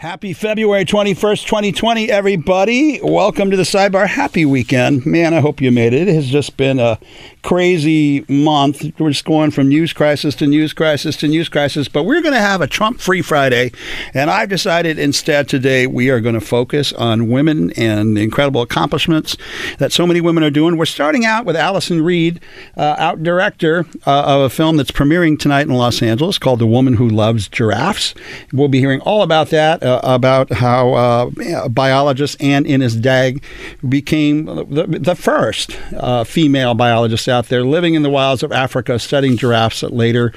Happy 0.00 0.32
February 0.32 0.86
21st, 0.86 1.44
2020, 1.44 2.10
everybody. 2.10 3.00
Welcome 3.02 3.50
to 3.50 3.56
the 3.58 3.64
Sidebar. 3.64 4.06
Happy 4.06 4.46
weekend. 4.46 5.04
Man, 5.04 5.34
I 5.34 5.40
hope 5.40 5.60
you 5.60 5.70
made 5.70 5.92
it. 5.92 6.08
It 6.08 6.14
has 6.14 6.26
just 6.26 6.56
been 6.56 6.78
a 6.78 6.98
crazy 7.42 8.24
month. 8.26 8.98
We're 8.98 9.10
just 9.10 9.26
going 9.26 9.50
from 9.50 9.68
news 9.68 9.92
crisis 9.92 10.34
to 10.36 10.46
news 10.46 10.72
crisis 10.72 11.16
to 11.18 11.28
news 11.28 11.50
crisis, 11.50 11.86
but 11.88 12.04
we're 12.04 12.22
going 12.22 12.32
to 12.32 12.40
have 12.40 12.62
a 12.62 12.66
Trump 12.66 12.98
free 12.98 13.20
Friday. 13.20 13.72
And 14.14 14.30
I've 14.30 14.48
decided 14.48 14.98
instead 14.98 15.48
today 15.48 15.86
we 15.86 16.08
are 16.08 16.20
going 16.20 16.34
to 16.34 16.40
focus 16.40 16.94
on 16.94 17.28
women 17.28 17.70
and 17.72 18.16
the 18.16 18.22
incredible 18.22 18.62
accomplishments 18.62 19.36
that 19.76 19.92
so 19.92 20.06
many 20.06 20.22
women 20.22 20.42
are 20.42 20.50
doing. 20.50 20.78
We're 20.78 20.86
starting 20.86 21.26
out 21.26 21.44
with 21.44 21.56
Allison 21.56 22.02
Reed, 22.02 22.40
uh, 22.74 22.96
out 22.98 23.22
director 23.22 23.84
uh, 24.06 24.22
of 24.22 24.42
a 24.42 24.48
film 24.48 24.78
that's 24.78 24.92
premiering 24.92 25.38
tonight 25.38 25.66
in 25.66 25.74
Los 25.74 26.00
Angeles 26.00 26.38
called 26.38 26.58
The 26.58 26.66
Woman 26.66 26.94
Who 26.94 27.06
Loves 27.06 27.48
Giraffes. 27.48 28.14
We'll 28.50 28.68
be 28.68 28.80
hearing 28.80 29.00
all 29.00 29.22
about 29.22 29.48
that 29.50 29.82
uh, 29.82 29.89
about 30.02 30.52
how 30.52 30.92
uh, 30.94 31.68
biologist 31.68 32.40
Anne 32.40 32.66
Innis 32.66 32.94
Dagg 32.94 33.42
became 33.88 34.44
the, 34.44 34.86
the 35.00 35.14
first 35.14 35.78
uh, 35.96 36.24
female 36.24 36.74
biologist 36.74 37.28
out 37.28 37.48
there 37.48 37.64
living 37.64 37.94
in 37.94 38.02
the 38.02 38.10
wilds 38.10 38.42
of 38.42 38.52
Africa, 38.52 38.98
studying 38.98 39.36
giraffes 39.36 39.80
that 39.80 39.92
later, 39.92 40.32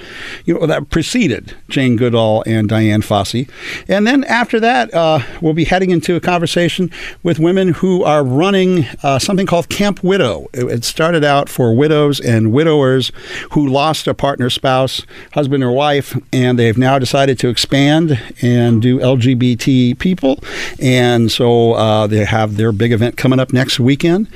you 0.45 0.53
know, 0.53 0.65
that 0.65 0.89
preceded 0.89 1.55
Jane 1.69 1.95
Goodall 1.95 2.43
and 2.45 2.67
Dian 2.69 3.01
Fossey. 3.01 3.49
And 3.87 4.07
then 4.07 4.23
after 4.23 4.59
that, 4.59 4.93
uh, 4.93 5.19
we'll 5.41 5.53
be 5.53 5.65
heading 5.65 5.91
into 5.91 6.15
a 6.15 6.19
conversation 6.19 6.89
with 7.21 7.39
women 7.39 7.69
who 7.69 8.03
are 8.03 8.23
running 8.23 8.85
uh, 9.03 9.19
something 9.19 9.45
called 9.45 9.69
Camp 9.69 10.03
Widow. 10.03 10.47
It, 10.53 10.65
it 10.65 10.83
started 10.83 11.23
out 11.23 11.49
for 11.49 11.75
widows 11.75 12.19
and 12.19 12.51
widowers 12.51 13.11
who 13.51 13.67
lost 13.67 14.07
a 14.07 14.13
partner, 14.13 14.49
spouse, 14.49 15.05
husband, 15.33 15.63
or 15.63 15.71
wife, 15.71 16.17
and 16.31 16.57
they've 16.57 16.77
now 16.77 16.99
decided 16.99 17.37
to 17.39 17.49
expand 17.49 18.19
and 18.41 18.81
do 18.81 18.99
LGBT 18.99 19.42
LGBT 19.43 19.99
people. 19.99 20.39
And 20.79 21.31
so 21.31 21.73
uh, 21.73 22.07
they 22.07 22.25
have 22.25 22.57
their 22.57 22.71
big 22.71 22.91
event 22.91 23.17
coming 23.17 23.39
up 23.39 23.53
next 23.53 23.79
weekend 23.79 24.27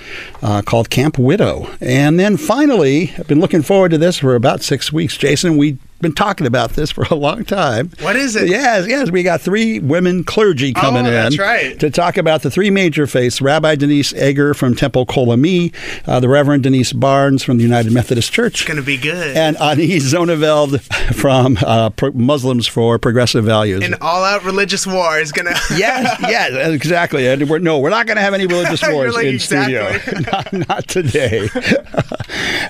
uh, 0.41 0.61
called 0.61 0.89
Camp 0.89 1.17
Widow. 1.17 1.69
And 1.81 2.19
then 2.19 2.37
finally, 2.37 3.13
I've 3.17 3.27
been 3.27 3.39
looking 3.39 3.61
forward 3.61 3.91
to 3.91 3.97
this 3.97 4.17
for 4.17 4.35
about 4.35 4.61
six 4.61 4.91
weeks. 4.91 5.17
Jason, 5.17 5.57
we 5.57 5.77
been 5.99 6.13
talking 6.13 6.47
about 6.47 6.71
this 6.71 6.91
for 6.91 7.03
a 7.09 7.15
long 7.15 7.43
time. 7.45 7.91
What 8.01 8.15
is 8.15 8.35
it? 8.35 8.47
Yes, 8.47 8.87
yes. 8.87 9.11
We 9.11 9.23
got 9.23 9.41
three 9.41 9.79
women 9.79 10.23
clergy 10.23 10.73
coming 10.73 11.07
oh, 11.07 11.27
in 11.27 11.35
right. 11.35 11.79
to 11.79 11.89
talk 11.89 12.17
about 12.17 12.43
the 12.43 12.51
three 12.51 12.69
major 12.69 13.07
faiths 13.07 13.41
Rabbi 13.41 13.75
Denise 13.75 14.13
Eger 14.13 14.53
from 14.53 14.75
Temple 14.75 15.05
Kol 15.05 15.31
Ami, 15.31 15.71
uh, 16.05 16.19
the 16.19 16.29
Reverend 16.29 16.63
Denise 16.63 16.93
Barnes 16.93 17.43
from 17.43 17.57
the 17.57 17.63
United 17.63 17.91
Methodist 17.91 18.31
Church. 18.31 18.61
It's 18.61 18.67
going 18.67 18.77
to 18.77 18.83
be 18.83 18.97
good. 18.97 19.35
And 19.35 19.57
Ani 19.57 19.87
Zonneveld 19.97 20.81
from 21.15 21.57
uh, 21.65 21.89
Muslims 22.13 22.67
for 22.67 22.99
Progressive 22.99 23.45
Values. 23.45 23.83
An 23.83 23.95
all 24.01 24.23
out 24.23 24.43
religious 24.43 24.85
war 24.85 25.19
is 25.19 25.31
going 25.31 25.45
to. 25.53 25.59
yes, 25.75 26.19
yes, 26.21 26.73
exactly. 26.73 27.27
And 27.27 27.49
we're, 27.49 27.59
no, 27.59 27.79
we're 27.79 27.89
not 27.89 28.05
going 28.05 28.17
to 28.17 28.23
have 28.23 28.33
any 28.33 28.45
religious 28.45 28.87
wars 28.87 29.13
like, 29.13 29.25
in 29.25 29.35
exactly. 29.35 29.99
studio. 29.99 30.21
not, 30.31 30.67
not, 30.67 30.87
today. 30.87 31.49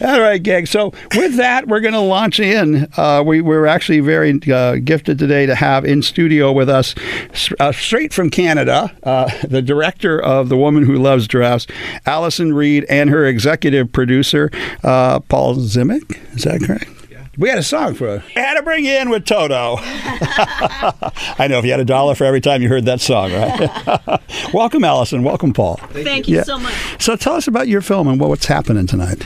all 0.01 0.21
right, 0.21 0.41
gang. 0.41 0.65
So 0.65 0.93
with 1.15 1.37
that, 1.37 1.67
we're 1.67 1.81
going 1.81 1.93
to 1.93 1.99
launch 1.99 2.39
in. 2.39 2.87
Uh, 2.95 3.16
uh, 3.17 3.23
we, 3.23 3.41
we're 3.41 3.65
actually 3.65 3.99
very 3.99 4.39
uh, 4.51 4.75
gifted 4.75 5.19
today 5.19 5.45
to 5.45 5.55
have 5.55 5.85
in 5.85 6.01
studio 6.01 6.51
with 6.51 6.69
us, 6.69 6.95
uh, 7.59 7.71
straight 7.71 8.13
from 8.13 8.29
Canada, 8.29 8.95
uh, 9.03 9.29
the 9.47 9.61
director 9.61 10.21
of 10.21 10.49
The 10.49 10.57
Woman 10.57 10.85
Who 10.85 10.95
Loves 10.95 11.27
Giraffes, 11.27 11.67
Allison 12.05 12.53
Reed, 12.53 12.85
and 12.89 13.09
her 13.09 13.25
executive 13.25 13.91
producer, 13.91 14.51
uh, 14.83 15.19
Paul 15.21 15.55
Zimick. 15.55 16.17
Is 16.35 16.43
that 16.43 16.61
correct? 16.61 16.91
We 17.37 17.49
had 17.49 17.59
a 17.59 17.63
song 17.63 17.93
for 17.93 18.15
it. 18.15 18.23
We 18.35 18.41
had 18.41 18.55
to 18.55 18.63
bring 18.63 18.83
you 18.83 18.93
in 18.93 19.11
with 19.11 19.25
Toto. 19.25 19.75
I 19.79 21.45
know 21.47 21.59
if 21.59 21.65
you 21.65 21.71
had 21.71 21.79
a 21.79 21.85
dollar 21.85 22.15
for 22.15 22.23
every 22.23 22.41
time 22.41 22.63
you 22.63 22.67
heard 22.67 22.85
that 22.85 22.99
song, 22.99 23.31
right? 23.31 24.19
Welcome, 24.53 24.83
Allison. 24.83 25.21
Welcome, 25.21 25.53
Paul. 25.53 25.75
Thank, 25.75 26.07
Thank 26.07 26.27
you, 26.27 26.37
yeah. 26.37 26.43
so 26.43 26.57
much. 26.57 26.73
So 26.99 27.15
tell 27.15 27.35
us 27.35 27.47
about 27.47 27.67
your 27.67 27.81
film 27.81 28.07
and 28.07 28.19
what's 28.19 28.47
happening 28.47 28.87
tonight. 28.87 29.23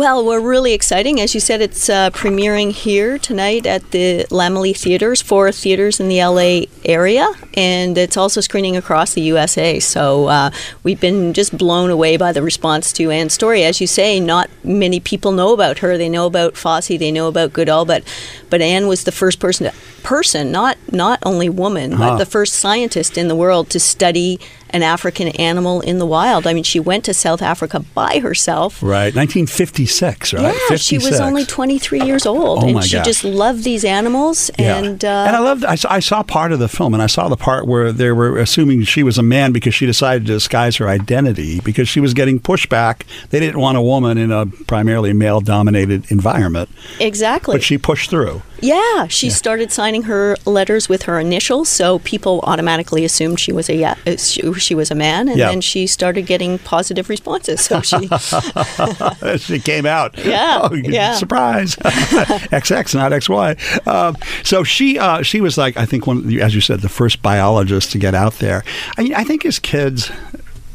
Well, 0.00 0.24
we're 0.24 0.40
really 0.40 0.72
exciting. 0.72 1.20
As 1.20 1.34
you 1.34 1.40
said, 1.40 1.60
it's 1.60 1.90
uh, 1.90 2.08
premiering 2.08 2.72
here 2.72 3.18
tonight 3.18 3.66
at 3.66 3.90
the 3.90 4.24
Laemmle 4.30 4.74
Theaters, 4.74 5.20
four 5.20 5.52
theaters 5.52 6.00
in 6.00 6.08
the 6.08 6.24
LA 6.24 6.72
area, 6.86 7.30
and 7.52 7.98
it's 7.98 8.16
also 8.16 8.40
screening 8.40 8.78
across 8.78 9.12
the 9.12 9.20
USA. 9.20 9.78
So 9.78 10.28
uh, 10.28 10.52
we've 10.84 11.02
been 11.02 11.34
just 11.34 11.58
blown 11.58 11.90
away 11.90 12.16
by 12.16 12.32
the 12.32 12.40
response 12.40 12.94
to 12.94 13.10
Anne's 13.10 13.34
story. 13.34 13.62
As 13.62 13.82
you 13.82 13.86
say, 13.86 14.20
not 14.20 14.48
many 14.64 15.00
people 15.00 15.32
know 15.32 15.52
about 15.52 15.80
her. 15.80 15.98
They 15.98 16.08
know 16.08 16.24
about 16.24 16.54
Fossey, 16.54 16.98
they 16.98 17.12
know 17.12 17.28
about 17.28 17.52
Goodall, 17.52 17.84
but 17.84 18.02
but 18.48 18.62
Anne 18.62 18.88
was 18.88 19.04
the 19.04 19.12
first 19.12 19.38
person 19.38 19.66
to, 19.70 19.99
person, 20.00 20.50
not 20.50 20.76
not 20.92 21.18
only 21.24 21.48
woman, 21.48 21.92
huh. 21.92 22.10
but 22.10 22.18
the 22.18 22.26
first 22.26 22.54
scientist 22.54 23.16
in 23.16 23.28
the 23.28 23.36
world 23.36 23.70
to 23.70 23.80
study 23.80 24.38
an 24.72 24.82
African 24.82 25.28
animal 25.28 25.80
in 25.80 25.98
the 25.98 26.06
wild. 26.06 26.46
I 26.46 26.54
mean, 26.54 26.64
she 26.64 26.80
went 26.80 27.04
to 27.04 27.14
South 27.14 27.42
Africa 27.42 27.80
by 27.80 28.20
herself. 28.20 28.82
Right, 28.82 29.14
1956, 29.14 30.32
right? 30.32 30.42
Yeah, 30.42 30.52
56. 30.68 30.82
she 30.82 30.98
was 30.98 31.20
only 31.20 31.44
23 31.44 32.02
years 32.02 32.26
old, 32.26 32.64
oh 32.64 32.68
and 32.68 32.84
she 32.84 32.96
gosh. 32.96 33.06
just 33.06 33.24
loved 33.24 33.64
these 33.64 33.84
animals. 33.84 34.50
Yeah. 34.58 34.78
And 34.78 35.04
uh, 35.04 35.24
and 35.26 35.36
I 35.36 35.40
loved. 35.40 35.64
I 35.64 35.74
saw, 35.74 35.92
I 35.92 36.00
saw 36.00 36.22
part 36.22 36.52
of 36.52 36.58
the 36.58 36.68
film, 36.68 36.94
and 36.94 37.02
I 37.02 37.06
saw 37.06 37.28
the 37.28 37.36
part 37.36 37.66
where 37.66 37.92
they 37.92 38.12
were 38.12 38.38
assuming 38.38 38.84
she 38.84 39.02
was 39.02 39.18
a 39.18 39.22
man 39.22 39.52
because 39.52 39.74
she 39.74 39.86
decided 39.86 40.26
to 40.26 40.32
disguise 40.32 40.76
her 40.76 40.88
identity 40.88 41.60
because 41.60 41.88
she 41.88 42.00
was 42.00 42.14
getting 42.14 42.40
pushback. 42.40 43.02
They 43.30 43.40
didn't 43.40 43.60
want 43.60 43.76
a 43.76 43.82
woman 43.82 44.18
in 44.18 44.30
a 44.30 44.46
primarily 44.46 45.12
male-dominated 45.12 46.10
environment. 46.10 46.68
Exactly. 47.00 47.54
But 47.54 47.62
she 47.62 47.78
pushed 47.78 48.10
through. 48.10 48.42
Yeah, 48.60 49.06
she 49.06 49.28
yeah. 49.28 49.32
started 49.32 49.72
signing 49.72 50.02
her 50.04 50.36
letters 50.44 50.88
with 50.88 51.02
her 51.02 51.18
initials, 51.18 51.68
so 51.68 51.98
people 52.00 52.40
automatically 52.44 53.04
assumed 53.04 53.40
she 53.40 53.52
was 53.52 53.68
a 53.68 53.74
yeah, 53.74 53.94
uh, 54.06 54.16
she, 54.16 54.52
she 54.54 54.74
was 54.74 54.90
a 54.90 54.94
man, 54.94 55.28
and 55.28 55.40
then 55.40 55.60
she 55.60 55.86
started 55.86 56.22
getting 56.22 56.58
positive 56.58 57.08
responses. 57.08 57.60
So 57.60 57.80
she 57.80 58.08
she 59.38 59.58
came 59.60 59.86
out. 59.86 60.18
Yeah, 60.24 60.60
oh, 60.62 60.74
yeah. 60.74 61.14
Surprise, 61.14 61.76
XX, 61.76 62.94
not 62.94 63.12
XY. 63.12 63.86
Um, 63.86 64.16
so 64.42 64.64
she 64.64 64.98
uh, 64.98 65.22
she 65.22 65.40
was 65.40 65.56
like 65.56 65.76
I 65.76 65.86
think 65.86 66.06
one 66.06 66.38
as 66.40 66.54
you 66.54 66.60
said 66.60 66.80
the 66.80 66.88
first 66.88 67.22
biologist 67.22 67.92
to 67.92 67.98
get 67.98 68.14
out 68.14 68.34
there. 68.34 68.64
I, 68.98 69.12
I 69.16 69.24
think 69.24 69.44
as 69.44 69.58
kids, 69.58 70.10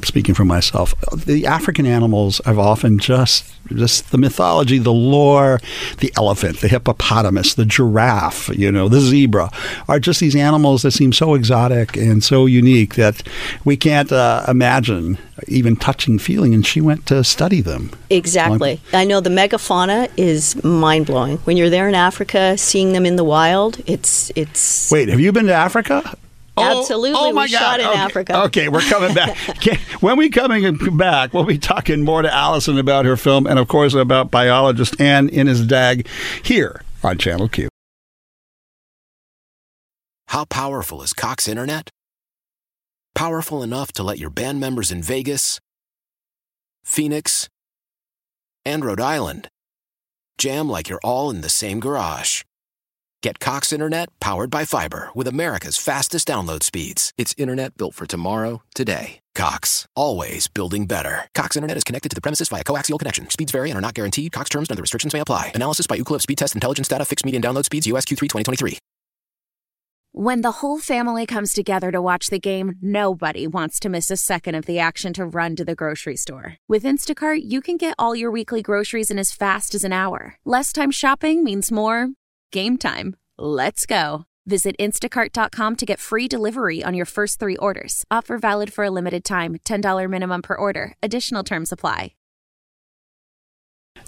speaking 0.03 0.35
for 0.35 0.45
myself, 0.45 0.93
the 1.13 1.45
African 1.45 1.85
animals 1.85 2.41
have 2.45 2.59
often 2.59 2.99
just 2.99 3.51
just 3.73 4.11
the 4.11 4.17
mythology, 4.17 4.77
the 4.77 4.93
lore, 4.93 5.59
the 5.97 6.13
elephant, 6.17 6.59
the 6.59 6.67
hippopotamus, 6.67 7.55
the 7.55 7.65
giraffe, 7.65 8.49
you 8.49 8.71
know, 8.71 8.87
the 8.87 8.99
zebra 8.99 9.49
are 9.87 9.99
just 9.99 10.19
these 10.19 10.35
animals 10.35 10.83
that 10.83 10.91
seem 10.91 11.11
so 11.11 11.33
exotic 11.33 11.97
and 11.97 12.23
so 12.23 12.45
unique 12.45 12.95
that 12.95 13.23
we 13.63 13.75
can't 13.75 14.11
uh, 14.11 14.45
imagine 14.47 15.17
even 15.47 15.75
touching, 15.75 16.19
feeling. 16.19 16.53
And 16.53 16.65
she 16.65 16.81
went 16.81 17.05
to 17.07 17.23
study 17.23 17.61
them. 17.61 17.91
Exactly. 18.09 18.79
I 18.93 19.05
know 19.05 19.19
the 19.19 19.29
megafauna 19.29 20.11
is 20.17 20.61
mind 20.63 21.07
blowing. 21.07 21.37
When 21.39 21.57
you're 21.57 21.69
there 21.69 21.87
in 21.87 21.95
Africa, 21.95 22.57
seeing 22.57 22.93
them 22.93 23.05
in 23.05 23.15
the 23.15 23.23
wild, 23.23 23.81
it's 23.87 24.31
it's. 24.35 24.91
Wait, 24.91 25.09
have 25.09 25.19
you 25.19 25.31
been 25.31 25.47
to 25.47 25.53
Africa? 25.53 26.15
Oh, 26.57 26.79
Absolutely. 26.79 27.19
Oh, 27.19 27.33
my 27.33 27.45
we 27.45 27.51
God. 27.51 27.59
shot 27.59 27.79
in 27.81 27.87
okay. 27.87 27.99
Africa. 27.99 28.43
Okay, 28.45 28.69
we're 28.69 28.81
coming 28.81 29.13
back. 29.13 29.37
when 29.99 30.17
we 30.17 30.29
coming 30.29 30.77
back, 30.97 31.33
we'll 31.33 31.43
be 31.43 31.57
talking 31.57 32.03
more 32.03 32.21
to 32.21 32.33
Allison 32.33 32.77
about 32.77 33.05
her 33.05 33.17
film 33.17 33.45
and, 33.45 33.59
of 33.59 33.67
course, 33.67 33.93
about 33.93 34.31
biologist 34.31 34.99
Anne 34.99 35.27
Innis 35.29 35.61
Dagg 35.61 36.07
here 36.43 36.81
on 37.03 37.17
Channel 37.17 37.49
Q. 37.49 37.67
How 40.29 40.45
powerful 40.45 41.01
is 41.01 41.13
Cox 41.13 41.47
Internet? 41.47 41.89
Powerful 43.13 43.63
enough 43.63 43.91
to 43.93 44.03
let 44.03 44.17
your 44.17 44.29
band 44.29 44.59
members 44.59 44.91
in 44.91 45.01
Vegas, 45.01 45.59
Phoenix, 46.83 47.47
and 48.65 48.83
Rhode 48.83 48.99
Island 48.99 49.47
jam 50.37 50.67
like 50.67 50.89
you're 50.89 50.99
all 51.03 51.29
in 51.29 51.41
the 51.41 51.49
same 51.49 51.79
garage. 51.79 52.41
Get 53.25 53.39
Cox 53.39 53.73
Internet 53.73 54.09
powered 54.19 54.51
by 54.51 54.65
fiber 54.65 55.09
with 55.15 55.27
America's 55.27 55.77
fastest 55.77 56.27
download 56.27 56.61
speeds. 56.61 57.11
It's 57.17 57.33
internet 57.39 57.75
built 57.75 57.95
for 57.95 58.05
tomorrow, 58.05 58.61
today. 58.75 59.17
Cox, 59.33 59.87
always 59.95 60.47
building 60.47 60.85
better. 60.85 61.27
Cox 61.33 61.55
Internet 61.55 61.77
is 61.77 61.83
connected 61.83 62.09
to 62.09 62.13
the 62.13 62.21
premises 62.21 62.49
via 62.49 62.63
coaxial 62.63 62.99
connection. 62.99 63.27
Speeds 63.31 63.51
vary 63.51 63.71
and 63.71 63.79
are 63.79 63.81
not 63.81 63.95
guaranteed. 63.95 64.31
Cox 64.31 64.49
terms 64.49 64.69
and 64.69 64.75
other 64.75 64.83
restrictions 64.83 65.11
may 65.11 65.21
apply. 65.21 65.53
Analysis 65.55 65.87
by 65.87 65.97
Ookla 65.97 66.21
Speed 66.21 66.37
Test 66.37 66.53
Intelligence 66.53 66.87
Data. 66.87 67.03
Fixed 67.03 67.25
median 67.25 67.41
download 67.41 67.65
speeds. 67.65 67.87
USQ3 67.87 68.29
2023. 68.29 68.77
When 70.11 70.41
the 70.41 70.51
whole 70.61 70.77
family 70.77 71.25
comes 71.25 71.51
together 71.51 71.91
to 71.91 72.03
watch 72.03 72.27
the 72.27 72.39
game, 72.39 72.75
nobody 72.79 73.47
wants 73.47 73.79
to 73.79 73.89
miss 73.89 74.11
a 74.11 74.17
second 74.17 74.53
of 74.53 74.67
the 74.67 74.77
action 74.77 75.13
to 75.13 75.25
run 75.25 75.55
to 75.55 75.65
the 75.65 75.73
grocery 75.73 76.15
store. 76.15 76.57
With 76.69 76.83
Instacart, 76.83 77.39
you 77.43 77.59
can 77.59 77.77
get 77.77 77.95
all 77.97 78.15
your 78.15 78.29
weekly 78.29 78.61
groceries 78.61 79.09
in 79.09 79.17
as 79.17 79.31
fast 79.31 79.73
as 79.73 79.83
an 79.83 79.93
hour. 79.93 80.37
Less 80.45 80.71
time 80.71 80.91
shopping 80.91 81.43
means 81.43 81.71
more 81.71 82.09
game 82.55 82.77
time. 82.77 83.17
Let's 83.37 83.85
go. 83.85 84.25
Visit 84.45 84.75
instacart.com 84.79 85.75
to 85.75 85.85
get 85.85 85.99
free 85.99 86.27
delivery 86.27 86.83
on 86.83 86.93
your 86.93 87.05
first 87.05 87.39
three 87.39 87.57
orders. 87.57 88.05
Offer 88.11 88.37
valid 88.37 88.71
for 88.71 88.83
a 88.83 88.91
limited 88.91 89.23
time 89.23 89.57
$10 89.65 90.09
minimum 90.09 90.41
per 90.41 90.55
order. 90.55 90.93
Additional 91.01 91.43
terms 91.43 91.71
apply. 91.71 92.13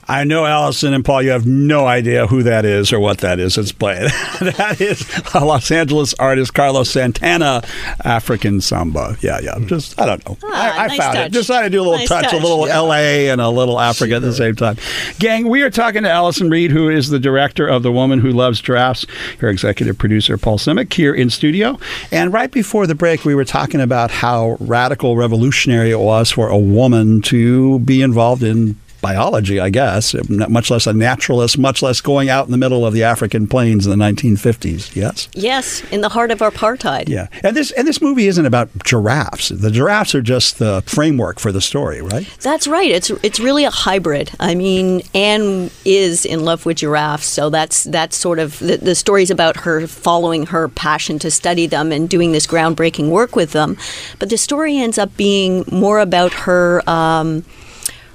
I 0.10 0.24
know 0.24 0.46
Allison 0.46 0.94
and 0.94 1.04
Paul, 1.04 1.22
you 1.22 1.32
have 1.32 1.46
no 1.46 1.86
idea 1.86 2.28
who 2.28 2.42
that 2.44 2.64
is 2.64 2.94
or 2.94 3.00
what 3.00 3.18
that 3.18 3.42
is 3.42 3.56
that's 3.56 3.74
playing. 3.74 4.04
that 4.40 4.78
is 4.80 5.04
a 5.34 5.44
Los 5.44 5.70
Angeles 5.70 6.14
artist, 6.14 6.54
Carlos 6.54 6.90
Santana, 6.90 7.62
African 8.06 8.62
Samba. 8.62 9.18
Yeah, 9.20 9.40
yeah. 9.42 9.60
Just, 9.66 10.00
I 10.00 10.06
don't 10.06 10.26
know. 10.26 10.38
Ah, 10.46 10.80
I, 10.80 10.84
I 10.86 10.88
nice 10.88 10.98
found 10.98 11.18
it. 11.18 11.22
touch. 11.24 11.32
Just 11.34 11.48
thought 11.50 11.64
I'd 11.66 11.74
do 11.74 11.82
a 11.82 11.84
little 11.84 11.98
Nice 11.98 12.08
touch, 12.08 12.26
a 12.28 12.30
touch. 12.30 12.42
little 12.42 12.60
LA 12.68 13.30
and 13.32 13.42
a 13.42 13.50
little 13.50 13.82
Africa 13.82 14.16
at 14.16 14.22
the 14.22 14.32
same 14.32 14.56
time. 14.56 14.78
Gang, 15.20 15.50
we 15.50 15.62
are 15.62 15.70
talking 15.70 16.04
to 16.04 16.10
Allison 16.10 16.50
Reed, 16.50 16.72
who 16.72 16.88
is 16.90 17.10
the 17.10 17.20
director 17.20 17.68
of 17.68 17.84
The 17.84 17.92
Woman 17.92 18.20
Who 18.20 18.30
Loves 18.32 18.62
Giraffes, 18.62 19.06
her 19.40 19.50
executive 19.50 19.98
producer, 19.98 20.38
Paul 20.38 20.58
Simic, 20.58 20.94
here 20.94 21.14
in 21.14 21.30
studio. 21.30 21.78
And 22.14 22.32
right 22.32 22.50
before 22.52 22.88
the 22.88 22.96
break, 22.96 23.26
we 23.26 23.36
were 23.36 23.46
talking 23.46 23.82
about 23.82 24.10
how 24.12 24.56
radical 24.62 25.18
revolutionary 25.18 25.92
it 25.92 26.00
was 26.00 26.32
for 26.32 26.48
a 26.48 26.58
woman 26.58 27.22
to 27.24 27.80
be 27.80 28.02
involved 28.02 28.42
in 28.42 28.78
biology, 29.02 29.60
I 29.60 29.70
guess, 29.70 30.16
much 30.30 30.70
less 30.70 30.88
a 30.88 30.94
naturalist, 30.94 31.58
much 31.58 31.82
less 31.82 32.02
going 32.02 32.30
out 32.30 32.46
in 32.46 32.52
the 32.52 32.58
middle 32.58 32.86
of 32.86 32.94
the 32.94 33.04
African 33.04 33.48
plains 33.48 33.86
in 33.86 33.98
the 33.98 34.04
1950s. 34.04 34.96
Yes? 34.96 35.30
Yes, 35.34 35.84
in 35.92 36.02
the 36.02 36.10
heart 36.10 36.32
of 36.32 36.40
apartheid. 36.40 37.08
Yeah. 37.08 37.28
And 37.44 37.56
this 37.56 37.72
and 37.72 37.88
this 37.88 38.02
movie 38.02 38.28
isn't 38.28 38.46
about 38.46 38.70
giraffes. 38.84 39.50
The 39.50 39.72
giraffes 39.72 40.16
are 40.16 40.22
just 40.22 40.60
the 40.60 40.84
framework 40.86 41.40
for 41.40 41.52
the 41.52 41.62
story, 41.62 42.02
right? 42.02 42.28
That's 42.42 42.68
right. 42.68 42.90
It's 42.90 43.10
it's 43.24 43.40
really 43.40 43.64
a 43.64 43.72
hybrid. 43.72 44.32
I 44.40 44.56
mean, 44.56 45.02
Anne 45.14 45.70
is 45.86 46.26
in 46.26 46.44
love 46.46 46.66
with 46.66 46.78
giraffes, 46.78 47.28
so 47.28 47.50
that's 47.50 47.84
that's 47.86 48.16
sort 48.16 48.40
of 48.40 48.60
the, 48.60 48.78
the 48.78 48.96
story's 48.96 49.32
about 49.32 49.58
her 49.58 49.88
following 49.88 50.48
her 50.48 50.68
passion 50.70 51.20
to 51.20 51.32
study 51.32 51.68
them 51.68 51.92
and 51.92 52.10
doing 52.10 52.32
this 52.32 52.48
groundbreaking 52.48 53.10
work 53.10 53.36
with 53.36 53.52
them. 53.52 53.78
But 54.20 54.30
the 54.30 54.38
story 54.38 54.78
ends 54.78 54.98
up 54.98 55.16
being 55.18 55.66
more 55.72 56.00
about 56.00 56.34
her 56.34 56.88
um, 56.90 57.44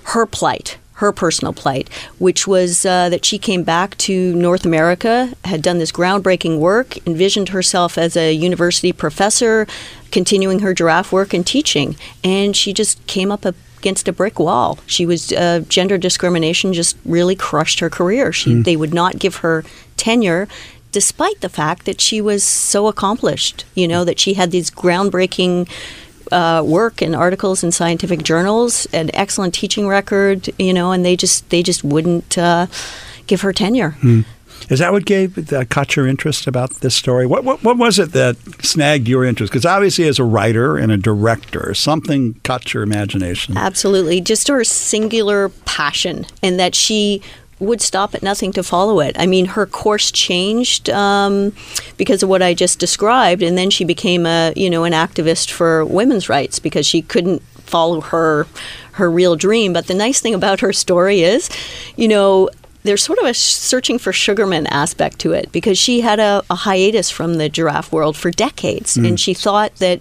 her 0.04 0.26
plight. 0.26 0.78
Her 0.96 1.10
personal 1.10 1.52
plight, 1.52 1.88
which 2.18 2.46
was 2.46 2.86
uh, 2.86 3.08
that 3.08 3.24
she 3.24 3.36
came 3.36 3.64
back 3.64 3.98
to 3.98 4.34
North 4.36 4.64
America, 4.64 5.32
had 5.44 5.60
done 5.60 5.78
this 5.78 5.90
groundbreaking 5.90 6.58
work, 6.58 7.04
envisioned 7.04 7.48
herself 7.48 7.98
as 7.98 8.16
a 8.16 8.32
university 8.32 8.92
professor, 8.92 9.66
continuing 10.12 10.60
her 10.60 10.72
giraffe 10.72 11.10
work 11.10 11.34
and 11.34 11.44
teaching, 11.44 11.96
and 12.22 12.56
she 12.56 12.72
just 12.72 13.04
came 13.08 13.32
up 13.32 13.44
a 13.44 13.54
against 13.82 14.06
a 14.06 14.12
brick 14.12 14.38
wall. 14.38 14.78
She 14.86 15.04
was 15.04 15.32
uh, 15.32 15.64
gender 15.68 15.98
discrimination 15.98 16.72
just 16.72 16.96
really 17.04 17.34
crushed 17.34 17.80
her 17.80 17.90
career. 17.90 18.30
She 18.30 18.62
they 18.62 18.76
would 18.76 18.94
not 18.94 19.18
give 19.18 19.36
her 19.36 19.64
tenure 19.96 20.46
despite 20.92 21.40
the 21.40 21.48
fact 21.48 21.86
that 21.86 22.00
she 22.00 22.20
was 22.20 22.44
so 22.44 22.86
accomplished, 22.86 23.64
you 23.74 23.88
know, 23.88 24.04
that 24.04 24.20
she 24.20 24.34
had 24.34 24.50
these 24.50 24.70
groundbreaking 24.70 25.68
uh, 26.32 26.62
work 26.64 27.02
and 27.02 27.14
articles 27.14 27.62
in 27.62 27.70
scientific 27.70 28.22
journals, 28.22 28.86
an 28.92 29.10
excellent 29.14 29.54
teaching 29.54 29.86
record, 29.86 30.48
you 30.58 30.72
know, 30.72 30.90
and 30.92 31.04
they 31.04 31.16
just 31.16 31.48
they 31.50 31.62
just 31.62 31.84
wouldn't 31.84 32.36
uh, 32.38 32.66
give 33.26 33.42
her 33.42 33.52
tenure. 33.52 33.96
Is 34.68 34.78
that 34.78 34.92
what 34.92 35.04
gave 35.04 35.34
that 35.48 35.68
caught 35.70 35.96
your 35.96 36.06
interest 36.06 36.46
about 36.46 36.70
this 36.76 36.94
story? 36.94 37.26
What 37.26 37.44
what, 37.44 37.62
what 37.62 37.76
was 37.76 37.98
it 37.98 38.12
that 38.12 38.36
snagged 38.64 39.08
your 39.08 39.24
interest? 39.24 39.52
Because 39.52 39.66
obviously, 39.66 40.08
as 40.08 40.18
a 40.18 40.24
writer 40.24 40.76
and 40.76 40.90
a 40.90 40.96
director, 40.96 41.74
something 41.74 42.34
caught 42.44 42.72
your 42.72 42.82
imagination. 42.82 43.56
Absolutely. 43.56 44.20
Just 44.20 44.48
her 44.48 44.64
singular 44.64 45.50
passion, 45.66 46.26
and 46.42 46.58
that 46.58 46.74
she 46.74 47.22
would 47.62 47.80
stop 47.80 48.14
at 48.14 48.22
nothing 48.22 48.52
to 48.52 48.62
follow 48.62 49.00
it. 49.00 49.16
I 49.18 49.26
mean, 49.26 49.46
her 49.46 49.66
course 49.66 50.10
changed 50.10 50.90
um, 50.90 51.54
because 51.96 52.22
of 52.22 52.28
what 52.28 52.42
I 52.42 52.54
just 52.54 52.78
described, 52.78 53.42
and 53.42 53.56
then 53.56 53.70
she 53.70 53.84
became 53.84 54.26
a 54.26 54.52
you 54.56 54.68
know 54.68 54.84
an 54.84 54.92
activist 54.92 55.50
for 55.50 55.84
women's 55.84 56.28
rights 56.28 56.58
because 56.58 56.86
she 56.86 57.02
couldn't 57.02 57.42
follow 57.42 58.00
her 58.00 58.46
her 58.92 59.10
real 59.10 59.36
dream. 59.36 59.72
But 59.72 59.86
the 59.86 59.94
nice 59.94 60.20
thing 60.20 60.34
about 60.34 60.60
her 60.60 60.72
story 60.72 61.22
is, 61.22 61.48
you 61.96 62.08
know. 62.08 62.50
There's 62.84 63.00
sort 63.00 63.20
of 63.20 63.26
a 63.26 63.32
searching 63.34 63.96
for 63.96 64.12
Sugarman 64.12 64.66
aspect 64.66 65.20
to 65.20 65.30
it 65.30 65.52
because 65.52 65.78
she 65.78 66.00
had 66.00 66.18
a, 66.18 66.42
a 66.50 66.56
hiatus 66.56 67.10
from 67.10 67.34
the 67.34 67.48
giraffe 67.48 67.92
world 67.92 68.16
for 68.16 68.32
decades, 68.32 68.96
and 68.96 69.20
she 69.20 69.34
thought 69.34 69.76
that 69.76 70.00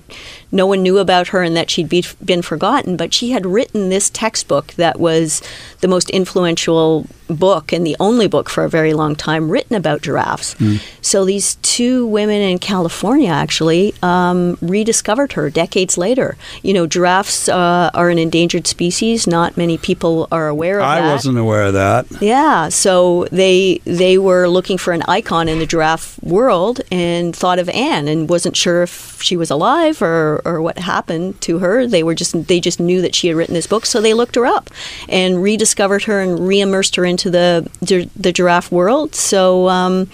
no 0.51 0.65
one 0.67 0.81
knew 0.81 0.97
about 0.97 1.29
her 1.29 1.41
and 1.41 1.55
that 1.55 1.69
she'd 1.69 1.89
be, 1.89 2.03
been 2.23 2.41
forgotten. 2.41 2.97
But 2.97 3.13
she 3.13 3.31
had 3.31 3.45
written 3.45 3.89
this 3.89 4.09
textbook 4.09 4.73
that 4.73 4.99
was 4.99 5.41
the 5.79 5.87
most 5.87 6.09
influential 6.09 7.07
book 7.27 7.71
and 7.71 7.85
the 7.85 7.95
only 7.99 8.27
book 8.27 8.49
for 8.49 8.65
a 8.65 8.69
very 8.69 8.93
long 8.93 9.15
time 9.15 9.49
written 9.49 9.75
about 9.75 10.01
giraffes. 10.01 10.55
So 11.01 11.23
these 11.23 11.55
two 11.55 12.05
women 12.05 12.41
in 12.41 12.59
California 12.59 13.29
actually 13.29 13.93
um, 14.03 14.57
rediscovered 14.61 15.31
her 15.33 15.49
decades 15.49 15.97
later. 15.97 16.35
You 16.61 16.73
know, 16.73 16.87
giraffes 16.87 17.47
uh, 17.47 17.89
are 17.93 18.09
an 18.09 18.17
endangered 18.17 18.67
species. 18.67 19.27
Not 19.27 19.55
many 19.55 19.77
people 19.77 20.27
are 20.31 20.47
aware 20.49 20.79
of 20.79 20.85
I 20.85 20.99
that. 21.01 21.13
wasn't 21.13 21.37
aware 21.37 21.63
of 21.63 21.73
that. 21.73 22.05
Yeah, 22.21 22.69
so 22.69 23.27
they 23.31 23.79
they 23.85 24.17
were 24.17 24.47
looking 24.47 24.77
for 24.77 24.91
an 24.93 25.03
icon 25.03 25.47
in 25.47 25.59
the 25.59 25.65
giraffe 25.65 26.21
world 26.21 26.81
and 26.91 27.35
thought 27.35 27.59
of 27.59 27.69
Anne 27.69 28.07
and 28.07 28.29
wasn't 28.29 28.57
sure 28.57 28.83
if 28.83 29.21
she 29.21 29.37
was 29.37 29.49
alive 29.49 30.01
or, 30.01 30.40
or 30.45 30.61
what 30.61 30.77
happened 30.77 31.39
to 31.41 31.59
her. 31.59 31.87
They 31.87 32.03
were 32.03 32.15
just 32.15 32.47
they 32.47 32.59
just 32.59 32.79
knew 32.79 33.01
that 33.01 33.15
she 33.15 33.27
had 33.27 33.37
written 33.37 33.53
this 33.53 33.67
book, 33.67 33.85
so 33.85 34.01
they 34.01 34.13
looked 34.13 34.35
her 34.35 34.45
up 34.45 34.69
and 35.09 35.41
rediscovered 35.41 36.03
her 36.03 36.21
and 36.21 36.39
reimmersed 36.39 36.95
her 36.95 37.05
into 37.05 37.29
the 37.29 37.69
the, 37.81 38.31
giraffe 38.31 38.71
world. 38.71 39.15
So. 39.15 39.69
Um, 39.69 40.09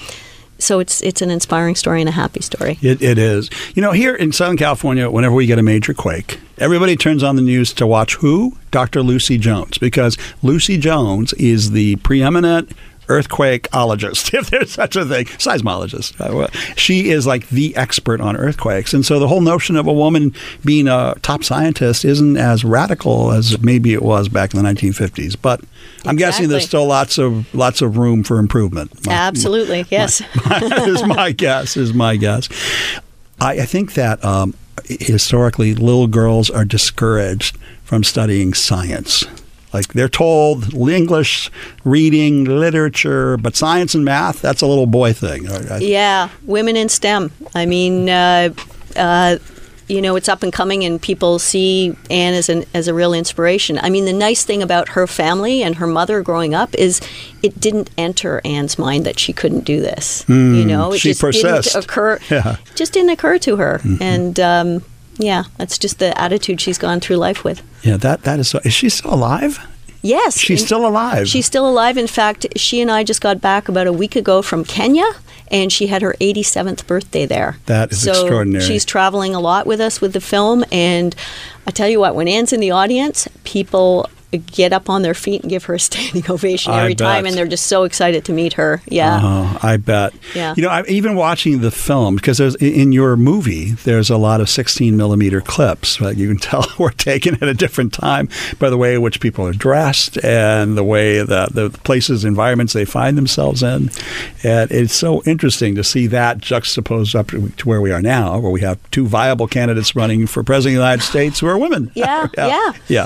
so 0.60 0.80
it's 0.80 1.04
it's 1.04 1.22
an 1.22 1.30
inspiring 1.30 1.76
story 1.76 2.02
and 2.02 2.10
a 2.10 2.12
happy 2.12 2.42
story. 2.42 2.80
It, 2.82 3.00
it 3.00 3.20
is. 3.20 3.52
You 3.76 3.82
know, 3.84 3.92
here 3.92 4.16
in 4.16 4.32
Southern 4.32 4.58
California, 4.58 5.08
whenever 5.08 5.36
we 5.36 5.46
get 5.46 5.60
a 5.60 5.64
major 5.64 5.94
quake, 5.94 6.40
everybody 6.58 6.96
turns 6.96 7.22
on 7.22 7.36
the 7.36 7.44
news 7.44 7.74
to 7.74 7.86
watch 7.86 8.16
who? 8.16 8.58
Dr. 8.72 9.04
Lucy 9.04 9.38
Jones, 9.38 9.78
because 9.78 10.18
Lucy 10.42 10.80
Jones 10.80 11.34
is 11.34 11.72
the 11.72 11.98
preeminent 11.98 12.72
earthquakeologist, 13.08 14.34
if 14.38 14.50
there's 14.50 14.72
such 14.72 14.96
a 14.96 15.06
thing, 15.06 15.26
seismologist. 15.26 16.20
Uh, 16.20 16.48
She 16.76 17.10
is 17.10 17.26
like 17.28 17.50
the 17.50 17.76
expert 17.76 18.22
on 18.22 18.36
earthquakes. 18.38 18.94
And 18.94 19.06
so 19.06 19.20
the 19.20 19.28
whole 19.28 19.42
notion 19.42 19.76
of 19.76 19.88
a 19.88 19.94
woman 19.94 20.34
being 20.64 20.88
a 20.88 21.16
top 21.22 21.44
scientist 21.44 22.06
isn't 22.06 22.38
as 22.38 22.64
radical 22.64 23.32
as 23.32 23.60
maybe 23.62 23.94
it 23.94 24.02
was 24.04 24.30
back 24.30 24.54
in 24.54 24.62
the 24.62 24.70
1950s. 24.70 25.36
But 25.42 25.62
I'm 26.06 26.16
guessing 26.16 26.50
there's 26.50 26.66
still 26.66 26.86
lots 26.86 27.18
of 27.18 27.54
lots 27.54 27.82
of 27.82 27.98
room 27.98 28.24
for 28.24 28.40
improvement. 28.40 29.06
My- 29.06 29.14
Absolutely, 29.14 29.86
yes. 29.90 30.22
is 30.62 31.04
my 31.06 31.32
guess. 31.32 31.76
Is 31.78 31.94
my 31.94 32.16
guess. 32.18 32.48
I, 33.40 33.62
I 33.62 33.66
think 33.66 33.94
that 33.94 34.24
um, 34.24 34.54
historically, 34.86 35.74
little 35.76 36.08
girls 36.08 36.50
are 36.50 36.66
discouraged 36.66 37.58
from 37.84 38.04
studying 38.04 38.54
science. 38.54 39.24
Like 39.78 39.94
they're 39.94 40.10
told 40.10 40.74
English, 40.74 41.52
reading, 41.84 42.46
literature, 42.46 43.38
but 43.38 43.56
science 43.56 43.94
and 43.94 44.04
math, 44.04 44.42
that's 44.42 44.64
a 44.64 44.66
little 44.68 44.88
boy 44.88 45.14
thing. 45.14 45.46
Yeah, 45.80 46.30
women 46.46 46.76
in 46.76 46.90
STEM. 46.90 47.32
I 47.54 47.68
mean, 47.68 48.10
uh, 48.10 48.50
uh, 48.96 49.38
you 49.88 50.02
know, 50.02 50.16
it's 50.16 50.28
up 50.28 50.42
and 50.42 50.52
coming, 50.52 50.84
and 50.84 51.00
people 51.00 51.38
see 51.38 51.96
Anne 52.10 52.34
as 52.34 52.50
an 52.50 52.66
as 52.74 52.88
a 52.88 52.94
real 52.96 53.14
inspiration. 53.14 53.78
I 53.78 53.92
mean, 53.92 54.06
the 54.06 54.14
nice 54.14 54.44
thing 54.44 54.64
about 54.64 54.90
her 54.90 55.06
family 55.06 55.62
and 55.62 55.76
her 55.76 55.86
mother 55.86 56.24
growing 56.24 56.56
up 56.56 56.74
is 56.74 57.00
it 57.44 57.60
didn't 57.60 57.92
enter 58.00 58.42
Anne's 58.44 58.80
mind 58.80 59.06
that 59.06 59.20
she 59.20 59.32
couldn't 59.32 59.64
do 59.64 59.80
this. 59.80 60.26
you 60.28 60.66
know, 60.66 60.92
it 60.94 60.98
she 61.00 61.10
just 61.10 61.22
persists. 61.22 61.74
didn't 61.74 61.86
occur. 61.86 62.20
Yeah. 62.32 62.42
Mm-hmm. 62.42 62.76
Just 62.76 62.94
didn't 62.94 63.12
occur 63.12 63.38
to 63.38 63.58
her, 63.58 63.80
and. 64.02 64.40
Um, 64.40 64.82
yeah, 65.20 65.46
that's 65.58 65.78
just 65.78 65.98
the 65.98 66.16
attitude 66.20 66.62
she's 66.62 66.78
gone 66.78 67.00
through 67.00 67.16
life 67.18 67.44
with. 67.44 67.64
Yeah, 67.84 67.98
that 67.98 68.22
that 68.24 68.40
is. 68.40 68.50
So, 68.50 68.60
is 68.64 68.74
she 68.74 68.90
still 68.90 69.14
alive? 69.16 69.60
Yes, 70.08 70.40
She's 70.40 70.66
still 70.66 70.88
alive. 70.88 71.28
She's 71.28 71.46
still 71.46 71.68
alive. 71.68 71.98
In 71.98 72.08
fact, 72.08 72.46
she 72.56 72.82
and 72.82 72.90
I 72.90 73.04
just 73.04 73.22
got 73.22 73.42
back 73.42 73.68
about 73.68 73.88
a 73.88 73.94
week 73.94 74.16
ago 74.16 74.42
from 74.42 74.64
Kenya, 74.64 75.06
and 75.52 75.72
she 75.72 75.88
had 75.88 76.02
her 76.02 76.16
87th 76.22 76.88
birthday 76.88 77.26
there. 77.26 77.58
That 77.66 77.92
is 77.92 78.02
so 78.04 78.12
extraordinary. 78.12 78.64
She's 78.64 78.86
traveling 78.86 79.36
a 79.36 79.40
lot 79.40 79.68
with 79.68 79.82
us 79.82 80.00
with 80.00 80.14
the 80.14 80.22
film, 80.22 80.64
and 80.72 81.14
I 81.66 81.72
tell 81.72 81.90
you 81.90 82.00
what, 82.00 82.16
when 82.16 82.28
Anne's 82.28 82.54
in 82.54 82.60
the 82.62 82.72
audience, 82.72 83.28
people 83.44 84.10
get 84.32 84.74
up 84.74 84.90
on 84.90 85.04
their 85.04 85.14
feet 85.14 85.42
and 85.42 85.50
give 85.50 85.66
her 85.66 85.76
a 85.76 85.80
standing 85.80 86.24
ovation 86.30 86.74
every 86.74 86.96
time, 86.96 87.26
and 87.26 87.36
they're 87.36 87.48
just 87.48 87.68
so 87.68 87.84
excited 87.84 88.26
to 88.26 88.34
meet 88.34 88.54
her. 88.54 88.82
Yeah. 88.88 89.20
Oh, 89.22 89.60
I 89.62 89.78
bet. 89.78 90.14
Yeah. 90.36 90.54
You 90.58 90.64
know, 90.64 90.70
I, 90.70 90.84
even 90.88 91.16
watching 91.16 91.62
the 91.62 91.72
film 91.72 92.16
because 92.16 92.38
there's 92.38 92.56
in 92.56 92.92
your 92.92 93.16
movie 93.16 93.72
there's 93.72 94.10
a 94.10 94.18
lot 94.18 94.42
of 94.42 94.50
16 94.50 94.98
millimeter 94.98 95.42
clips. 95.42 96.02
Right? 96.02 96.16
You 96.16 96.28
can 96.28 96.38
tell 96.48 96.66
were 96.78 96.92
taken 96.92 97.36
at 97.36 97.44
a 97.44 97.54
different 97.54 97.94
time 97.94 98.30
by 98.60 98.70
the 98.70 98.78
way 98.78 98.96
in 98.96 99.02
which 99.02 99.20
people 99.20 99.46
are 99.48 99.54
dressed 99.54 100.24
and 100.24 100.78
the 100.78 100.84
way 100.84 101.24
that 101.24 101.54
the 101.54 101.70
places, 101.70 102.26
environments 102.26 102.74
they 102.74 102.86
find 102.86 103.18
themselves 103.18 103.64
in. 103.64 103.90
And 104.44 104.72
it's 104.72 104.94
so 104.94 105.24
interesting 105.24 105.76
to 105.76 105.84
see 105.84 106.08
that 106.08 106.40
juxtaposed 106.40 107.16
up 107.16 107.30
to 107.30 107.50
to 107.50 107.68
where 107.68 107.82
we 107.82 107.92
are 107.92 108.02
now, 108.02 108.40
where 108.40 108.52
we 108.52 108.62
have 108.62 108.78
two 108.92 109.08
viable 109.08 109.48
candidates 109.48 109.96
running 109.96 110.28
for 110.28 110.44
president 110.44 110.76
of 110.76 110.80
the 110.80 110.86
United 110.86 111.04
States 111.04 111.40
who 111.40 111.48
are 111.48 111.58
women. 111.58 111.92
Yeah, 111.94 112.28
yeah. 112.38 112.48
yeah. 112.48 112.74
Yeah, 112.88 113.06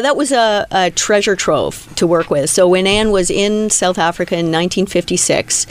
that 0.00 0.16
was 0.16 0.32
a, 0.32 0.66
a 0.70 0.90
treasure 0.90 1.36
trove 1.36 1.88
to 1.96 2.06
work 2.06 2.30
with. 2.30 2.50
So 2.50 2.68
when 2.68 2.86
Anne 2.86 3.10
was 3.10 3.30
in 3.30 3.70
South 3.70 3.98
Africa 3.98 4.34
in 4.34 4.46
1956, 4.46 5.66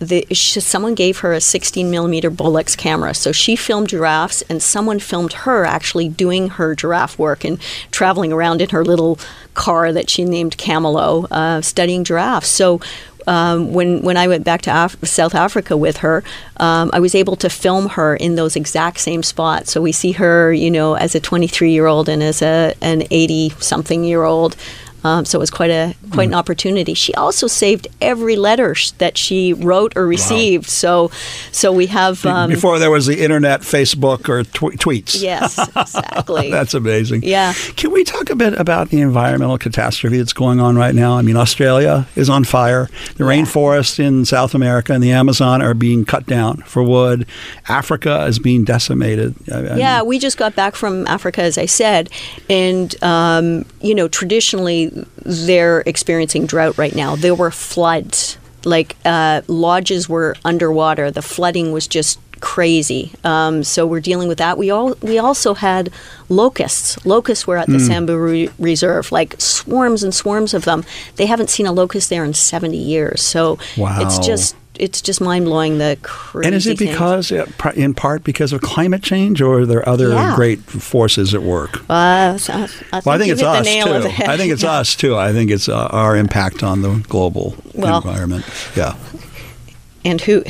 the, 0.00 0.26
she, 0.30 0.60
someone 0.60 0.94
gave 0.94 1.18
her 1.18 1.32
a 1.32 1.40
16 1.40 1.90
millimeter 1.90 2.30
Bolex 2.30 2.76
camera. 2.76 3.14
So 3.14 3.32
she 3.32 3.56
filmed 3.56 3.88
giraffes, 3.88 4.42
and 4.42 4.62
someone 4.62 5.00
filmed 5.00 5.32
her 5.32 5.64
actually 5.64 6.08
doing 6.08 6.50
her 6.50 6.74
giraffe 6.74 7.18
work 7.18 7.44
and 7.44 7.60
traveling 7.90 8.32
around 8.32 8.62
in 8.62 8.68
her 8.70 8.84
little 8.84 9.18
car 9.54 9.92
that 9.92 10.08
she 10.08 10.24
named 10.24 10.56
Camelo, 10.56 11.26
uh, 11.30 11.60
studying 11.62 12.04
giraffes. 12.04 12.48
So 12.48 12.80
um, 13.28 13.72
when 13.72 14.00
when 14.02 14.16
I 14.16 14.26
went 14.26 14.44
back 14.44 14.62
to 14.62 14.84
Af- 14.84 14.96
South 15.04 15.34
Africa 15.34 15.76
with 15.76 15.98
her, 15.98 16.24
um, 16.56 16.90
I 16.92 16.98
was 16.98 17.14
able 17.14 17.36
to 17.36 17.50
film 17.50 17.90
her 17.90 18.16
in 18.16 18.34
those 18.34 18.56
exact 18.56 18.98
same 19.00 19.22
spots. 19.22 19.70
So 19.70 19.82
we 19.82 19.92
see 19.92 20.12
her, 20.12 20.52
you 20.52 20.70
know, 20.70 20.94
as 20.94 21.14
a 21.14 21.20
23 21.20 21.70
year 21.70 21.86
old 21.86 22.08
and 22.08 22.22
as 22.22 22.42
a 22.42 22.74
an 22.80 23.04
80 23.10 23.50
something 23.60 24.02
year 24.02 24.24
old. 24.24 24.56
Um, 25.04 25.24
so 25.24 25.38
it 25.38 25.40
was 25.40 25.50
quite 25.50 25.70
a 25.70 25.94
quite 26.10 26.28
an 26.28 26.34
opportunity. 26.34 26.94
She 26.94 27.14
also 27.14 27.46
saved 27.46 27.86
every 28.00 28.36
letter 28.36 28.74
sh- 28.74 28.90
that 28.92 29.16
she 29.16 29.52
wrote 29.52 29.96
or 29.96 30.06
received. 30.06 30.68
So 30.68 31.10
so 31.52 31.72
we 31.72 31.86
have 31.86 32.24
um, 32.26 32.50
Before 32.50 32.78
there 32.78 32.90
was 32.90 33.06
the 33.06 33.22
internet, 33.22 33.60
Facebook, 33.60 34.28
or 34.28 34.42
tw- 34.44 34.76
tweets. 34.78 35.20
yes 35.22 35.58
exactly 35.76 36.50
That's 36.58 36.74
amazing. 36.74 37.22
Yeah. 37.22 37.52
Can 37.76 37.92
we 37.92 38.02
talk 38.04 38.30
a 38.30 38.34
bit 38.36 38.54
about 38.54 38.90
the 38.90 39.00
environmental 39.00 39.56
catastrophe 39.58 40.18
that's 40.18 40.32
going 40.32 40.60
on 40.60 40.76
right 40.76 40.94
now? 40.94 41.16
I 41.16 41.22
mean, 41.22 41.36
Australia 41.36 42.06
is 42.16 42.28
on 42.28 42.44
fire. 42.44 42.88
The 43.16 43.24
rainforests 43.24 43.98
in 43.98 44.24
South 44.24 44.54
America 44.54 44.92
and 44.92 45.02
the 45.02 45.12
Amazon 45.12 45.62
are 45.62 45.74
being 45.74 46.04
cut 46.04 46.26
down 46.26 46.58
for 46.62 46.82
wood. 46.82 47.26
Africa 47.68 48.24
is 48.26 48.38
being 48.38 48.64
decimated. 48.64 49.34
I- 49.52 49.58
I 49.58 49.62
mean, 49.62 49.78
Yeah, 49.78 50.02
we 50.02 50.18
just 50.18 50.36
got 50.38 50.54
back 50.56 50.74
from 50.74 51.06
Africa, 51.06 51.42
as 51.42 51.56
I 51.58 51.66
said, 51.66 52.10
and 52.50 52.94
um, 53.02 53.64
you 53.80 53.94
know, 53.94 54.08
traditionally 54.08 54.87
they're 55.24 55.80
experiencing 55.86 56.46
drought 56.46 56.78
right 56.78 56.94
now. 56.94 57.16
There 57.16 57.34
were 57.34 57.50
floods, 57.50 58.38
like 58.64 58.96
uh, 59.04 59.42
lodges 59.48 60.08
were 60.08 60.34
underwater. 60.44 61.10
The 61.10 61.22
flooding 61.22 61.72
was 61.72 61.86
just 61.86 62.18
crazy. 62.40 63.12
Um, 63.24 63.64
so 63.64 63.84
we're 63.86 64.00
dealing 64.00 64.28
with 64.28 64.38
that. 64.38 64.56
We 64.58 64.70
all 64.70 64.94
we 65.02 65.18
also 65.18 65.54
had 65.54 65.90
locusts. 66.28 67.04
Locusts 67.04 67.46
were 67.46 67.56
at 67.56 67.66
the 67.66 67.80
Samburu 67.80 68.48
Reserve, 68.60 69.10
like 69.10 69.34
swarms 69.40 70.02
and 70.04 70.14
swarms 70.14 70.54
of 70.54 70.64
them. 70.64 70.84
They 71.16 71.26
haven't 71.26 71.50
seen 71.50 71.66
a 71.66 71.72
locust 71.72 72.10
there 72.10 72.24
in 72.24 72.34
seventy 72.34 72.78
years. 72.78 73.20
So 73.22 73.58
Wow. 73.76 73.98
it's 74.02 74.18
just 74.24 74.54
it's 74.78 75.00
just 75.02 75.20
mind 75.20 75.44
blowing 75.44 75.78
the 75.78 75.98
crazy. 76.02 76.46
And 76.46 76.54
is 76.54 76.66
it 76.66 76.78
because, 76.78 77.30
uh, 77.32 77.46
pr- 77.58 77.70
in 77.70 77.94
part, 77.94 78.24
because 78.24 78.52
of 78.52 78.60
climate 78.60 79.02
change, 79.02 79.40
or 79.42 79.60
are 79.60 79.66
there 79.66 79.88
other 79.88 80.10
Yeah. 80.10 80.34
great 80.36 80.60
forces 80.60 81.34
at 81.34 81.42
work? 81.42 81.80
Uh, 81.90 82.38
I 82.38 82.38
think, 82.38 83.06
Well, 83.06 83.14
I 83.14 83.18
think 83.18 83.32
it's 83.32 83.42
us 83.42 83.58
the 83.58 83.70
nail 83.70 83.92
on 83.92 84.02
too. 84.02 84.08
I 84.26 84.36
think 84.36 84.52
it's 84.52 84.62
Yeah. 84.62 84.72
us 84.72 84.94
too. 84.94 85.16
I 85.16 85.32
think 85.32 85.50
it's 85.50 85.68
uh, 85.68 85.88
our 85.90 86.16
impact 86.16 86.62
on 86.62 86.82
the 86.82 87.02
global 87.08 87.54
Well- 87.74 87.98
environment. 87.98 88.44
Yeah. 88.76 88.94
and 90.04 90.20
who 90.22 90.42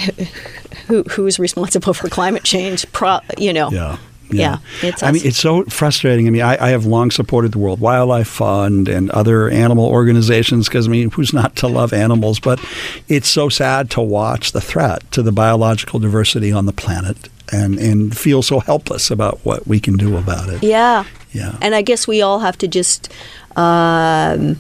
who 0.87 1.03
who's 1.11 1.39
responsible 1.39 1.95
for 1.95 2.09
climate 2.09 2.45
change? 2.45 2.87
Pro, 2.93 3.19
you 3.39 3.53
know. 3.53 3.71
Yeah. 3.71 3.97
Yeah, 4.31 4.59
it's 4.83 5.03
I 5.03 5.13
mean, 5.13 5.23
it's 5.25 5.39
so 5.39 5.65
frustrating. 5.65 6.27
I 6.27 6.31
mean, 6.31 6.43
I, 6.43 6.67
I 6.67 6.69
have 6.71 6.85
long 6.87 7.11
supported 7.11 7.53
the 7.53 7.59
World 7.59 7.81
Wildlife 7.81 8.29
Fund 8.29 8.89
and 8.89 9.11
other 9.11 9.49
animal 9.49 9.87
organizations 9.87 10.69
because, 10.69 10.87
I 10.87 10.91
mean, 10.91 11.11
who's 11.11 11.33
not 11.33 11.57
to 11.57 11.67
love 11.67 11.93
animals? 11.93 12.41
But 12.41 12.63
it's 13.09 13.29
so 13.29 13.49
sad 13.49 13.91
to 13.91 14.01
watch 14.01 14.53
the 14.53 14.61
threat 14.61 15.11
to 15.13 15.23
the 15.23 15.33
biological 15.33 15.99
diversity 15.99 16.53
on 16.53 16.67
the 16.67 16.73
planet 16.73 17.29
and, 17.53 17.79
and 17.79 18.17
feel 18.17 18.43
so 18.43 18.61
helpless 18.61 19.11
about 19.11 19.41
what 19.45 19.67
we 19.67 19.81
can 19.81 19.97
do 19.97 20.17
about 20.17 20.49
it. 20.49 20.63
Yeah. 20.63 21.05
Yeah. 21.33 21.57
And 21.61 21.75
I 21.75 21.83
guess 21.83 22.09
we 22.09 22.23
all 22.23 22.41
have 22.41 22.59
to 22.59 22.69
just 22.69 23.13
um, 23.57 24.59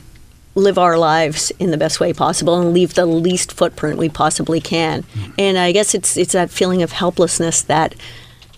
live 0.54 0.78
our 0.78 0.98
lives 0.98 1.50
in 1.58 1.70
the 1.70 1.76
best 1.76 2.00
way 2.00 2.12
possible 2.12 2.60
and 2.60 2.72
leave 2.72 2.94
the 2.94 3.06
least 3.06 3.52
footprint 3.52 3.98
we 3.98 4.08
possibly 4.08 4.60
can. 4.60 5.02
Mm-hmm. 5.02 5.32
And 5.38 5.58
I 5.58 5.72
guess 5.72 5.94
it's 5.94 6.16
it's 6.16 6.32
that 6.32 6.50
feeling 6.50 6.82
of 6.82 6.92
helplessness 6.92 7.62
that 7.62 7.94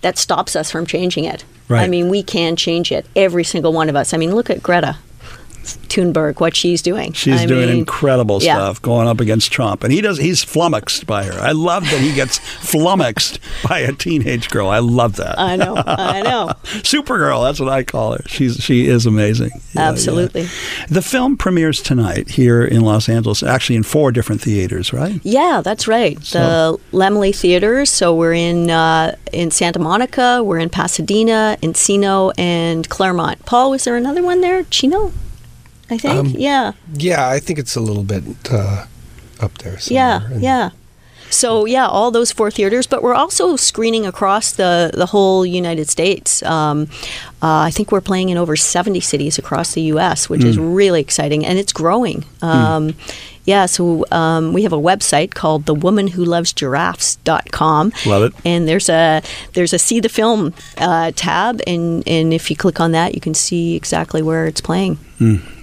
that 0.01 0.17
stops 0.17 0.55
us 0.55 0.71
from 0.71 0.85
changing 0.85 1.25
it. 1.25 1.45
Right. 1.67 1.83
I 1.83 1.87
mean, 1.87 2.09
we 2.09 2.23
can 2.23 2.55
change 2.55 2.91
it. 2.91 3.05
Every 3.15 3.43
single 3.43 3.71
one 3.71 3.87
of 3.87 3.95
us. 3.95 4.13
I 4.13 4.17
mean, 4.17 4.35
look 4.35 4.49
at 4.49 4.61
Greta 4.61 4.97
Thunberg, 5.63 6.39
what 6.39 6.55
she's 6.55 6.81
doing. 6.81 7.13
She's 7.13 7.41
I 7.41 7.45
doing 7.45 7.69
mean, 7.69 7.79
incredible 7.79 8.41
yeah. 8.41 8.55
stuff 8.55 8.81
going 8.81 9.07
up 9.07 9.19
against 9.19 9.51
Trump. 9.51 9.83
And 9.83 9.91
he 9.91 10.01
does 10.01 10.17
he's 10.17 10.43
flummoxed 10.43 11.05
by 11.05 11.23
her. 11.25 11.39
I 11.39 11.51
love 11.51 11.83
that 11.83 11.99
he 11.99 12.13
gets 12.13 12.39
flummoxed 12.59 13.39
by 13.67 13.79
a 13.79 13.91
teenage 13.91 14.49
girl. 14.49 14.69
I 14.69 14.79
love 14.79 15.17
that. 15.17 15.37
I 15.39 15.55
know. 15.55 15.75
I 15.85 16.21
know. 16.21 16.51
Supergirl, 16.63 17.43
that's 17.43 17.59
what 17.59 17.69
I 17.69 17.83
call 17.83 18.13
her. 18.13 18.23
She's 18.27 18.57
she 18.57 18.87
is 18.87 19.05
amazing. 19.05 19.51
Yeah, 19.73 19.89
Absolutely. 19.89 20.43
yeah. 20.43 20.85
The 20.89 21.01
film 21.01 21.37
premieres 21.37 21.81
tonight 21.81 22.29
here 22.29 22.63
in 22.63 22.81
Los 22.81 23.07
Angeles, 23.09 23.43
actually 23.43 23.75
in 23.75 23.83
four 23.83 24.11
different 24.11 24.41
theaters, 24.41 24.93
right? 24.93 25.19
Yeah, 25.23 25.61
that's 25.63 25.87
right. 25.87 26.21
So- 26.23 26.79
the 26.91 26.97
Laemmle 26.97 27.35
Theaters. 27.35 27.89
So 27.89 28.15
we're 28.15 28.33
in 28.33 28.69
uh, 28.69 29.15
in 29.31 29.51
Santa 29.51 29.79
Monica, 29.79 30.43
we're 30.43 30.59
in 30.59 30.69
Pasadena, 30.69 31.57
Encino, 31.61 32.31
and 32.37 32.87
Claremont. 32.89 33.45
Paul, 33.45 33.71
was 33.71 33.83
there 33.83 33.95
another 33.95 34.23
one 34.23 34.41
there? 34.41 34.63
Chino, 34.63 35.11
I 35.91 35.97
think. 35.97 36.15
Um, 36.19 36.27
yeah, 36.37 36.71
Yeah, 36.93 37.27
I 37.35 37.39
think 37.39 37.59
it's 37.59 37.75
a 37.75 37.81
little 37.81 38.03
bit 38.03 38.23
uh, 38.51 38.85
up 39.39 39.57
there. 39.59 39.77
yeah. 39.87 40.21
And- 40.31 40.41
yeah. 40.41 40.69
So 41.33 41.65
yeah, 41.65 41.87
all 41.87 42.11
those 42.11 42.33
four 42.33 42.51
theaters, 42.51 42.87
but 42.87 43.01
we're 43.01 43.13
also 43.13 43.55
screening 43.55 44.05
across 44.05 44.51
the 44.51 44.91
the 44.93 45.05
whole 45.05 45.45
United 45.45 45.87
States. 45.89 46.43
Um, 46.43 46.87
uh, 47.41 47.67
I 47.67 47.71
think 47.71 47.89
we're 47.91 48.01
playing 48.01 48.27
in 48.29 48.37
over 48.37 48.57
seventy 48.57 48.99
cities 48.99 49.37
across 49.39 49.71
the 49.73 49.81
U.S., 49.93 50.27
which 50.29 50.43
is 50.43 50.57
really 50.57 50.99
exciting, 50.99 51.45
and 51.45 51.57
it's 51.57 51.71
growing. 51.73 52.25
Um, 52.41 52.95
Yeah, 53.45 53.65
so 53.67 54.05
um, 54.11 54.53
we 54.53 54.61
have 54.63 54.73
a 54.73 54.81
website 54.81 55.33
called 55.33 55.65
thewomanwholovesgiraffes.com. 56.81 57.93
Love 58.05 58.23
it. 58.23 58.33
And 58.45 58.67
there's 58.67 58.89
a 58.89 59.21
there's 59.53 59.73
a 59.73 59.79
see 59.79 59.99
the 59.99 60.09
film 60.09 60.53
uh, 60.77 61.11
tab, 61.15 61.61
and 61.67 62.03
and 62.07 62.33
if 62.33 62.49
you 62.49 62.55
click 62.55 62.79
on 62.79 62.91
that, 62.91 63.15
you 63.15 63.21
can 63.21 63.33
see 63.33 63.75
exactly 63.75 64.21
where 64.21 64.45
it's 64.45 64.61
playing. 64.61 64.97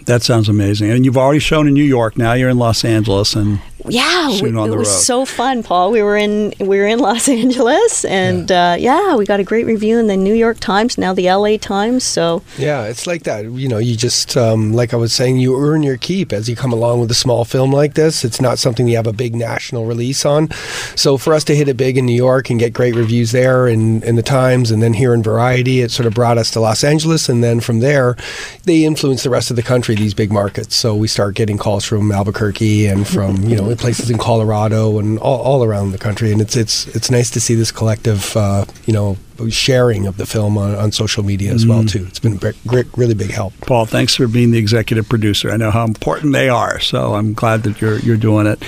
That 0.07 0.23
sounds 0.23 0.49
amazing. 0.49 0.91
And 0.91 1.05
you've 1.05 1.19
already 1.19 1.39
shown 1.41 1.69
in 1.69 1.75
New 1.75 1.85
York. 1.85 2.17
Now 2.17 2.33
you're 2.33 2.49
in 2.49 2.57
Los 2.59 2.83
Angeles, 2.83 3.37
and 3.37 3.61
Yeah, 3.87 4.31
Soon 4.31 4.55
we- 4.55 4.61
on 4.61 4.73
it 4.73 4.77
was 4.77 4.89
road. 4.89 5.01
so 5.03 5.25
fun, 5.27 5.63
Paul. 5.63 5.91
We 5.91 6.03
were 6.03 6.17
in 6.17 6.55
we 6.59 6.79
were 6.79 6.87
in 6.87 6.99
Los 6.99 7.29
Angeles, 7.43 8.07
and 8.07 8.49
yeah. 8.49 8.73
Uh, 8.73 8.77
yeah, 8.77 9.17
we 9.17 9.27
got 9.27 9.39
a 9.39 9.45
great 9.45 9.67
review 9.67 9.99
in 9.99 10.07
the 10.07 10.17
New 10.17 10.33
York 10.35 10.61
Times, 10.61 10.97
now 10.97 11.13
the 11.13 11.29
L.A. 11.29 11.59
Times. 11.59 12.05
So 12.05 12.43
Yeah, 12.57 12.85
it's 12.85 13.07
like 13.07 13.25
that. 13.25 13.45
You 13.53 13.69
know, 13.69 13.77
you 13.77 13.97
just, 13.97 14.35
um, 14.37 14.73
like 14.73 14.95
I 14.95 14.97
was 14.97 15.13
saying, 15.13 15.37
you 15.39 15.59
earn 15.61 15.83
your 15.83 15.99
keep 15.99 16.33
as 16.33 16.49
you 16.49 16.57
come 16.57 16.73
along 16.73 17.01
with 17.01 17.11
a 17.11 17.15
small 17.15 17.45
film 17.45 17.71
like 17.71 17.93
this. 17.95 18.25
It's 18.25 18.41
not 18.41 18.59
something 18.59 18.89
you 18.89 18.97
have 18.97 19.07
a 19.07 19.13
big 19.13 19.35
national 19.35 19.85
release 19.85 20.25
on. 20.25 20.49
So 20.97 21.19
for 21.19 21.35
us 21.35 21.45
to 21.45 21.55
hit 21.55 21.69
it 21.69 21.77
big 21.77 21.99
in 21.99 22.07
New 22.07 22.17
York 22.17 22.49
and 22.51 22.59
get 22.59 22.73
great 22.73 22.95
reviews 22.95 23.33
there 23.33 23.69
in, 23.69 24.03
in 24.05 24.17
the 24.17 24.23
Times 24.23 24.71
and 24.71 24.83
then 24.83 24.95
here 24.95 25.13
in 25.13 25.23
Variety, 25.23 25.81
it 25.83 25.91
sort 25.91 26.07
of 26.07 26.15
brought 26.15 26.39
us 26.39 26.51
to 26.53 26.61
Los 26.61 26.83
Angeles. 26.83 27.29
And 27.29 27.45
then 27.45 27.61
from 27.61 27.81
there, 27.81 28.17
they 28.65 28.85
influenced 28.85 29.25
the 29.25 29.31
rest 29.31 29.48
of 29.51 29.57
the 29.57 29.63
country, 29.63 29.95
these 29.95 30.15
big 30.15 30.31
markets. 30.31 30.77
So 30.77 30.95
we 30.95 31.09
start 31.09 31.35
getting 31.35 31.59
calls 31.59 31.85
from 31.85 32.11
Albuquerque 32.13 32.87
and 32.87 33.07
from, 33.07 33.45
you 33.45 33.57
know, 33.57 33.75
places 33.77 34.11
in 34.11 34.19
Colorado 34.19 34.99
and 34.99 35.19
all, 35.19 35.41
all 35.41 35.65
around 35.65 35.93
the 35.93 35.99
country. 35.99 36.33
And 36.33 36.41
it's, 36.41 36.57
it's, 36.57 36.87
it's 36.89 37.11
nice 37.11 37.31
to 37.31 37.41
see 37.41 37.55
this 37.55 37.73
collective, 37.73 38.37
uh, 38.37 38.65
you 38.87 38.93
know, 38.93 39.17
sharing 39.49 40.07
of 40.07 40.17
the 40.17 40.27
film 40.27 40.59
on, 40.59 40.75
on 40.75 40.93
social 40.93 41.23
media 41.23 41.53
as 41.53 41.67
well 41.67 41.83
mm. 41.83 41.91
too. 41.91 42.05
It's 42.07 42.19
been 42.19 42.35
a 42.35 42.53
great, 42.67 42.87
really 42.97 43.15
big 43.15 43.31
help. 43.31 43.53
Paul, 43.61 43.87
thanks 43.87 44.15
for 44.17 44.27
being 44.27 44.51
the 44.51 44.59
executive 44.59 45.09
producer. 45.09 45.51
I 45.51 45.57
know 45.57 45.71
how 45.71 45.85
important 45.85 46.33
they 46.33 46.49
are, 46.49 46.81
so 46.81 47.15
I'm 47.15 47.33
glad 47.33 47.63
that 47.63 47.81
you're 47.81 47.99
you're 48.01 48.17
doing 48.17 48.47
it. 48.47 48.63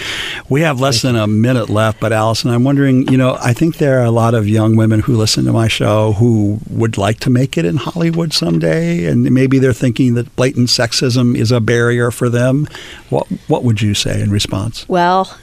We 0.49 0.62
have 0.62 0.81
less 0.81 1.03
than 1.03 1.17
a 1.17 1.27
minute 1.27 1.69
left, 1.69 2.00
but 2.00 2.12
Allison, 2.12 2.50
I'm 2.50 2.65
wondering, 2.65 3.09
you 3.09 3.19
know, 3.19 3.37
I 3.41 3.53
think 3.53 3.79
there 3.79 4.00
are 4.00 4.05
a 4.05 4.11
lot 4.11 4.35
of 4.35 4.49
young 4.49 4.77
women 4.77 5.00
who 5.00 5.17
listen 5.17 5.45
to 5.45 5.53
my 5.53 5.69
show 5.69 6.12
who 6.12 6.61
would 6.69 6.97
like 6.97 7.21
to 7.21 7.31
make 7.31 7.59
it 7.59 7.65
in 7.65 7.77
Hollywood 7.77 8.33
someday, 8.33 9.07
and 9.07 9.31
maybe 9.31 9.59
they're 9.59 9.73
thinking 9.73 10.15
that 10.15 10.35
blatant 10.37 10.69
sexism 10.69 11.37
is 11.37 11.50
a 11.53 11.61
barrier 11.61 12.11
for 12.11 12.29
them. 12.29 12.69
What 13.09 13.27
what 13.49 13.65
would 13.65 13.83
you 13.83 13.95
say 13.95 14.21
in 14.21 14.31
response? 14.31 14.89
well, 14.89 15.37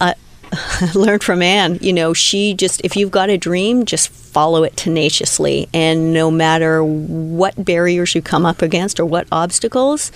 I 0.00 0.14
learned 0.94 1.22
from 1.22 1.42
Anne. 1.42 1.78
You 1.80 1.92
know, 1.92 2.12
she 2.12 2.54
just 2.54 2.80
if 2.84 2.96
you've 2.96 3.10
got 3.10 3.30
a 3.30 3.36
dream, 3.36 3.84
just 3.84 4.12
follow 4.34 4.64
it 4.64 4.76
tenaciously, 4.76 5.68
and 5.72 6.12
no 6.12 6.30
matter 6.30 6.84
what 6.84 7.64
barriers 7.64 8.14
you 8.14 8.20
come 8.20 8.44
up 8.44 8.60
against 8.60 9.00
or 9.00 9.06
what 9.06 9.26
obstacles. 9.32 10.12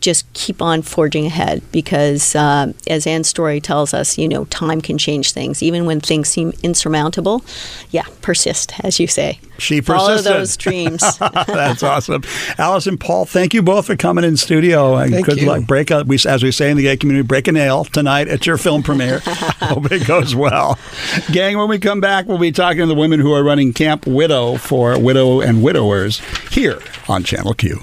Just 0.00 0.32
keep 0.32 0.62
on 0.62 0.82
forging 0.82 1.26
ahead 1.26 1.62
because, 1.72 2.34
uh, 2.34 2.72
as 2.88 3.06
Anne's 3.06 3.28
story 3.28 3.60
tells 3.60 3.92
us, 3.92 4.16
you 4.16 4.28
know, 4.28 4.46
time 4.46 4.80
can 4.80 4.96
change 4.96 5.32
things. 5.32 5.62
Even 5.62 5.84
when 5.84 6.00
things 6.00 6.28
seem 6.28 6.52
insurmountable, 6.62 7.44
yeah, 7.90 8.04
persist, 8.22 8.72
as 8.82 8.98
you 8.98 9.06
say. 9.06 9.38
She 9.58 9.82
Follow 9.82 10.16
persisted. 10.16 10.32
those 10.32 10.56
dreams. 10.56 11.18
That's 11.18 11.82
awesome, 11.82 12.22
Allison, 12.56 12.96
Paul. 12.96 13.26
Thank 13.26 13.52
you 13.52 13.62
both 13.62 13.86
for 13.86 13.96
coming 13.96 14.24
in 14.24 14.38
studio. 14.38 14.96
And 14.96 15.12
Thank 15.12 15.26
good 15.26 15.38
you. 15.40 15.46
luck. 15.46 15.66
Break 15.66 15.90
a, 15.90 16.02
we, 16.04 16.18
as 16.26 16.42
we 16.42 16.50
say 16.50 16.70
in 16.70 16.78
the 16.78 16.84
gay 16.84 16.96
community, 16.96 17.26
break 17.26 17.46
a 17.46 17.52
nail 17.52 17.84
tonight 17.84 18.28
at 18.28 18.46
your 18.46 18.56
film 18.56 18.82
premiere. 18.82 19.18
Hope 19.24 19.92
it 19.92 20.06
goes 20.06 20.34
well, 20.34 20.78
gang. 21.30 21.58
When 21.58 21.68
we 21.68 21.78
come 21.78 22.00
back, 22.00 22.26
we'll 22.26 22.38
be 22.38 22.52
talking 22.52 22.80
to 22.80 22.86
the 22.86 22.94
women 22.94 23.20
who 23.20 23.32
are 23.34 23.44
running 23.44 23.74
Camp 23.74 24.06
Widow 24.06 24.56
for 24.56 24.98
widow 24.98 25.42
and 25.42 25.62
widowers 25.62 26.20
here 26.50 26.80
on 27.06 27.22
Channel 27.22 27.52
Q. 27.54 27.82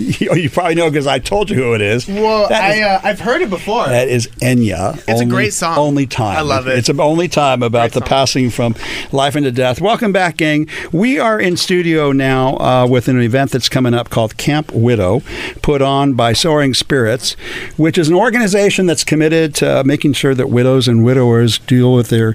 You, 0.00 0.34
you 0.34 0.50
probably 0.50 0.74
know 0.74 0.88
because 0.90 1.06
I 1.06 1.18
told 1.18 1.50
you 1.50 1.56
who 1.56 1.74
it 1.74 1.80
is. 1.80 2.08
Well, 2.08 2.48
That 2.48 2.62
I, 2.62 2.82
uh, 2.82 3.00
I've 3.04 3.20
heard 3.20 3.42
it 3.42 3.50
before. 3.50 3.86
That 3.86 4.08
is 4.08 4.26
Enya. 4.42 5.02
It's 5.06 5.20
a 5.20 5.26
great 5.26 5.52
song. 5.52 5.78
Only 5.78 6.06
time. 6.06 6.36
I 6.38 6.40
love 6.40 6.66
it. 6.66 6.78
It's 6.78 6.88
a 6.88 7.00
only 7.00 7.28
time 7.28 7.62
about 7.62 7.92
Great 7.92 7.92
the 7.92 8.00
song. 8.00 8.08
passing 8.08 8.50
from 8.50 8.74
life 9.12 9.36
into 9.36 9.52
death. 9.52 9.80
Welcome 9.80 10.12
back, 10.12 10.36
gang. 10.38 10.68
We 10.92 11.18
are 11.18 11.38
in 11.38 11.56
studio 11.56 12.12
now 12.12 12.56
uh, 12.56 12.86
with 12.86 13.08
an 13.08 13.20
event 13.20 13.50
that's 13.50 13.68
coming 13.68 13.94
up 13.94 14.08
called 14.10 14.36
Camp 14.36 14.72
Widow, 14.72 15.22
put 15.62 15.82
on 15.82 16.14
by 16.14 16.32
Soaring 16.32 16.72
Spirits, 16.74 17.32
which 17.76 17.98
is 17.98 18.08
an 18.08 18.14
organization 18.14 18.86
that's 18.86 19.04
committed 19.04 19.54
to 19.56 19.84
making 19.84 20.14
sure 20.14 20.34
that 20.34 20.48
widows 20.48 20.88
and 20.88 21.04
widowers 21.04 21.58
deal 21.58 21.92
with 21.94 22.08
their 22.08 22.34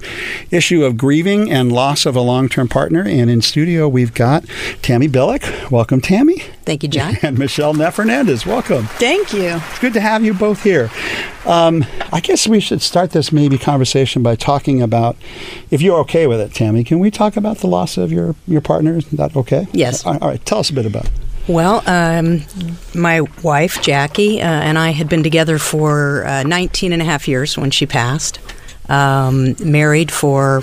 issue 0.51 0.83
of 0.83 0.97
grieving 0.97 1.51
and 1.51 1.71
loss 1.71 2.05
of 2.05 2.15
a 2.15 2.21
long-term 2.21 2.67
partner. 2.67 3.01
And 3.01 3.29
in 3.29 3.41
studio, 3.41 3.87
we've 3.87 4.13
got 4.13 4.45
Tammy 4.81 5.07
Billick. 5.07 5.71
Welcome, 5.71 6.01
Tammy. 6.01 6.39
Thank 6.65 6.83
you, 6.83 6.89
John. 6.89 7.15
And 7.25 7.39
Michelle 7.39 7.54
Neff 7.57 7.95
Hernandez. 7.95 8.45
Welcome. 8.45 8.85
Thank 8.85 9.31
you. 9.31 9.61
It's 9.69 9.79
good 9.79 9.93
to 9.93 10.01
have 10.01 10.23
you 10.23 10.33
both 10.33 10.63
here. 10.63 10.89
Um, 11.45 11.85
I 12.11 12.19
guess 12.19 12.47
we 12.47 12.59
should 12.59 12.81
start 12.81 13.11
this 13.11 13.31
maybe 13.31 13.57
conversation 13.57 14.21
by 14.23 14.35
talking 14.35 14.81
about, 14.81 15.15
if 15.71 15.81
you're 15.81 15.99
okay 15.99 16.27
with 16.27 16.41
it, 16.41 16.53
Tammy, 16.53 16.83
can 16.83 16.99
we 16.99 17.09
talk 17.09 17.37
about 17.37 17.59
the 17.59 17.67
loss 17.67 17.97
of 17.97 18.11
your, 18.11 18.35
your 18.45 18.61
partner? 18.61 18.97
Is 18.97 19.05
that 19.11 19.35
okay? 19.35 19.67
Yes. 19.71 20.05
All 20.05 20.17
all 20.17 20.29
right. 20.29 20.45
Tell 20.45 20.59
us 20.59 20.69
a 20.69 20.73
bit 20.73 20.85
about 20.85 21.05
it. 21.05 21.11
Well, 21.47 21.83
um, 21.85 22.41
my 22.93 23.21
wife, 23.43 23.81
Jackie, 23.81 24.41
uh, 24.41 24.45
and 24.45 24.77
I 24.77 24.89
had 24.89 25.07
been 25.07 25.23
together 25.23 25.59
for 25.59 26.25
uh, 26.25 26.43
19 26.43 26.91
and 26.91 27.01
a 27.01 27.05
half 27.05 27.27
years 27.27 27.57
when 27.57 27.71
she 27.71 27.85
passed. 27.85 28.39
Um, 28.89 29.55
married 29.63 30.11
for 30.11 30.61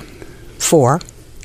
four. 0.58 1.00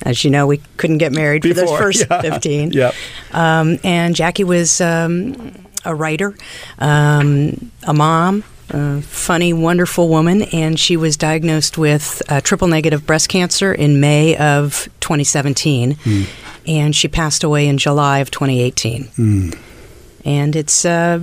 As 0.07 0.23
you 0.23 0.31
know, 0.31 0.47
we 0.47 0.61
couldn't 0.77 0.99
get 0.99 1.11
married 1.11 1.41
for 1.41 1.49
Before, 1.49 1.65
those 1.65 1.77
first 1.77 2.05
yeah. 2.09 2.21
15. 2.21 2.71
Yep. 2.71 2.95
Um, 3.33 3.77
and 3.83 4.15
Jackie 4.15 4.45
was 4.45 4.79
um, 4.79 5.53
a 5.83 5.93
writer, 5.93 6.33
um, 6.79 7.71
a 7.83 7.93
mom, 7.93 8.45
a 8.69 9.01
funny, 9.01 9.51
wonderful 9.51 10.07
woman, 10.07 10.43
and 10.43 10.79
she 10.79 10.95
was 10.95 11.17
diagnosed 11.17 11.77
with 11.77 12.21
uh, 12.29 12.39
triple 12.39 12.69
negative 12.69 13.05
breast 13.05 13.27
cancer 13.27 13.73
in 13.73 13.99
May 13.99 14.37
of 14.37 14.87
2017, 15.01 15.97
and 16.65 16.95
she 16.95 17.09
passed 17.09 17.43
away 17.43 17.67
in 17.67 17.77
July 17.77 18.19
of 18.19 18.31
2018. 18.31 19.09
And 20.23 20.55
it's, 20.55 20.85
uh, 20.85 21.19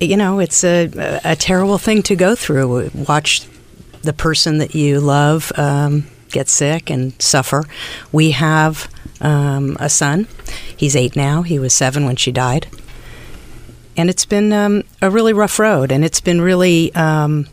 you 0.00 0.16
know, 0.16 0.38
it's 0.38 0.64
a, 0.64 1.20
a 1.22 1.36
terrible 1.36 1.76
thing 1.76 2.02
to 2.04 2.16
go 2.16 2.34
through. 2.34 2.90
Watch 3.08 3.46
the 4.00 4.14
person 4.14 4.56
that 4.58 4.74
you 4.74 5.00
love 5.00 5.52
um, 5.56 6.06
get 6.34 6.48
sick 6.48 6.90
and 6.90 7.20
suffer. 7.22 7.64
We 8.12 8.32
have 8.32 8.90
um, 9.20 9.76
a 9.80 9.88
son. 9.88 10.26
He's 10.76 10.94
eight 10.94 11.16
now. 11.16 11.42
He 11.42 11.58
was 11.58 11.72
seven 11.72 12.04
when 12.04 12.16
she 12.16 12.32
died. 12.32 12.66
And 13.96 14.10
it's 14.10 14.26
been 14.26 14.52
um, 14.52 14.82
a 15.00 15.08
really 15.08 15.32
rough 15.32 15.58
road, 15.58 15.92
and 15.92 16.04
it's 16.04 16.20
been 16.20 16.40
really 16.40 16.92
um, 16.96 17.46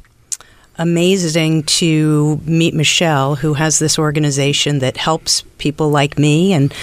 amazing 0.77 1.63
to 1.63 2.41
meet 2.45 2.73
Michelle, 2.73 3.35
who 3.35 3.53
has 3.53 3.77
this 3.77 3.99
organization 3.99 4.79
that 4.79 4.97
helps 4.97 5.43
people 5.59 5.91
like 5.91 6.17
me 6.17 6.53
and 6.53 6.73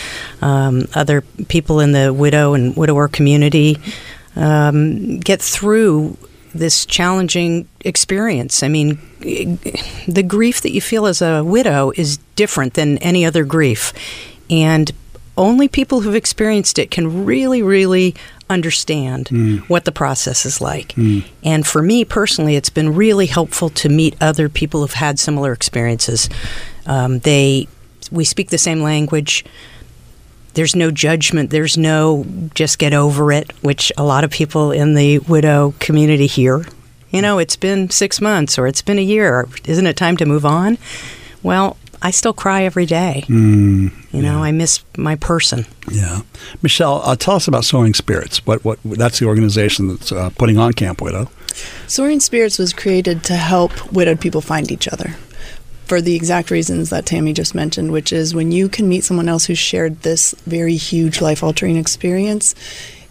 um, 0.41 0.87
other 0.95 1.23
people 1.49 1.81
in 1.81 1.91
the 1.91 2.13
widow 2.13 2.55
and 2.55 2.77
widower 2.77 3.09
community 3.09 3.77
um, 4.37 5.19
get 5.19 5.43
through 5.43 6.17
this 6.55 6.87
challenging 6.87 7.69
experience. 7.81 8.63
I 8.63 8.69
mean, 8.69 8.99
the 9.21 10.25
grief 10.27 10.61
that 10.63 10.73
you 10.73 10.81
feel 10.81 11.07
as 11.07 11.21
a 11.23 11.43
widow 11.45 11.93
is 11.97 12.19
different 12.37 12.75
than 12.75 12.99
any 12.99 13.25
other 13.25 13.45
grief. 13.45 13.93
And 14.51 14.91
only 15.37 15.69
people 15.69 16.01
who've 16.01 16.15
experienced 16.15 16.79
it 16.79 16.91
can 16.91 17.25
really, 17.25 17.63
really 17.63 18.15
understand 18.51 19.29
what 19.69 19.85
the 19.85 19.93
process 19.93 20.47
is 20.47 20.61
like. 20.61 20.95
And 21.45 21.67
for 21.67 21.83
me 21.83 22.05
personally, 22.05 22.57
it's 22.57 22.71
been 22.71 22.95
really 22.95 23.27
helpful 23.27 23.69
to 23.71 23.89
meet 23.89 24.17
other 24.21 24.49
people 24.49 24.81
who've 24.81 24.93
had 24.95 25.19
similar 25.19 25.53
experiences. 25.53 26.29
Um, 26.87 27.19
they, 27.21 27.69
we 28.11 28.25
speak 28.25 28.49
the 28.49 28.59
same 28.59 28.83
language. 28.83 29.45
There's 30.55 30.75
no 30.75 30.91
judgment. 30.91 31.51
There's 31.51 31.77
no 31.77 32.27
just 32.55 32.79
get 32.79 32.93
over 32.93 33.33
it, 33.33 33.53
which 33.63 33.93
a 33.97 34.05
lot 34.05 34.25
of 34.25 34.31
people 34.31 34.73
in 34.73 34.95
the 34.95 35.19
widow 35.21 35.75
community 35.79 36.27
hear. 36.27 36.65
You 37.11 37.23
know, 37.23 37.39
it's 37.39 37.57
been 37.57 37.91
six 37.91 38.21
months 38.21 38.59
or 38.59 38.67
it's 38.67 38.83
been 38.83 38.99
a 38.99 39.03
year. 39.03 39.47
Isn't 39.65 39.87
it 39.87 39.97
time 39.97 40.17
to 40.19 40.27
move 40.27 40.45
on? 40.45 40.79
Well, 41.43 41.77
I 42.03 42.11
still 42.11 42.33
cry 42.33 42.63
every 42.63 42.87
day. 42.87 43.25
you 43.29 44.23
know, 44.23 44.43
I 44.43 44.53
miss 44.53 44.85
my 44.97 45.17
person. 45.17 45.67
Yeah. 45.91 46.23
Michelle, 46.63 47.03
uh, 47.05 47.17
tell 47.17 47.35
us 47.35 47.49
about 47.49 47.65
Soaring 47.65 47.95
Spirits. 47.95 48.45
What, 48.47 48.65
what, 48.65 48.79
that's 48.85 49.19
the 49.19 49.27
organization 49.27 49.89
that's 49.89 50.13
uh, 50.13 50.31
putting 50.39 50.59
on 50.59 50.75
Camp 50.75 51.01
Widow. 51.01 51.31
Soaring 51.87 52.21
Spirits 52.21 52.59
was 52.59 52.73
created 52.73 53.25
to 53.25 53.35
help 53.35 53.93
widowed 53.93 54.21
people 54.21 54.41
find 54.41 54.71
each 54.71 54.87
other 54.87 55.17
for 55.89 56.01
the 56.03 56.15
exact 56.15 56.51
reasons 56.51 56.91
that 56.91 57.07
Tammy 57.07 57.33
just 57.33 57.55
mentioned, 57.55 57.91
which 57.91 58.13
is 58.13 58.35
when 58.35 58.53
you 58.53 58.69
can 58.69 58.89
meet 58.89 59.05
someone 59.05 59.29
else 59.29 59.47
who's 59.47 59.59
shared 59.59 60.03
this 60.03 60.35
very 60.47 60.77
huge 60.77 61.21
life 61.23 61.43
altering 61.43 61.77
experience, 61.77 62.55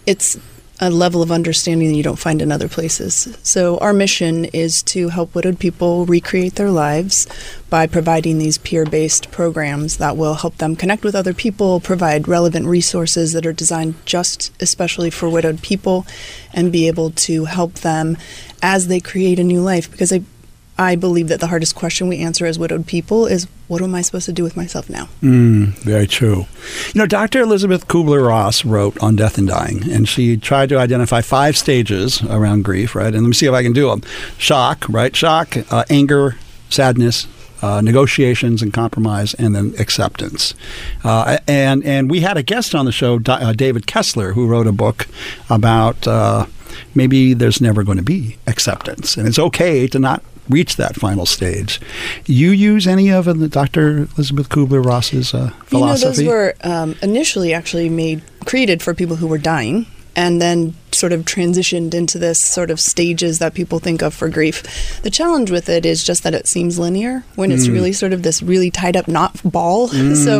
it's 0.06 0.38
a 0.80 0.90
level 0.90 1.22
of 1.22 1.32
understanding 1.32 1.88
that 1.88 1.96
you 1.96 2.04
don't 2.04 2.18
find 2.18 2.40
in 2.40 2.52
other 2.52 2.68
places. 2.68 3.36
So, 3.42 3.78
our 3.78 3.92
mission 3.92 4.44
is 4.46 4.82
to 4.84 5.08
help 5.08 5.34
widowed 5.34 5.58
people 5.58 6.06
recreate 6.06 6.54
their 6.54 6.70
lives 6.70 7.26
by 7.68 7.88
providing 7.88 8.38
these 8.38 8.58
peer 8.58 8.84
based 8.84 9.30
programs 9.32 9.96
that 9.96 10.16
will 10.16 10.34
help 10.34 10.58
them 10.58 10.76
connect 10.76 11.02
with 11.02 11.16
other 11.16 11.34
people, 11.34 11.80
provide 11.80 12.28
relevant 12.28 12.66
resources 12.66 13.32
that 13.32 13.44
are 13.44 13.52
designed 13.52 13.94
just 14.06 14.52
especially 14.62 15.10
for 15.10 15.28
widowed 15.28 15.62
people, 15.62 16.06
and 16.54 16.70
be 16.70 16.86
able 16.86 17.10
to 17.10 17.46
help 17.46 17.74
them 17.74 18.16
as 18.62 18.86
they 18.86 19.00
create 19.00 19.40
a 19.40 19.44
new 19.44 19.60
life. 19.60 19.90
Because 19.90 20.12
I 20.12 20.22
I 20.78 20.94
believe 20.94 21.26
that 21.28 21.40
the 21.40 21.48
hardest 21.48 21.74
question 21.74 22.06
we 22.06 22.18
answer 22.18 22.46
as 22.46 22.58
widowed 22.58 22.86
people 22.86 23.26
is, 23.26 23.48
what 23.66 23.82
am 23.82 23.94
I 23.94 24.02
supposed 24.02 24.26
to 24.26 24.32
do 24.32 24.44
with 24.44 24.56
myself 24.56 24.88
now? 24.88 25.08
Mm, 25.20 25.70
very 25.78 26.06
true. 26.06 26.46
You 26.94 27.00
know, 27.00 27.06
Dr. 27.06 27.40
Elisabeth 27.40 27.88
Kübler-Ross 27.88 28.64
wrote 28.64 28.96
on 29.02 29.16
death 29.16 29.38
and 29.38 29.48
dying, 29.48 29.90
and 29.90 30.08
she 30.08 30.36
tried 30.36 30.68
to 30.68 30.78
identify 30.78 31.20
five 31.20 31.56
stages 31.56 32.22
around 32.22 32.62
grief, 32.62 32.94
right? 32.94 33.12
And 33.12 33.24
let 33.24 33.28
me 33.28 33.34
see 33.34 33.46
if 33.46 33.52
I 33.52 33.64
can 33.64 33.72
do 33.72 33.88
them 33.88 34.02
shock, 34.38 34.86
right? 34.88 35.14
Shock, 35.14 35.56
uh, 35.72 35.84
anger, 35.90 36.36
sadness, 36.70 37.26
uh, 37.60 37.80
negotiations 37.80 38.62
and 38.62 38.72
compromise, 38.72 39.34
and 39.34 39.56
then 39.56 39.74
acceptance. 39.80 40.54
Uh, 41.02 41.38
and 41.48 41.84
and 41.84 42.08
we 42.08 42.20
had 42.20 42.36
a 42.36 42.42
guest 42.42 42.72
on 42.72 42.84
the 42.84 42.92
show, 42.92 43.18
Di- 43.18 43.40
uh, 43.40 43.52
David 43.52 43.88
Kessler, 43.88 44.32
who 44.34 44.46
wrote 44.46 44.68
a 44.68 44.72
book 44.72 45.08
about 45.50 46.06
uh, 46.06 46.46
maybe 46.94 47.34
there's 47.34 47.60
never 47.60 47.82
going 47.82 47.98
to 47.98 48.04
be 48.04 48.36
acceptance, 48.46 49.16
and 49.16 49.26
it's 49.26 49.40
okay 49.40 49.88
to 49.88 49.98
not 49.98 50.22
reach 50.48 50.76
that 50.76 50.96
final 50.96 51.26
stage. 51.26 51.80
You 52.26 52.50
use 52.50 52.86
any 52.86 53.10
of 53.10 53.28
uh, 53.28 53.32
the 53.32 53.48
Dr. 53.48 54.08
Elisabeth 54.16 54.48
Kübler-Ross's 54.48 55.34
uh, 55.34 55.38
You 55.38 55.44
know, 55.44 55.52
philosophy? 55.64 56.24
those 56.24 56.26
were 56.26 56.54
um, 56.62 56.94
initially 57.02 57.52
actually 57.52 57.88
made 57.88 58.22
created 58.44 58.82
for 58.82 58.94
people 58.94 59.16
who 59.16 59.26
were 59.26 59.38
dying, 59.38 59.86
and 60.16 60.40
then 60.42 60.74
sort 60.90 61.12
of 61.12 61.24
transitioned 61.24 61.94
into 61.94 62.18
this 62.18 62.40
sort 62.40 62.70
of 62.70 62.80
stages 62.80 63.38
that 63.38 63.54
people 63.54 63.78
think 63.78 64.02
of 64.02 64.12
for 64.12 64.28
grief. 64.28 65.00
The 65.02 65.10
challenge 65.10 65.50
with 65.50 65.68
it 65.68 65.86
is 65.86 66.02
just 66.02 66.24
that 66.24 66.34
it 66.34 66.48
seems 66.48 66.78
linear 66.78 67.22
when 67.36 67.52
it's 67.52 67.68
Mm. 67.68 67.72
really 67.74 67.92
sort 67.92 68.12
of 68.12 68.22
this 68.24 68.42
really 68.42 68.70
tied 68.70 68.96
up 68.96 69.06
knot 69.06 69.36
ball. 69.44 69.88
so 69.88 69.94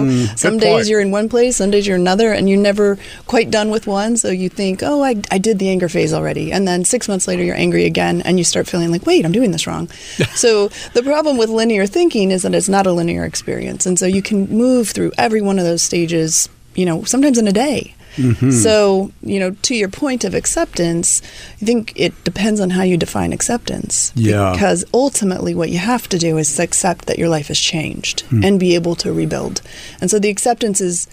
Mm, 0.04 0.36
some 0.38 0.54
good 0.54 0.60
days 0.62 0.74
point. 0.76 0.88
you're 0.88 1.00
in 1.00 1.10
one 1.12 1.28
place, 1.28 1.56
some 1.56 1.70
days 1.70 1.86
you're 1.86 1.96
another, 1.96 2.32
and 2.32 2.48
you're 2.48 2.58
never 2.58 2.98
quite 3.26 3.50
done 3.50 3.70
with 3.70 3.86
one. 3.86 4.16
So 4.16 4.30
you 4.30 4.48
think, 4.48 4.82
oh, 4.82 5.04
I, 5.04 5.16
I 5.30 5.38
did 5.38 5.58
the 5.60 5.68
anger 5.68 5.88
phase 5.88 6.12
already, 6.12 6.50
and 6.50 6.66
then 6.66 6.84
six 6.84 7.06
months 7.08 7.28
later 7.28 7.44
you're 7.44 7.54
angry 7.54 7.84
again, 7.84 8.22
and 8.22 8.38
you 8.38 8.44
start 8.44 8.66
feeling 8.66 8.90
like, 8.90 9.06
wait, 9.06 9.24
I'm 9.24 9.32
doing 9.32 9.52
this 9.52 9.66
wrong. 9.66 9.88
so 10.34 10.68
the 10.94 11.02
problem 11.04 11.36
with 11.36 11.50
linear 11.50 11.86
thinking 11.86 12.30
is 12.32 12.42
that 12.42 12.54
it's 12.54 12.68
not 12.68 12.86
a 12.86 12.92
linear 12.92 13.24
experience, 13.24 13.86
and 13.86 13.96
so 13.98 14.06
you 14.06 14.22
can 14.22 14.48
move 14.48 14.88
through 14.90 15.12
every 15.18 15.40
one 15.42 15.58
of 15.60 15.64
those 15.64 15.82
stages, 15.82 16.48
you 16.74 16.84
know, 16.86 17.04
sometimes 17.04 17.38
in 17.38 17.46
a 17.46 17.52
day. 17.52 17.94
Mhm. 18.18 18.52
So, 18.52 19.10
you 19.22 19.38
know, 19.40 19.50
to 19.62 19.74
your 19.74 19.88
point 19.88 20.24
of 20.24 20.34
acceptance, 20.34 21.22
I 21.62 21.64
think 21.64 21.92
it 21.96 22.12
depends 22.24 22.60
on 22.60 22.70
how 22.70 22.82
you 22.82 22.96
define 22.96 23.32
acceptance. 23.32 24.12
Yeah. 24.14 24.52
Because 24.52 24.84
ultimately, 24.92 25.54
what 25.54 25.70
you 25.70 25.78
have 25.78 26.08
to 26.10 26.18
do 26.18 26.36
is 26.38 26.58
accept 26.58 27.06
that 27.06 27.18
your 27.18 27.28
life 27.28 27.48
has 27.48 27.58
changed 27.58 28.22
Hmm. 28.28 28.44
and 28.44 28.60
be 28.60 28.74
able 28.74 28.94
to 28.96 29.12
rebuild. 29.12 29.62
And 30.00 30.10
so 30.10 30.18
the 30.18 30.28
acceptance 30.28 30.80
is 30.80 31.06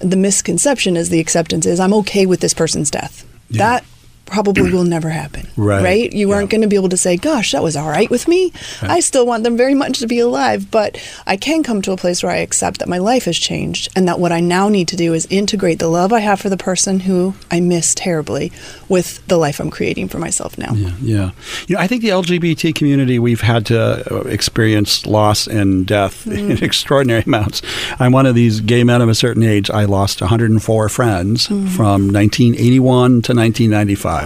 the 0.00 0.16
misconception 0.16 0.96
is 0.96 1.10
the 1.10 1.20
acceptance 1.20 1.66
is 1.66 1.78
I'm 1.78 1.92
okay 1.94 2.24
with 2.26 2.40
this 2.40 2.54
person's 2.54 2.90
death. 2.90 3.24
That 3.50 3.84
probably 4.30 4.70
will 4.72 4.84
never 4.84 5.10
happen. 5.10 5.46
Right. 5.56 6.12
You 6.12 6.30
aren't 6.32 6.50
going 6.50 6.62
to 6.62 6.68
be 6.68 6.76
able 6.76 6.88
to 6.90 6.96
say, 6.96 7.16
gosh, 7.16 7.52
that 7.52 7.62
was 7.62 7.76
all 7.76 7.88
right 7.88 8.08
with 8.10 8.28
me. 8.28 8.52
Right. 8.82 8.90
I 8.92 9.00
still 9.00 9.26
want 9.26 9.44
them 9.44 9.56
very 9.56 9.74
much 9.74 9.98
to 10.00 10.06
be 10.06 10.18
alive, 10.20 10.70
but 10.70 10.98
I 11.26 11.36
can 11.36 11.62
come 11.62 11.82
to 11.82 11.92
a 11.92 11.96
place 11.96 12.22
where 12.22 12.32
I 12.32 12.36
accept 12.36 12.78
that 12.78 12.88
my 12.88 12.98
life 12.98 13.24
has 13.24 13.36
changed 13.38 13.88
and 13.96 14.06
that 14.08 14.20
what 14.20 14.32
I 14.32 14.40
now 14.40 14.68
need 14.68 14.88
to 14.88 14.96
do 14.96 15.14
is 15.14 15.26
integrate 15.30 15.78
the 15.78 15.88
love 15.88 16.12
I 16.12 16.20
have 16.20 16.40
for 16.40 16.48
the 16.48 16.56
person 16.56 17.00
who 17.00 17.34
I 17.50 17.60
miss 17.60 17.94
terribly 17.94 18.52
with 18.88 19.24
the 19.26 19.36
life 19.36 19.60
I'm 19.60 19.70
creating 19.70 20.08
for 20.08 20.18
myself 20.18 20.56
now. 20.58 20.72
Yeah, 20.74 20.92
yeah. 21.00 21.30
You 21.68 21.76
know, 21.76 21.82
I 21.82 21.86
think 21.86 22.02
the 22.02 22.08
LGBT 22.10 22.74
community 22.74 23.18
we've 23.18 23.40
had 23.40 23.66
to 23.66 23.80
uh, 24.14 24.20
experience 24.28 25.06
loss 25.06 25.46
and 25.46 25.86
death 25.86 26.26
in 26.38 26.50
Mm. 26.50 26.62
extraordinary 26.62 27.22
amounts. 27.26 27.62
I'm 28.00 28.12
one 28.12 28.26
of 28.26 28.34
these 28.34 28.60
gay 28.60 28.82
men 28.84 29.00
of 29.02 29.08
a 29.08 29.14
certain 29.14 29.42
age. 29.42 29.70
I 29.70 29.84
lost 29.84 30.20
104 30.20 30.88
friends 30.88 31.46
Mm. 31.48 31.68
from 31.68 32.10
1981 32.10 33.22
to 33.22 33.32
1995, 33.34 34.19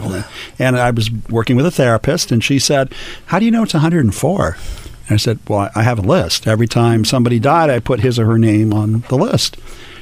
and 0.59 0.79
I 0.79 0.91
was 0.91 1.11
working 1.29 1.57
with 1.57 1.67
a 1.67 1.71
therapist, 1.71 2.33
and 2.33 2.43
she 2.43 2.59
said, 2.59 2.93
"How 3.27 3.39
do 3.39 3.45
you 3.45 3.51
know 3.51 3.63
it's 3.63 3.75
104?" 3.75 4.57
And 5.07 5.15
I 5.15 5.17
said, 5.17 5.39
"Well, 5.49 5.71
I 5.75 5.83
have 5.83 5.99
a 5.99 6.03
list. 6.03 6.47
Every 6.47 6.67
time 6.69 7.05
somebody 7.05 7.39
died, 7.39 7.71
I 7.71 7.79
put 7.79 8.01
his 8.01 8.19
or 8.19 8.27
her 8.27 8.39
name 8.39 8.73
on 8.73 9.05
the 9.09 9.17
list." 9.17 9.57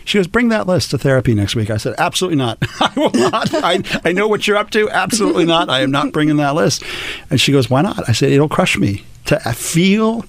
She 0.04 0.18
goes, 0.18 0.26
bring 0.26 0.48
that 0.48 0.66
list 0.66 0.90
to 0.90 0.98
therapy 0.98 1.34
next 1.34 1.54
week. 1.54 1.70
I 1.70 1.76
said, 1.76 1.94
absolutely 1.96 2.36
not. 2.36 2.58
I 2.80 2.92
will 2.96 3.12
not. 3.12 3.54
I, 3.54 3.82
I 4.04 4.12
know 4.12 4.26
what 4.26 4.46
you're 4.46 4.56
up 4.56 4.70
to. 4.70 4.90
Absolutely 4.90 5.44
not. 5.44 5.70
I 5.70 5.80
am 5.80 5.90
not 5.90 6.12
bringing 6.12 6.38
that 6.38 6.54
list. 6.54 6.82
And 7.30 7.40
she 7.40 7.52
goes, 7.52 7.70
why 7.70 7.82
not? 7.82 8.08
I 8.08 8.12
said, 8.12 8.32
it'll 8.32 8.48
crush 8.48 8.76
me. 8.76 9.04
To 9.26 9.48
uh, 9.48 9.52
feel 9.52 10.22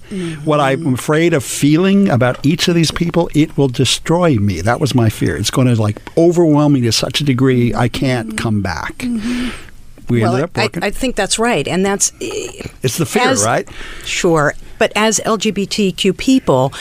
what 0.44 0.60
I'm 0.60 0.80
mm-hmm. 0.80 0.94
afraid 0.94 1.34
of 1.34 1.42
feeling 1.42 2.08
about 2.08 2.44
each 2.46 2.68
of 2.68 2.76
these 2.76 2.92
people, 2.92 3.28
it 3.34 3.56
will 3.56 3.68
destroy 3.68 4.36
me. 4.36 4.60
That 4.60 4.80
was 4.80 4.94
my 4.94 5.08
fear. 5.08 5.36
It's 5.36 5.50
going 5.50 5.66
to 5.66 5.80
like 5.80 6.00
overwhelm 6.16 6.74
me 6.74 6.80
to 6.82 6.92
such 6.92 7.20
a 7.20 7.24
degree 7.24 7.74
I 7.74 7.88
can't 7.88 8.28
mm-hmm. 8.28 8.38
come 8.38 8.62
back. 8.62 8.98
Mm-hmm. 8.98 9.50
We 10.08 10.22
well, 10.22 10.34
ended 10.34 10.44
up 10.44 10.58
I, 10.58 10.64
working. 10.64 10.84
I 10.84 10.90
think 10.90 11.16
that's 11.16 11.38
right, 11.38 11.66
and 11.66 11.84
that's 11.84 12.12
eh, 12.20 12.68
it's 12.82 12.98
the 12.98 13.06
fear, 13.06 13.28
as- 13.28 13.44
right? 13.44 13.68
Sure, 14.04 14.54
but 14.78 14.92
as 14.94 15.18
LGBTQ 15.20 16.16
people, 16.16 16.72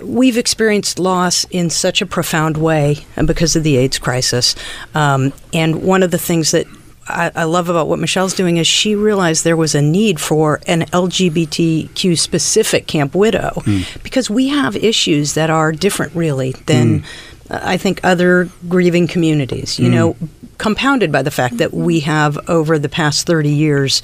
we've 0.00 0.36
experienced 0.36 0.98
loss 0.98 1.44
in 1.50 1.70
such 1.70 2.02
a 2.02 2.06
profound 2.06 2.56
way 2.56 2.98
and 3.16 3.26
because 3.26 3.56
of 3.56 3.62
the 3.62 3.76
AIDS 3.76 3.98
crisis. 3.98 4.54
Um, 4.94 5.32
and 5.52 5.82
one 5.82 6.02
of 6.02 6.10
the 6.10 6.18
things 6.18 6.50
that 6.50 6.66
I, 7.08 7.30
I 7.34 7.44
love 7.44 7.68
about 7.68 7.88
what 7.88 7.98
Michelle's 7.98 8.34
doing 8.34 8.56
is 8.56 8.66
she 8.66 8.94
realized 8.94 9.44
there 9.44 9.56
was 9.56 9.74
a 9.74 9.82
need 9.82 10.20
for 10.20 10.60
an 10.66 10.82
LGBTQ 10.86 12.18
specific 12.18 12.86
Camp 12.86 13.14
Widow 13.14 13.62
because 14.02 14.28
we 14.30 14.48
have 14.48 14.76
issues 14.76 15.34
that 15.34 15.50
are 15.50 15.72
different, 15.72 16.14
really, 16.14 16.52
than. 16.66 17.04
uh, 17.50 17.60
I 17.62 17.76
think 17.76 18.00
other 18.02 18.48
grieving 18.68 19.06
communities, 19.06 19.78
you 19.78 19.88
Mm. 19.88 19.92
know, 19.92 20.16
compounded 20.58 21.12
by 21.12 21.22
the 21.22 21.30
fact 21.30 21.58
that 21.58 21.72
we 21.72 22.00
have 22.00 22.36
over 22.48 22.76
the 22.78 22.88
past 22.88 23.24
30 23.26 23.50
years 23.50 24.02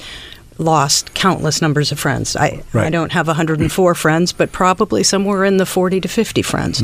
lost 0.59 1.13
countless 1.15 1.61
numbers 1.61 1.91
of 1.91 1.99
friends. 1.99 2.35
I, 2.37 2.61
I 2.73 2.89
don't 2.91 3.11
have 3.11 3.27
104 3.27 3.95
friends, 3.95 4.31
but 4.31 4.51
probably 4.53 5.03
somewhere 5.03 5.43
in 5.43 5.57
the 5.57 5.65
40 5.65 5.99
to 6.01 6.07
50 6.07 6.41
friends. 6.43 6.81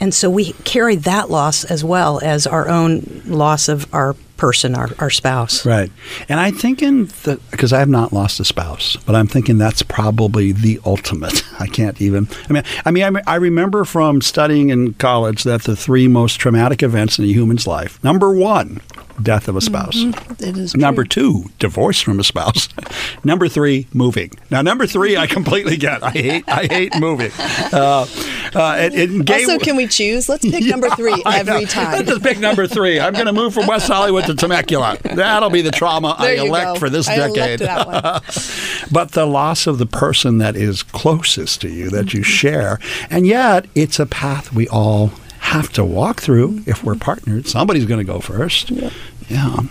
And 0.00 0.12
so 0.14 0.28
we 0.30 0.54
carry 0.64 0.96
that 0.96 1.30
loss 1.30 1.62
as 1.64 1.84
well 1.84 2.20
as 2.24 2.46
our 2.46 2.68
own 2.68 3.22
loss 3.26 3.68
of 3.68 3.86
our 3.94 4.16
person, 4.42 4.74
our, 4.74 4.88
our 4.98 5.08
spouse. 5.08 5.64
Right. 5.64 5.88
And 6.28 6.40
I'm 6.40 6.56
thinking 6.56 7.06
that, 7.22 7.38
because 7.52 7.72
I 7.72 7.78
have 7.78 7.88
not 7.88 8.12
lost 8.12 8.40
a 8.40 8.44
spouse, 8.44 8.96
but 9.06 9.14
I'm 9.14 9.28
thinking 9.28 9.56
that's 9.56 9.84
probably 9.84 10.50
the 10.50 10.80
ultimate. 10.84 11.44
I 11.60 11.68
can't 11.68 12.02
even, 12.02 12.26
I 12.50 12.52
mean, 12.52 12.64
I 12.84 12.90
mean, 12.90 13.16
I, 13.18 13.22
I 13.24 13.36
remember 13.36 13.84
from 13.84 14.20
studying 14.20 14.70
in 14.70 14.94
college 14.94 15.44
that 15.44 15.62
the 15.62 15.76
three 15.76 16.08
most 16.08 16.40
traumatic 16.40 16.82
events 16.82 17.20
in 17.20 17.24
a 17.24 17.28
human's 17.28 17.68
life 17.68 18.02
number 18.02 18.32
one, 18.34 18.80
death 19.22 19.48
of 19.48 19.56
a 19.56 19.60
spouse. 19.60 19.96
Mhm. 19.96 20.42
It 20.48 20.56
is 20.56 20.74
Number 20.76 21.04
two, 21.04 21.44
divorce 21.58 22.00
from 22.00 22.18
a 22.20 22.24
spouse. 22.24 22.68
number 23.24 23.48
three, 23.48 23.86
moving. 23.92 24.30
Now, 24.50 24.62
number 24.62 24.86
three, 24.86 25.16
I 25.16 25.26
completely 25.26 25.76
get. 25.76 26.02
I 26.02 26.10
hate, 26.10 26.44
I 26.48 26.66
hate 26.66 26.98
moving. 26.98 27.30
Uh, 27.72 28.06
uh, 28.54 28.74
and, 28.78 28.94
and 28.94 29.26
gay, 29.26 29.44
also, 29.44 29.58
can 29.58 29.76
we 29.76 29.86
choose? 29.86 30.28
Let's 30.28 30.44
pick 30.48 30.64
number 30.66 30.90
three 30.96 31.22
I 31.24 31.38
every 31.40 31.64
time. 31.66 31.92
Let's 31.92 32.08
just 32.08 32.22
pick 32.22 32.38
number 32.38 32.66
three. 32.66 33.00
I'm 33.00 33.12
going 33.12 33.26
to 33.26 33.32
move 33.32 33.54
from 33.54 33.66
West 33.66 33.86
Hollywood 33.88 34.24
to 34.26 34.34
Temecula. 34.34 34.98
That'll 35.02 35.50
be 35.50 35.62
the 35.62 35.70
trauma 35.70 36.16
I 36.18 36.26
There 36.26 36.44
you 36.44 36.48
elect 36.48 36.74
go. 36.74 36.78
for 36.80 36.90
this 36.90 37.08
I 37.08 37.16
decade. 37.16 37.60
but 38.90 39.12
the 39.12 39.26
loss 39.26 39.66
of 39.66 39.78
the 39.78 39.86
person 39.86 40.38
that 40.38 40.56
is 40.56 40.82
closest 40.82 41.60
to 41.62 41.68
you, 41.68 41.90
that 41.90 42.12
you 42.14 42.22
share, 42.22 42.78
and 43.10 43.26
yet 43.26 43.66
it's 43.74 43.98
a 43.98 44.06
path 44.06 44.52
we 44.52 44.68
all 44.68 45.12
have 45.40 45.72
to 45.72 45.84
walk 45.84 46.20
through 46.20 46.62
if 46.66 46.84
we're 46.84 46.94
partnered. 46.94 47.46
Somebody's 47.48 47.84
going 47.84 47.98
to 47.98 48.04
go 48.10 48.20
first. 48.20 48.70
Yeah. 48.70 48.90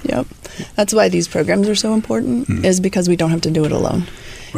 Yep. 0.03 0.27
That's 0.75 0.93
why 0.93 1.09
these 1.09 1.27
programs 1.27 1.69
are 1.69 1.75
so 1.75 1.93
important, 1.93 2.47
Hmm. 2.47 2.65
is 2.65 2.79
because 2.79 3.07
we 3.07 3.15
don't 3.15 3.31
have 3.31 3.41
to 3.41 3.51
do 3.51 3.65
it 3.65 3.71
alone. 3.71 4.07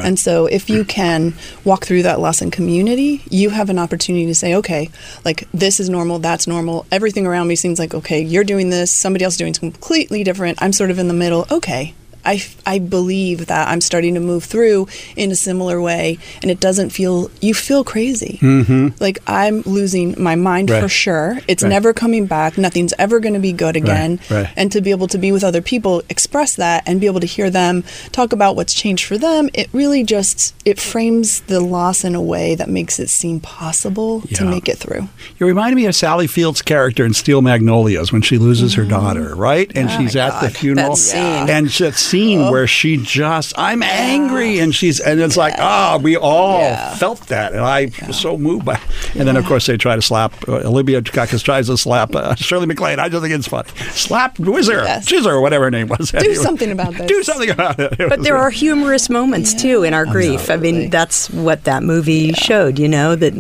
And 0.02 0.18
so, 0.18 0.48
if 0.48 0.72
you 0.72 0.86
can 0.86 1.36
walk 1.66 1.86
through 1.86 2.02
that 2.04 2.20
loss 2.20 2.42
in 2.42 2.50
community, 2.50 3.22
you 3.30 3.52
have 3.52 3.70
an 3.70 3.78
opportunity 3.78 4.26
to 4.26 4.34
say, 4.34 4.56
okay, 4.56 4.90
like 5.24 5.48
this 5.54 5.80
is 5.80 5.88
normal, 5.88 6.18
that's 6.18 6.48
normal. 6.48 6.88
Everything 6.92 7.28
around 7.28 7.48
me 7.48 7.56
seems 7.56 7.78
like, 7.78 7.94
okay, 7.94 8.20
you're 8.20 8.44
doing 8.44 8.72
this, 8.72 8.92
somebody 8.92 9.24
else 9.24 9.36
is 9.36 9.38
doing 9.38 9.54
something 9.54 9.72
completely 9.72 10.24
different. 10.24 10.58
I'm 10.64 10.74
sort 10.74 10.90
of 10.90 10.98
in 10.98 11.08
the 11.10 11.14
middle. 11.14 11.46
Okay. 11.52 11.94
I, 12.26 12.44
I 12.66 12.80
believe 12.80 13.48
that 13.48 13.68
I'm 13.68 13.82
starting 13.82 14.14
to 14.14 14.20
move 14.20 14.44
through 14.44 14.88
in 15.16 15.32
a 15.32 15.36
similar 15.36 15.82
way, 15.82 16.18
and 16.42 16.50
it 16.50 16.60
doesn't 16.60 16.90
feel, 16.92 17.30
you 17.42 17.54
feel 17.54 17.84
crazy. 17.84 18.40
Mm-hmm. 18.42 18.90
Like 19.00 19.20
I'm 19.28 19.62
losing 19.62 20.16
my 20.22 20.36
mind 20.36 20.70
Right. 20.70 20.82
for 20.82 20.90
sure. 20.90 21.40
It's 21.48 21.64
Right. 21.64 21.70
never 21.70 21.94
coming 21.94 22.26
back. 22.26 22.58
Nothing's 22.58 22.94
ever 22.98 23.20
going 23.20 23.34
to 23.34 23.40
be 23.40 23.52
good 23.54 23.76
again. 23.76 24.20
right. 24.30 24.48
And 24.56 24.72
to 24.72 24.82
be 24.82 24.92
able 24.92 25.08
to 25.08 25.18
be 25.18 25.32
with 25.32 25.44
other 25.44 25.62
people, 25.62 26.02
express 26.10 26.56
that, 26.56 26.84
and 26.86 27.00
be 27.02 27.08
able 27.08 27.20
to 27.20 27.28
hear 27.28 27.50
them 27.50 27.84
talk 28.12 28.32
about 28.34 28.56
what's 28.56 28.74
changed 28.74 29.06
for 29.06 29.18
them, 29.18 29.50
it 29.54 29.68
really 29.74 30.04
just 30.04 30.54
it 30.66 30.80
frames 30.80 31.42
the 31.42 31.60
loss 31.60 32.04
in 32.04 32.16
a 32.16 32.22
way 32.22 32.56
that 32.56 32.70
makes 32.70 33.00
it 33.00 33.10
seem 33.10 33.40
possible 33.40 34.22
to 34.34 34.46
make 34.46 34.68
it 34.70 34.78
through. 34.78 35.08
You 35.40 35.46
remind 35.48 35.76
me 35.76 35.86
of 35.86 35.96
Sally 35.96 36.28
Field's 36.28 36.62
character 36.62 37.06
in 37.06 37.14
Steel 37.14 37.42
Magnolias 37.42 38.12
when 38.12 38.22
she 38.22 38.38
loses 38.38 38.74
her 38.76 38.86
daughter, 38.86 39.36
right? 39.36 39.72
And 39.76 39.90
Oh 39.90 39.98
she's 39.98 40.16
at 40.16 40.40
the 40.42 40.50
funeral. 40.50 40.96
And 41.14 41.68
that 41.68 41.96
scene 42.14 42.52
where 42.52 42.68
she 42.68 42.98
just, 42.98 43.54
I'm 43.58 43.82
angry. 43.82 44.60
And 44.60 44.74
she's, 44.76 45.00
and 45.00 45.20
it's 45.20 45.36
like, 45.36 45.56
ah, 45.58 46.00
we 46.02 46.16
all 46.16 46.76
felt 46.98 47.22
that. 47.28 47.54
And 47.54 47.62
I 47.62 47.90
was 48.06 48.20
so 48.20 48.38
moved 48.38 48.66
by 48.66 48.80
And 49.16 49.28
then, 49.28 49.36
of 49.36 49.46
course, 49.46 49.66
they 49.66 49.78
try 49.78 49.96
to 49.96 50.02
slap, 50.02 50.32
uh, 50.48 50.58
Olivia 50.58 51.02
Dukakis 51.02 51.42
tries 51.44 51.68
to 51.68 51.78
slap 51.78 52.14
uh, 52.16 52.36
Shirley 52.48 52.68
MacLaine. 52.68 53.00
I 53.00 53.10
just 53.10 53.24
think 53.24 53.34
it's 53.34 53.48
funny. 53.48 53.70
Slap 53.92 54.38
Whizzer, 54.38 54.84
Yes. 54.84 55.08
Chizzer, 55.08 55.32
or 55.32 55.42
whatever 55.42 55.66
her 55.66 55.72
name 55.72 55.88
was. 55.88 56.12
Do 56.12 56.20
Anyway. 56.20 56.36
something 56.36 56.72
about 56.72 56.94
this. 56.98 57.08
Do 57.08 57.24
something 57.24 57.50
about 57.50 57.80
it. 57.80 58.00
It 58.00 58.10
But 58.10 58.22
there 58.22 58.38
are 58.38 58.52
humorous 58.52 59.10
moments 59.10 59.56
too 59.56 59.82
in 59.82 59.96
our 59.96 60.06
grief. 60.06 60.52
I 60.52 60.58
mean, 60.58 60.92
that's 60.92 61.32
what 61.32 61.64
that 61.64 61.82
movie 61.82 62.34
showed, 62.34 62.78
you 62.78 62.88
know, 62.88 63.16
that 63.16 63.34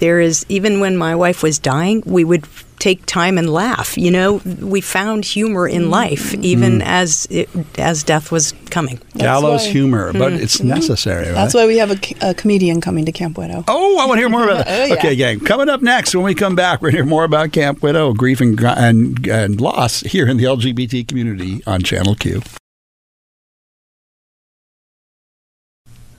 there 0.00 0.20
is, 0.20 0.44
even 0.50 0.80
when 0.80 0.98
my 0.98 1.14
wife 1.14 1.42
was 1.42 1.58
dying, 1.58 2.02
we 2.04 2.22
would 2.24 2.46
take 2.84 3.06
time 3.06 3.38
and 3.38 3.48
laugh. 3.48 3.96
You 3.96 4.10
know, 4.10 4.40
we 4.60 4.80
found 4.82 5.24
humor 5.24 5.66
in 5.66 5.88
life, 5.88 6.34
even 6.52 6.80
Mm. 6.80 6.84
as 6.84 7.26
it, 7.30 7.48
as 7.78 8.02
death 8.04 8.30
was 8.30 8.52
coming. 8.68 8.98
Gallows 9.16 9.62
why- 9.64 9.70
humor, 9.72 10.12
but 10.12 10.32
Mhm. 10.32 10.40
it's 10.42 10.62
necessary, 10.62 11.26
right? 11.26 11.34
That's 11.34 11.54
why 11.54 11.66
we 11.66 11.78
have 11.78 11.90
a 12.20 12.34
comedian 12.34 12.80
coming 12.82 13.04
to 13.06 13.12
Camp 13.12 13.38
Widow. 13.38 13.64
Oh, 13.68 13.98
I 13.98 14.04
want 14.06 14.18
to 14.18 14.20
hear 14.20 14.28
more 14.28 14.44
about 14.44 14.58
that. 14.66 14.68
Oh, 14.68 14.84
yeah. 14.86 14.94
Okay, 14.94 15.16
gang. 15.16 15.40
Coming 15.40 15.68
up 15.70 15.80
next, 15.82 16.14
when 16.14 16.24
we 16.24 16.34
come 16.34 16.54
back, 16.54 16.82
we're 16.82 16.90
going 16.90 16.98
to 16.98 17.04
hear 17.04 17.10
more 17.16 17.24
about 17.24 17.52
Camp 17.52 17.82
Widow, 17.82 18.12
grief 18.12 18.40
and, 18.42 18.60
and, 18.60 19.26
and 19.26 19.60
loss 19.60 20.00
here 20.00 20.26
in 20.28 20.36
the 20.36 20.44
LGBT 20.44 21.04
community 21.08 21.62
on 21.66 21.80
Channel 21.82 22.14
Q. 22.16 22.42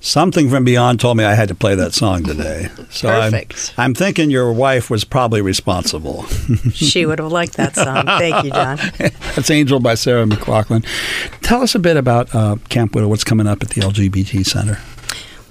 Something 0.06 0.52
from 0.52 0.63
Beyond 0.63 1.00
told 1.00 1.18
me 1.18 1.24
I 1.24 1.34
had 1.34 1.48
to 1.48 1.56
play 1.56 1.74
that 1.74 1.96
song 1.96 2.24
today. 2.24 2.70
So 2.91 3.08
Perfect. 3.08 3.74
I'm, 3.76 3.86
I'm 3.86 3.94
thinking 3.96 4.30
your 4.30 4.54
wife 4.54 4.91
was 4.91 5.04
probably 5.04 5.41
responsible. 5.41 6.26
She 6.74 7.06
would 7.06 7.18
have 7.20 7.32
liked 7.32 7.54
that 7.58 7.76
song. 7.76 8.06
Thank 8.06 8.46
you, 8.46 8.52
John. 8.52 8.78
That's 8.98 9.50
Angel 9.50 9.80
by 9.80 9.96
Sarah 9.96 10.26
McLachlan. 10.26 10.86
Tell 11.41 11.62
us 11.63 11.74
a 11.74 11.80
bit 11.80 11.98
about 11.98 12.34
uh, 12.36 12.58
Camp 12.70 12.94
Widow, 12.94 13.08
what's 13.08 13.24
coming 13.24 13.48
up 13.48 13.63
at 13.63 13.70
the 13.70 13.82
LGBT 13.82 14.46
Center. 14.46 14.80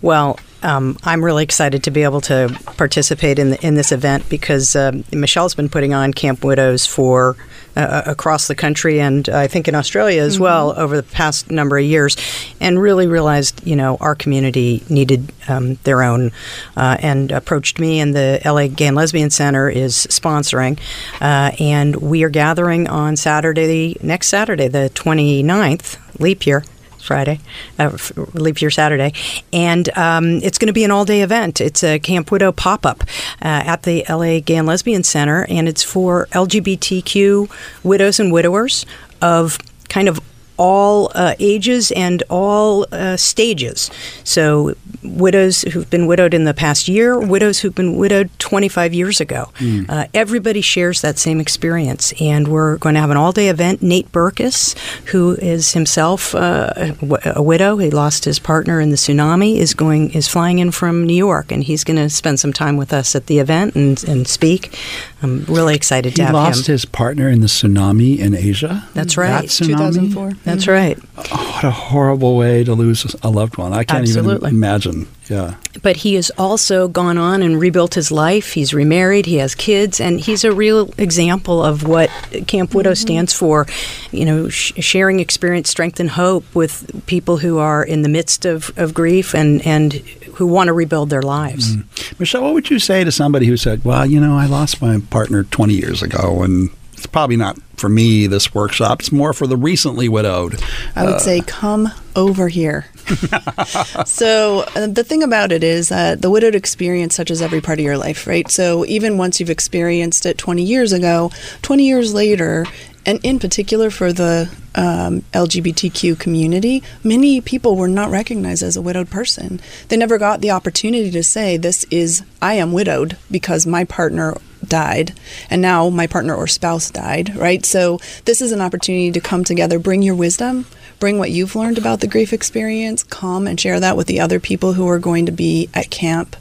Well, 0.05 0.39
um, 0.63 0.99
I'm 1.03 1.25
really 1.25 1.45
excited 1.45 1.85
to 1.85 1.91
be 1.91 2.03
able 2.03 2.21
to 2.23 2.55
participate 2.77 3.39
in 3.39 3.53
the, 3.53 3.67
in 3.67 3.75
this 3.75 3.91
event 3.91 4.29
because 4.29 4.77
um 4.77 5.03
Michelle's 5.11 5.55
been 5.55 5.71
putting 5.71 5.95
on 5.95 6.13
Camp 6.13 6.45
Widows 6.45 6.85
for 6.85 7.37
uh, 7.75 8.03
across 8.05 8.47
the 8.47 8.55
country 8.55 9.01
and 9.01 9.27
I 9.31 9.47
think 9.47 9.67
in 9.67 9.75
Australia 9.75 10.21
as 10.21 10.39
well 10.39 10.79
over 10.79 10.95
the 10.95 11.03
past 11.03 11.51
number 11.51 11.79
of 11.79 11.87
years, 11.87 12.19
and 12.61 12.79
really 12.83 13.07
realized 13.07 13.67
you 13.67 13.77
know 13.77 13.97
our 13.99 14.15
community 14.15 14.83
needed 14.91 15.33
um, 15.49 15.77
their 15.85 16.03
own, 16.03 16.33
uh, 16.77 16.99
and 17.01 17.33
approached 17.33 17.79
me 17.79 17.99
and 17.99 18.15
the 18.15 18.43
LA 18.45 18.67
Gay 18.67 18.89
and 18.89 18.97
Lesbian 18.97 19.31
Center 19.31 19.71
is 19.71 19.95
sponsoring, 20.11 20.79
uh, 21.23 21.53
and 21.59 21.97
we 21.97 22.25
are 22.25 22.29
gathering 22.29 22.89
on 22.89 23.17
Saturday 23.17 23.97
next 24.03 24.29
Saturday 24.29 24.69
the 24.69 24.91
29th 24.95 25.97
leap 26.21 26.47
year. 26.47 26.63
Friday, 27.05 27.41
uh, 27.79 27.97
leap 28.33 28.61
year 28.61 28.71
Saturday, 28.71 29.13
and 29.53 29.89
um, 29.97 30.41
it's 30.43 30.59
going 30.59 30.69
to 30.69 30.73
be 30.73 30.85
an 30.85 30.91
all 30.91 31.05
day 31.05 31.23
event. 31.23 31.61
It's 31.61 31.85
a 31.85 31.99
Camp 31.99 32.31
Widow 32.31 32.53
pop 32.53 32.87
up 32.87 33.03
uh, 33.43 33.63
at 33.67 33.83
the 33.83 34.05
LA 34.09 34.41
Gay 34.41 34.57
and 34.57 34.67
Lesbian 34.67 35.03
Center, 35.05 35.45
and 35.49 35.69
it's 35.69 35.83
for 35.83 36.27
LGBTQ 36.33 37.51
widows 37.85 38.19
and 38.19 38.33
widowers 38.33 38.87
of 39.21 39.59
kind 39.89 40.09
of 40.09 40.21
all 40.57 41.11
uh, 41.15 41.35
ages 41.39 41.91
and 41.93 42.23
all 42.31 42.87
uh, 42.93 43.17
stages. 43.17 43.91
So, 44.23 44.75
widows 45.05 45.63
who've 45.63 45.89
been 45.91 46.07
widowed 46.07 46.35
in 46.35 46.45
the 46.45 46.55
past 46.55 46.89
year, 46.89 47.19
widows 47.19 47.61
who've 47.61 47.75
been 47.75 47.97
widowed 47.97 48.31
25 48.39 48.95
years 48.95 49.21
ago. 49.21 49.51
Mm. 49.59 49.89
Uh, 49.89 50.07
everybody 50.15 50.61
shares 50.61 51.01
that 51.03 51.19
same 51.19 51.41
experience, 51.41 52.13
and 52.21 52.49
we're 52.49 52.77
going 52.79 52.95
to 52.95 53.01
have 53.01 53.11
an 53.11 53.17
all 53.17 53.33
day 53.33 53.49
event. 53.49 53.83
Nate 53.83 54.11
Berkus, 54.13 54.77
who 55.09 55.33
is 55.37 55.73
himself 55.73 56.35
uh, 56.35 56.93
a 57.25 57.43
widow, 57.43 57.77
he 57.77 57.91
lost 57.91 58.25
his 58.25 58.39
partner 58.39 58.81
in 58.81 58.91
the 58.91 58.97
tsunami, 58.97 59.57
is 59.57 59.75
going 59.75 60.11
is 60.13 60.29
flying 60.29 60.59
in 60.59 60.71
from 60.71 61.07
New 61.07 61.15
York, 61.15 61.53
and 61.53 61.65
he's 61.65 61.85
going 61.85 61.97
to 61.97 62.11
spend 62.11 62.41
some 62.41 62.53
time 62.53 62.77
with 62.77 62.93
us 62.93 63.15
at 63.15 63.27
the 63.27 63.39
event 63.39 63.75
and, 63.75 64.03
and 64.05 64.27
speak. 64.27 64.79
I'm 65.23 65.45
really 65.47 65.75
excited 65.75 66.11
He 66.11 66.17
to 66.17 66.25
have 66.25 66.35
him. 66.35 66.41
He 66.41 66.47
lost 66.47 66.67
his 66.67 66.85
partner 66.85 67.29
in 67.29 67.41
the 67.41 67.47
tsunami 67.47 68.19
in 68.19 68.35
Asia. 68.35 68.87
That's 68.95 69.17
right. 69.17 69.43
That 69.43 69.45
tsunami. 69.45 70.13
2004. 70.13 70.33
That's 70.45 70.67
right. 70.67 70.99
Oh, 71.17 71.53
what 71.55 71.65
a 71.65 71.71
horrible 71.71 72.37
way 72.37 72.65
to 72.65 72.75
lose 72.75 73.15
a 73.23 73.31
loved 73.31 73.57
one. 73.57 73.73
I 73.73 73.85
can't 73.85 74.03
Absolutely. 74.03 74.49
even 74.49 74.57
imagine. 74.57 74.94
Yeah. 75.29 75.57
But 75.83 75.97
he 75.97 76.15
has 76.15 76.31
also 76.37 76.89
gone 76.89 77.17
on 77.19 77.43
and 77.43 77.59
rebuilt 77.59 77.95
his 77.95 78.11
life. 78.11 78.53
He's 78.53 78.75
remarried, 78.75 79.27
he 79.27 79.37
has 79.37 79.55
kids, 79.55 80.01
and 80.01 80.21
he's 80.21 80.45
a 80.45 80.53
real 80.53 80.93
example 80.99 81.65
of 81.65 81.83
what 81.87 82.11
Camp 82.47 82.75
Widow 82.75 82.93
mm-hmm. 82.93 83.07
stands 83.07 83.33
for. 83.33 83.67
You 84.13 84.25
know, 84.25 84.49
sh- 84.49 84.73
sharing 84.79 85.21
experience, 85.21 85.71
strength, 85.71 86.01
and 86.01 86.11
hope 86.11 86.45
with 86.55 87.07
people 87.07 87.39
who 87.39 87.59
are 87.59 87.83
in 87.83 88.03
the 88.03 88.09
midst 88.09 88.45
of, 88.45 88.73
of 88.77 88.93
grief 88.93 89.35
and, 89.35 89.65
and 89.67 89.95
who 90.35 90.47
want 90.47 90.69
to 90.69 90.73
rebuild 90.73 91.11
their 91.11 91.23
lives. 91.23 91.77
Mm-hmm. 91.77 92.17
Michelle, 92.19 92.43
what 92.43 92.55
would 92.55 92.71
you 92.71 92.79
say 92.79 93.05
to 93.05 93.13
somebody 93.13 93.47
who 93.47 93.57
said, 93.57 93.85
"Well, 93.85 94.05
you 94.07 94.21
know, 94.21 94.37
I 94.37 94.47
lost 94.47 94.83
my 94.83 95.01
partner 95.11 95.45
20 95.45 95.75
years 95.75 96.03
ago, 96.03 96.43
and 96.43 96.71
it's 97.05 97.13
probably 97.13 97.37
not 97.37 97.59
for 97.77 97.91
me. 97.91 98.27
This 98.27 98.55
workshop. 98.55 99.01
It's 99.01 99.13
more 99.13 99.35
for 99.35 99.47
the 99.47 99.59
recently 99.59 100.09
widowed." 100.09 100.59
I 100.97 101.05
would 101.05 101.15
Uh, 101.17 101.19
say, 101.19 101.43
come 101.47 101.91
over 102.17 102.49
here. 102.49 102.87
so, 104.07 104.61
uh, 104.75 104.87
the 104.87 105.05
thing 105.05 105.23
about 105.23 105.53
it 105.53 105.63
is 105.63 105.91
that 105.91 106.23
the 106.23 106.31
widowed 106.31 106.55
experience 106.55 107.17
touches 107.17 107.43
every 107.43 107.61
part 107.61 107.79
of 107.79 107.85
your 107.85 107.99
life, 107.99 108.27
right? 108.27 108.51
So, 108.51 108.87
even 108.87 109.19
once 109.19 109.39
you've 109.39 109.51
experienced 109.51 110.25
it 110.25 110.39
20 110.39 110.63
years 110.63 110.93
ago, 110.95 111.31
20 111.61 111.85
years 111.87 112.15
later, 112.15 112.65
and 113.07 113.21
in 113.25 113.39
particular 113.39 113.91
for 113.91 114.13
the 114.13 114.51
um, 114.75 115.23
LGBTQ 115.33 116.19
community, 116.19 116.83
many 117.03 117.41
people 117.41 117.77
were 117.77 117.89
not 117.89 118.11
recognized 118.11 118.63
as 118.63 118.77
a 118.77 118.83
widowed 118.83 119.11
person. 119.11 119.61
They 119.89 119.97
never 119.97 120.19
got 120.19 120.41
the 120.41 120.51
opportunity 120.51 121.11
to 121.11 121.23
say, 121.23 121.57
This 121.57 121.85
is, 121.91 122.23
I 122.41 122.55
am 122.55 122.73
widowed 122.73 123.17
because 123.31 123.67
my 123.67 123.85
partner 123.85 124.37
died 124.65 125.13
and 125.51 125.61
now 125.61 125.91
my 125.91 126.07
partner 126.07 126.35
or 126.35 126.47
spouse 126.47 126.91
died, 126.91 127.37
right? 127.37 127.65
So, 127.65 127.99
this 128.25 128.41
is 128.41 128.53
an 128.53 128.61
opportunity 128.61 129.13
to 129.13 129.21
come 129.21 129.45
together, 129.45 129.79
bring 129.79 130.03
your 130.03 130.15
wisdom, 130.15 130.67
bring 130.99 131.19
what 131.19 131.31
you've 131.31 131.55
learned 131.55 131.79
about 131.79 132.01
the 132.01 132.07
grief 132.07 132.33
experience, 132.33 133.03
come 133.03 133.47
and 133.47 133.61
share 133.61 133.81
that 133.81 133.97
with 133.97 134.07
the 134.07 134.21
other 134.21 134.41
people 134.41 134.73
who 134.73 134.89
are 134.89 134.99
going 134.99 135.27
to 135.27 135.33
be 135.33 135.69
at 135.75 135.91
camp. 135.91 136.37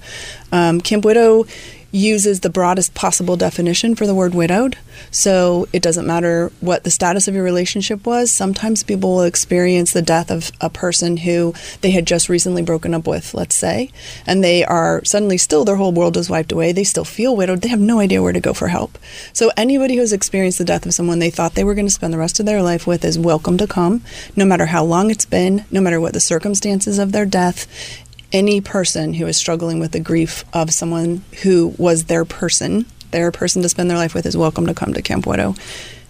Um, 0.51 0.81
camp 0.81 1.03
Widow 1.03 1.45
uses 1.93 2.39
the 2.39 2.49
broadest 2.49 2.95
possible 2.95 3.37
definition 3.37 3.95
for 3.95 4.07
the 4.07 4.15
word 4.15 4.33
widowed. 4.33 4.75
So 5.11 5.67
it 5.71 5.83
doesn't 5.83 6.07
matter 6.07 6.51
what 6.59 6.83
the 6.83 6.89
status 6.89 7.27
of 7.27 7.35
your 7.35 7.43
relationship 7.43 8.05
was. 8.05 8.31
Sometimes 8.31 8.83
people 8.83 9.11
will 9.15 9.23
experience 9.23 9.93
the 9.93 10.01
death 10.01 10.31
of 10.31 10.51
a 10.59 10.71
person 10.71 11.17
who 11.17 11.53
they 11.81 11.91
had 11.91 12.07
just 12.07 12.29
recently 12.29 12.63
broken 12.63 12.95
up 12.95 13.05
with, 13.05 13.35
let's 13.35 13.55
say, 13.55 13.91
and 14.25 14.43
they 14.43 14.65
are 14.65 15.05
suddenly 15.05 15.37
still 15.37 15.63
their 15.63 15.75
whole 15.75 15.91
world 15.91 16.17
is 16.17 16.31
wiped 16.31 16.51
away. 16.51 16.71
They 16.71 16.83
still 16.83 17.05
feel 17.05 17.35
widowed. 17.35 17.61
They 17.61 17.69
have 17.69 17.79
no 17.79 17.99
idea 17.99 18.23
where 18.23 18.33
to 18.33 18.39
go 18.39 18.53
for 18.53 18.69
help. 18.69 18.97
So 19.31 19.51
anybody 19.55 19.95
who's 19.95 20.13
experienced 20.13 20.57
the 20.57 20.65
death 20.65 20.87
of 20.87 20.95
someone 20.95 21.19
they 21.19 21.29
thought 21.29 21.53
they 21.53 21.63
were 21.63 21.75
going 21.75 21.87
to 21.87 21.93
spend 21.93 22.11
the 22.11 22.17
rest 22.17 22.39
of 22.39 22.47
their 22.47 22.63
life 22.63 22.87
with 22.87 23.05
is 23.05 23.19
welcome 23.19 23.57
to 23.59 23.67
come, 23.67 24.01
no 24.35 24.45
matter 24.45 24.65
how 24.65 24.83
long 24.83 25.11
it's 25.11 25.25
been, 25.25 25.65
no 25.69 25.79
matter 25.79 26.01
what 26.01 26.13
the 26.13 26.19
circumstances 26.19 26.97
of 26.97 27.11
their 27.11 27.25
death 27.25 27.67
any 28.33 28.59
person 28.59 29.13
who 29.13 29.27
is 29.27 29.37
struggling 29.37 29.79
with 29.79 29.91
the 29.91 29.99
grief 29.99 30.43
of 30.53 30.71
someone 30.71 31.23
who 31.43 31.73
was 31.77 32.05
their 32.05 32.25
person, 32.25 32.85
their 33.11 33.31
person 33.31 33.61
to 33.61 33.69
spend 33.69 33.89
their 33.89 33.97
life 33.97 34.15
with, 34.15 34.25
is 34.25 34.35
welcome 34.35 34.65
to 34.65 34.73
come 34.73 34.93
to 34.93 35.01
Camp 35.01 35.27
Widow. 35.27 35.55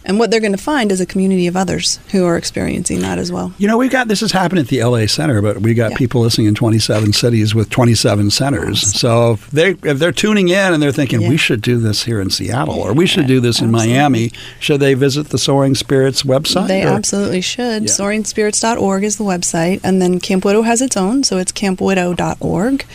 And 0.05 0.19
what 0.19 0.31
they're 0.31 0.39
going 0.39 0.51
to 0.53 0.57
find 0.57 0.91
is 0.91 0.99
a 0.99 1.05
community 1.05 1.47
of 1.47 1.55
others 1.55 1.99
who 2.11 2.25
are 2.25 2.37
experiencing 2.37 2.99
that 3.01 3.17
as 3.17 3.31
well. 3.31 3.53
You 3.57 3.67
know, 3.67 3.77
we've 3.77 3.91
got 3.91 4.07
this 4.07 4.21
is 4.21 4.31
happening 4.31 4.63
at 4.63 4.67
the 4.69 4.83
LA 4.83 5.05
Center, 5.07 5.41
but 5.41 5.61
we 5.61 5.73
got 5.73 5.95
people 5.95 6.21
listening 6.21 6.47
in 6.47 6.55
27 6.55 7.13
cities 7.13 7.55
with 7.55 7.69
27 7.69 8.31
centers. 8.31 8.99
So 8.99 9.33
if 9.33 9.51
they 9.51 9.71
if 9.83 9.99
they're 9.99 10.11
tuning 10.11 10.49
in 10.49 10.73
and 10.73 10.81
they're 10.81 10.91
thinking 10.91 11.27
we 11.27 11.37
should 11.37 11.61
do 11.61 11.77
this 11.77 12.03
here 12.03 12.19
in 12.19 12.29
Seattle 12.29 12.79
or 12.79 12.93
we 12.93 13.05
should 13.05 13.27
do 13.27 13.39
this 13.39 13.61
in 13.61 13.71
Miami, 13.71 14.31
should 14.59 14.79
they 14.79 14.93
visit 14.93 15.29
the 15.29 15.37
Soaring 15.37 15.75
Spirits 15.75 16.23
website? 16.23 16.67
They 16.67 16.83
or- 16.83 16.89
absolutely 16.89 17.41
should. 17.41 17.83
SoaringSpirits.org 17.83 19.03
is 19.03 19.17
the 19.17 19.23
website, 19.23 19.79
and 19.83 20.01
then 20.01 20.19
Camp 20.19 20.45
Widow 20.45 20.63
has 20.63 20.81
its 20.81 20.97
own, 20.97 21.23
so 21.23 21.37
it's 21.37 21.51
campwidow.org. 21.51 22.85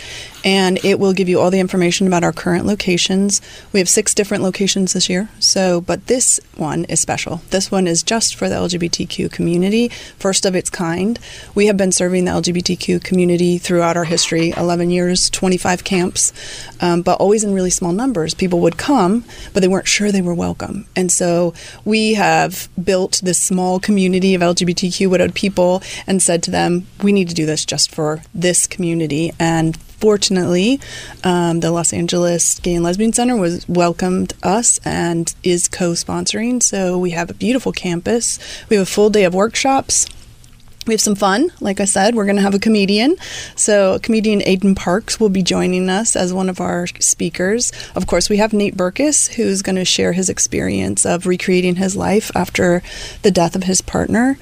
And 0.48 0.82
it 0.82 0.98
will 0.98 1.12
give 1.12 1.28
you 1.28 1.38
all 1.38 1.50
the 1.50 1.60
information 1.60 2.06
about 2.06 2.24
our 2.24 2.32
current 2.32 2.64
locations. 2.64 3.42
We 3.70 3.80
have 3.80 3.88
six 3.88 4.14
different 4.14 4.42
locations 4.42 4.94
this 4.94 5.06
year, 5.06 5.28
so 5.38 5.82
but 5.82 6.06
this 6.06 6.40
one 6.56 6.86
is 6.86 7.00
special. 7.00 7.42
This 7.50 7.70
one 7.70 7.86
is 7.86 8.02
just 8.02 8.34
for 8.34 8.48
the 8.48 8.54
LGBTQ 8.54 9.30
community, 9.30 9.88
first 10.18 10.46
of 10.46 10.56
its 10.56 10.70
kind. 10.70 11.18
We 11.54 11.66
have 11.66 11.76
been 11.76 11.92
serving 11.92 12.24
the 12.24 12.30
LGBTQ 12.30 13.04
community 13.04 13.58
throughout 13.58 13.98
our 13.98 14.04
history 14.04 14.54
11 14.56 14.88
years, 14.88 15.28
25 15.28 15.84
camps, 15.84 16.32
um, 16.80 17.02
but 17.02 17.20
always 17.20 17.44
in 17.44 17.52
really 17.52 17.68
small 17.68 17.92
numbers. 17.92 18.32
People 18.32 18.60
would 18.60 18.78
come, 18.78 19.24
but 19.52 19.60
they 19.60 19.68
weren't 19.68 19.86
sure 19.86 20.10
they 20.10 20.22
were 20.22 20.32
welcome. 20.32 20.86
And 20.96 21.12
so 21.12 21.52
we 21.84 22.14
have 22.14 22.70
built 22.82 23.20
this 23.22 23.38
small 23.38 23.80
community 23.80 24.34
of 24.34 24.40
LGBTQ 24.40 25.10
widowed 25.10 25.34
people 25.34 25.82
and 26.06 26.22
said 26.22 26.42
to 26.44 26.50
them, 26.50 26.86
we 27.02 27.12
need 27.12 27.28
to 27.28 27.34
do 27.34 27.44
this 27.44 27.66
just 27.66 27.94
for 27.94 28.22
this 28.34 28.66
community. 28.66 29.34
And 29.38 29.76
fortunately, 29.98 30.80
um, 31.24 31.60
the 31.60 31.70
Los 31.70 31.92
Angeles 31.92 32.58
Gay 32.60 32.74
and 32.74 32.84
Lesbian 32.84 33.12
Center 33.12 33.36
was 33.36 33.68
welcomed 33.68 34.32
us 34.42 34.80
and 34.84 35.34
is 35.42 35.68
co-sponsoring. 35.68 36.62
So 36.62 36.98
we 36.98 37.10
have 37.10 37.30
a 37.30 37.34
beautiful 37.34 37.72
campus. 37.72 38.38
We 38.68 38.76
have 38.76 38.86
a 38.86 38.90
full 38.90 39.10
day 39.10 39.24
of 39.24 39.34
workshops. 39.34 40.06
We 40.88 40.94
have 40.94 41.02
some 41.02 41.16
fun. 41.16 41.52
Like 41.60 41.80
I 41.80 41.84
said, 41.84 42.14
we're 42.14 42.24
going 42.24 42.36
to 42.36 42.42
have 42.42 42.54
a 42.54 42.58
comedian. 42.58 43.16
So, 43.56 43.98
comedian 43.98 44.40
Aiden 44.40 44.74
Parks 44.74 45.20
will 45.20 45.28
be 45.28 45.42
joining 45.42 45.90
us 45.90 46.16
as 46.16 46.32
one 46.32 46.48
of 46.48 46.62
our 46.62 46.86
speakers. 46.86 47.72
Of 47.94 48.06
course, 48.06 48.30
we 48.30 48.38
have 48.38 48.54
Nate 48.54 48.74
Berkus, 48.74 49.34
who's 49.34 49.60
going 49.60 49.76
to 49.76 49.84
share 49.84 50.14
his 50.14 50.30
experience 50.30 51.04
of 51.04 51.26
recreating 51.26 51.76
his 51.76 51.94
life 51.94 52.30
after 52.34 52.82
the 53.20 53.30
death 53.30 53.54
of 53.54 53.64
his 53.64 53.82
partner. 53.82 54.38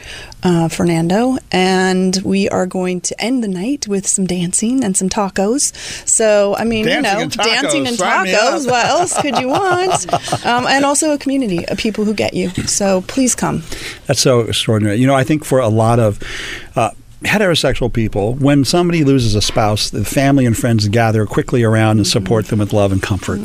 Uh, 0.47 0.69
Fernando, 0.69 1.37
and 1.51 2.17
we 2.25 2.49
are 2.49 2.67
going 2.67 3.01
to 3.01 3.21
end 3.21 3.43
the 3.43 3.49
night 3.49 3.89
with 3.89 4.07
some 4.07 4.27
dancing 4.29 4.85
and 4.85 4.97
some 4.97 5.09
tacos. 5.09 5.75
So, 6.09 6.55
I 6.57 6.63
mean, 6.63 6.87
Dancing 6.87 7.05
you 7.05 7.17
know, 7.17 7.23
and 7.23 7.33
dancing 7.33 7.87
and 7.89 7.97
Sign 7.97 8.27
tacos. 8.27 8.71
What 8.71 8.87
else 8.95 9.21
could 9.21 9.39
you 9.39 9.49
want? 9.49 10.47
um, 10.47 10.67
and 10.69 10.85
also 10.85 11.13
a 11.13 11.19
community 11.19 11.67
of 11.67 11.79
people 11.79 12.05
who 12.05 12.15
get 12.15 12.33
you. 12.35 12.51
So 12.51 13.01
please 13.09 13.35
come. 13.35 13.65
That's 14.07 14.21
so 14.21 14.41
extraordinary. 14.41 14.99
You 14.99 15.09
know, 15.09 15.17
I 15.17 15.25
think 15.25 15.45
for 15.45 15.59
a 15.59 15.69
lot 15.69 15.99
of 15.99 16.23
uh, 16.77 16.91
heterosexual 17.27 17.93
people, 17.93 18.35
when 18.35 18.65
somebody 18.65 19.05
loses 19.05 19.35
a 19.35 19.43
spouse, 19.43 19.91
the 19.91 20.05
family 20.05 20.47
and 20.47 20.57
friends 20.57 20.89
gather 20.89 21.27
quickly 21.27 21.63
around 21.63 21.99
and 21.99 22.07
support 22.07 22.47
them 22.47 22.61
with 22.61 22.73
love 22.73 22.93
and 22.93 23.03
comfort. 23.03 23.41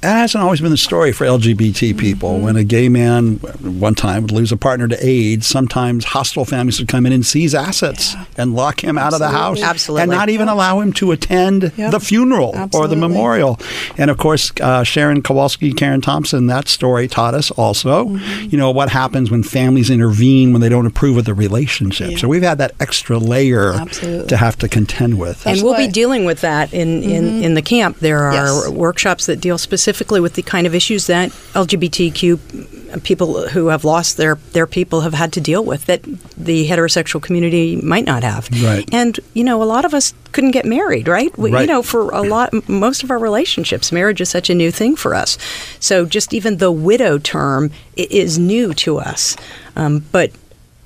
That 0.00 0.16
hasn't 0.16 0.42
always 0.42 0.60
been 0.60 0.70
the 0.70 0.76
story 0.76 1.12
for 1.12 1.24
LGBT 1.26 1.96
people. 1.98 2.38
When 2.40 2.56
a 2.56 2.64
gay 2.64 2.88
man, 2.88 3.36
one 3.62 3.94
time, 3.94 4.22
would 4.22 4.32
lose 4.32 4.52
a 4.52 4.56
partner 4.56 4.88
to 4.88 5.06
AIDS, 5.06 5.46
sometimes 5.46 6.04
hostile 6.06 6.44
families 6.44 6.78
would 6.78 6.88
come 6.88 7.06
in 7.06 7.12
and 7.12 7.24
seize 7.24 7.54
assets 7.54 8.14
and 8.36 8.54
lock 8.54 8.82
him 8.82 8.98
out 8.98 9.12
of 9.12 9.18
the 9.20 9.28
house. 9.28 9.62
Absolutely. 9.62 10.02
And 10.02 10.10
not 10.10 10.28
even 10.28 10.48
allow 10.48 10.80
him 10.80 10.92
to 10.94 11.12
attend 11.12 11.72
Yep. 11.76 11.90
the 11.90 12.00
funeral 12.00 12.54
or 12.72 12.88
the 12.88 12.96
memorial. 12.96 13.58
And 13.98 14.10
of 14.10 14.18
course, 14.18 14.52
uh, 14.60 14.82
Sharon 14.84 15.22
Kowalski, 15.22 15.72
Karen 15.72 16.00
Thompson, 16.00 16.46
that 16.46 16.68
story 16.68 17.08
taught 17.08 17.34
us 17.34 17.50
also, 17.52 18.06
Mm-hmm. 18.06 18.48
you 18.50 18.58
know, 18.58 18.70
what 18.70 18.90
happens 18.90 19.30
when 19.30 19.42
families 19.42 19.90
intervene 19.90 20.52
when 20.52 20.60
they 20.60 20.68
don't 20.68 20.86
approve 20.86 21.16
of 21.18 21.24
the 21.24 21.34
relationship. 21.34 22.18
So 22.18 22.28
we've 22.28 22.42
had 22.42 22.58
that 22.58 22.72
extra 22.80 23.18
layer 23.26 23.72
Absolutely. 23.72 24.26
to 24.28 24.36
have 24.36 24.56
to 24.58 24.68
contend 24.68 25.18
with. 25.18 25.46
and 25.46 25.62
we'll 25.62 25.76
be 25.76 25.88
dealing 25.88 26.24
with 26.24 26.40
that 26.42 26.72
in, 26.72 27.02
in, 27.02 27.42
in 27.42 27.54
the 27.54 27.62
camp. 27.62 27.98
There 27.98 28.20
are 28.24 28.34
Yes. 28.34 28.68
workshops 28.68 29.26
that 29.26 29.40
deal 29.40 29.58
specifically 29.58 30.20
with 30.20 30.34
the 30.34 30.42
kind 30.42 30.66
of 30.66 30.74
issues 30.74 31.06
that 31.06 31.30
LGBTQ 31.54 33.02
people 33.02 33.48
who 33.48 33.66
have 33.66 33.84
lost 33.84 34.16
their, 34.16 34.36
their 34.52 34.66
people 34.66 35.00
have 35.02 35.12
had 35.14 35.32
to 35.32 35.40
deal 35.40 35.64
with 35.64 35.86
that 35.86 36.02
the 36.36 36.68
heterosexual 36.68 37.20
community 37.20 37.76
might 37.76 38.04
not 38.06 38.22
have. 38.22 38.48
Right. 38.62 38.88
And, 38.92 39.18
you 39.34 39.44
know, 39.44 39.62
a 39.62 39.64
lot 39.64 39.84
of 39.84 39.92
us 39.92 40.14
couldn't 40.32 40.52
get 40.52 40.64
married, 40.64 41.08
right? 41.08 41.36
We, 41.36 41.50
Right. 41.50 41.62
You 41.62 41.66
know, 41.66 41.82
for 41.82 42.10
a 42.10 42.22
lot, 42.22 42.52
most 42.68 43.02
of 43.02 43.10
our 43.10 43.18
relationships, 43.18 43.90
marriage 43.92 44.20
is 44.20 44.28
such 44.28 44.48
a 44.50 44.54
new 44.54 44.70
thing 44.70 44.94
for 44.96 45.14
us. 45.14 45.36
So 45.80 46.04
just 46.06 46.32
even 46.32 46.58
the 46.58 46.70
widow 46.72 47.18
term 47.18 47.70
is 47.96 48.38
new 48.38 48.72
to 48.74 48.98
us. 48.98 49.36
Um, 49.74 50.04
but 50.12 50.30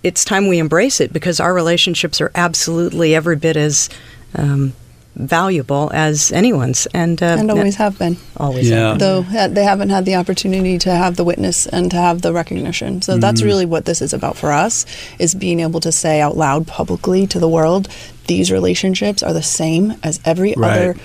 it's 0.02 0.24
time 0.24 0.48
we 0.48 0.58
embrace 0.58 1.00
it 1.00 1.12
because 1.12 1.40
our 1.40 1.52
relationships 1.54 2.20
are 2.20 2.30
absolutely 2.34 3.14
every 3.14 3.36
bit 3.36 3.56
as 3.56 3.88
um, 4.34 4.72
valuable 5.16 5.90
as 5.92 6.30
anyone's, 6.32 6.86
and 6.94 7.22
uh, 7.22 7.36
And 7.38 7.50
always 7.50 7.76
have 7.76 7.98
been. 7.98 8.16
always. 8.36 8.70
Yeah. 8.70 8.94
Though 8.98 9.24
uh, 9.36 9.48
they 9.48 9.64
haven't 9.64 9.90
had 9.90 10.04
the 10.04 10.14
opportunity 10.14 10.78
to 10.78 10.90
have 10.90 11.16
the 11.16 11.24
witness 11.24 11.66
and 11.66 11.90
to 11.90 11.96
have 11.96 12.22
the 12.22 12.32
recognition. 12.32 13.02
So 13.02 13.12
Mm-hmm. 13.12 13.20
that's 13.20 13.42
really 13.42 13.66
what 13.66 13.84
this 13.84 14.00
is 14.00 14.12
about 14.14 14.36
for 14.36 14.52
us 14.52 14.86
is 15.18 15.34
being 15.34 15.60
able 15.60 15.80
to 15.80 15.92
say 15.92 16.20
out 16.20 16.36
loud 16.36 16.66
publicly 16.66 17.26
to 17.26 17.38
the 17.40 17.48
world 17.48 17.88
these 18.28 18.52
relationships 18.52 19.22
are 19.24 19.32
the 19.32 19.42
same 19.42 19.94
as 20.04 20.20
every 20.24 20.54
Right. 20.56 20.70
other 20.70 20.96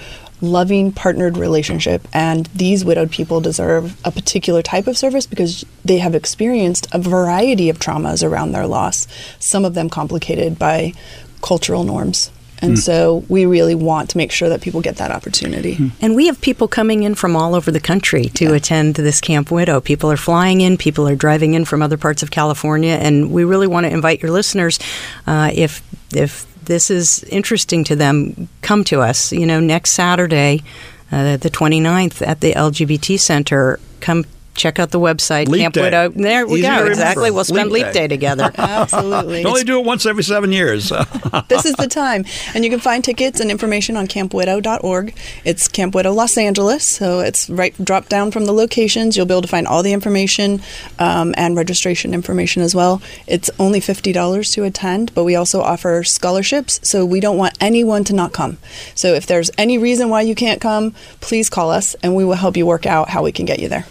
loving 0.41 0.91
partnered 0.91 1.37
relationship. 1.37 2.07
And 2.13 2.47
these 2.47 2.83
widowed 2.83 3.11
people 3.11 3.41
deserve 3.41 3.99
a 4.05 4.11
particular 4.11 4.61
type 4.61 4.87
of 4.87 4.97
service 4.97 5.25
because 5.25 5.65
they 5.83 5.97
have 5.99 6.15
experienced 6.15 6.87
a 6.91 6.99
variety 6.99 7.69
of 7.69 7.79
traumas 7.79 8.23
around 8.23 8.51
their 8.51 8.67
loss 8.67 9.07
some 9.39 9.65
of 9.65 9.73
them 9.73 9.89
complicated 9.89 10.57
by 10.57 10.93
cultural 11.41 11.83
norms 11.83 12.31
and 12.65 12.79
so 12.79 13.23
we 13.29 13.45
really 13.45 13.75
want 13.75 14.09
to 14.09 14.17
make 14.17 14.31
sure 14.31 14.49
that 14.49 14.61
people 14.61 14.81
get 14.81 14.97
that 14.97 15.11
opportunity 15.11 15.77
And 16.01 16.15
we 16.15 16.27
have 16.27 16.39
people 16.41 16.67
coming 16.67 17.03
in 17.03 17.15
from 17.15 17.35
all 17.35 17.55
over 17.55 17.71
the 17.71 17.79
country 17.79 18.25
to 18.25 18.53
attend 18.53 18.95
this 18.95 19.21
Camp 19.21 19.51
Widow. 19.51 19.81
People 19.81 20.11
are 20.11 20.17
flying 20.17 20.61
in, 20.61 20.77
people 20.77 21.07
are 21.07 21.15
driving 21.15 21.53
in 21.53 21.65
from 21.65 21.81
other 21.81 21.97
parts 21.97 22.23
of 22.23 22.31
California, 22.31 22.93
and 22.93 23.31
we 23.31 23.43
really 23.43 23.67
want 23.67 23.85
to 23.85 23.91
invite 23.91 24.21
your 24.21 24.31
listeners, 24.31 24.79
uh, 25.27 25.51
if 25.53 25.81
if 26.13 26.45
this 26.65 26.89
is 26.89 27.23
interesting 27.25 27.83
to 27.85 27.95
them, 27.95 28.47
come 28.61 28.83
to 28.85 29.01
us. 29.01 29.31
You 29.31 29.45
know, 29.45 29.59
next 29.59 29.91
Saturday, 29.91 30.63
uh, 31.11 31.37
the 31.37 31.49
29th, 31.49 32.25
at 32.25 32.41
the 32.41 32.53
LGBT 32.53 33.19
Center. 33.19 33.79
Come 33.99 34.25
check 34.55 34.79
out 34.79 34.91
the 34.91 34.99
website, 34.99 35.47
Leap 35.47 35.61
Camp 35.61 35.75
Day. 35.75 35.81
Widow. 35.81 36.09
There 36.09 36.47
we 36.47 36.59
Easy 36.59 36.67
go. 36.67 36.85
Exactly. 36.85 37.29
We'll 37.29 37.43
spend 37.43 37.71
Leap 37.71 37.85
Leap 37.85 37.93
Day. 37.93 38.01
Day 38.01 38.07
together. 38.07 38.51
absolutely 38.57 39.45
Only 39.45 39.63
do 39.63 39.79
it 39.79 39.85
once 39.85 40.05
every 40.05 40.23
seven 40.23 40.51
years. 40.51 40.89
this 41.49 41.65
is 41.65 41.75
the 41.75 41.87
time. 41.87 42.25
And 42.53 42.63
you 42.63 42.69
can 42.69 42.79
find 42.79 43.03
tickets 43.03 43.39
and 43.39 43.51
information 43.51 43.97
on 43.97 44.07
campwidow.org. 44.07 45.15
It's 45.43 45.67
Camp 45.67 45.93
Widow 45.93 46.13
Los 46.13 46.37
Angeles, 46.37 46.83
so 46.83 47.19
it's 47.19 47.49
right 47.49 47.75
drop 47.83 48.09
down 48.09 48.31
from 48.31 48.45
the 48.45 48.53
locations. 48.53 49.17
You'll 49.17 49.25
be 49.25 49.33
able 49.33 49.41
to 49.43 49.47
find 49.47 49.67
all 49.67 49.83
the 49.83 49.93
information 49.93 50.61
um, 50.99 51.33
and 51.37 51.55
registration 51.55 52.13
information 52.13 52.63
as 52.63 52.73
well. 52.73 53.01
It's 53.27 53.49
only 53.59 53.79
$50 53.79 54.53
to 54.53 54.63
attend, 54.63 55.13
but 55.13 55.23
we 55.23 55.35
also 55.35 55.61
offer 55.61 56.03
scholarships, 56.03 56.79
so 56.83 57.05
we 57.05 57.19
don't 57.19 57.37
want 57.37 57.57
anyone 57.59 58.03
to 58.05 58.13
not 58.13 58.31
come. 58.33 58.57
So 58.95 59.13
if 59.13 59.25
there's 59.25 59.51
any 59.57 59.77
reason 59.77 60.09
why 60.09 60.21
you 60.21 60.35
can't 60.35 60.61
come, 60.61 60.91
please 61.19 61.49
call 61.49 61.71
us 61.71 61.95
and 62.01 62.15
we 62.15 62.23
will 62.23 62.35
help 62.35 62.55
you 62.57 62.65
work 62.65 62.85
out 62.85 63.09
how 63.09 63.23
we 63.23 63.31
can 63.31 63.45
get 63.45 63.59
you 63.59 63.69
there. 63.69 63.85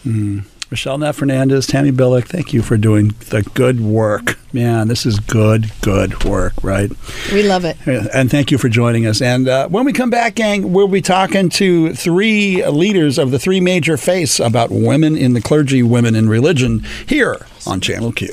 Michelle 0.75 0.99
Neff 0.99 1.21
Hernandez, 1.21 1.69
Tammy 1.69 1.93
Billick, 1.93 2.25
thank 2.25 2.53
you 2.53 2.61
for 2.61 2.77
doing 2.77 3.15
the 3.31 3.43
good 3.55 3.81
work. 3.81 4.41
Man, 4.53 4.89
this 4.89 5.07
is 5.07 5.21
good, 5.21 5.71
good 5.83 6.25
work, 6.25 6.53
right? 6.65 6.91
We 7.33 7.45
love 7.45 7.65
it. 7.65 7.77
And 7.87 8.29
thank 8.29 8.51
you 8.51 8.59
for 8.59 8.69
joining 8.69 9.07
us. 9.07 9.23
And 9.23 9.47
uh, 9.47 9.69
when 9.69 9.85
we 9.85 9.93
come 9.93 10.11
back, 10.11 10.35
gang, 10.35 10.73
we'll 10.73 10.89
be 10.89 11.01
talking 11.01 11.49
to 11.51 11.95
three 11.95 12.67
leaders 12.67 13.19
of 13.19 13.31
the 13.31 13.39
three 13.39 13.61
major 13.61 13.97
faiths 13.97 14.41
about 14.41 14.73
women 14.73 15.17
in 15.17 15.33
the 15.35 15.41
clergy, 15.41 15.85
women 15.85 16.17
in 16.17 16.29
religion, 16.29 16.85
here 17.07 17.47
on 17.69 17.81
Channel 17.81 18.11
Q. 18.11 18.31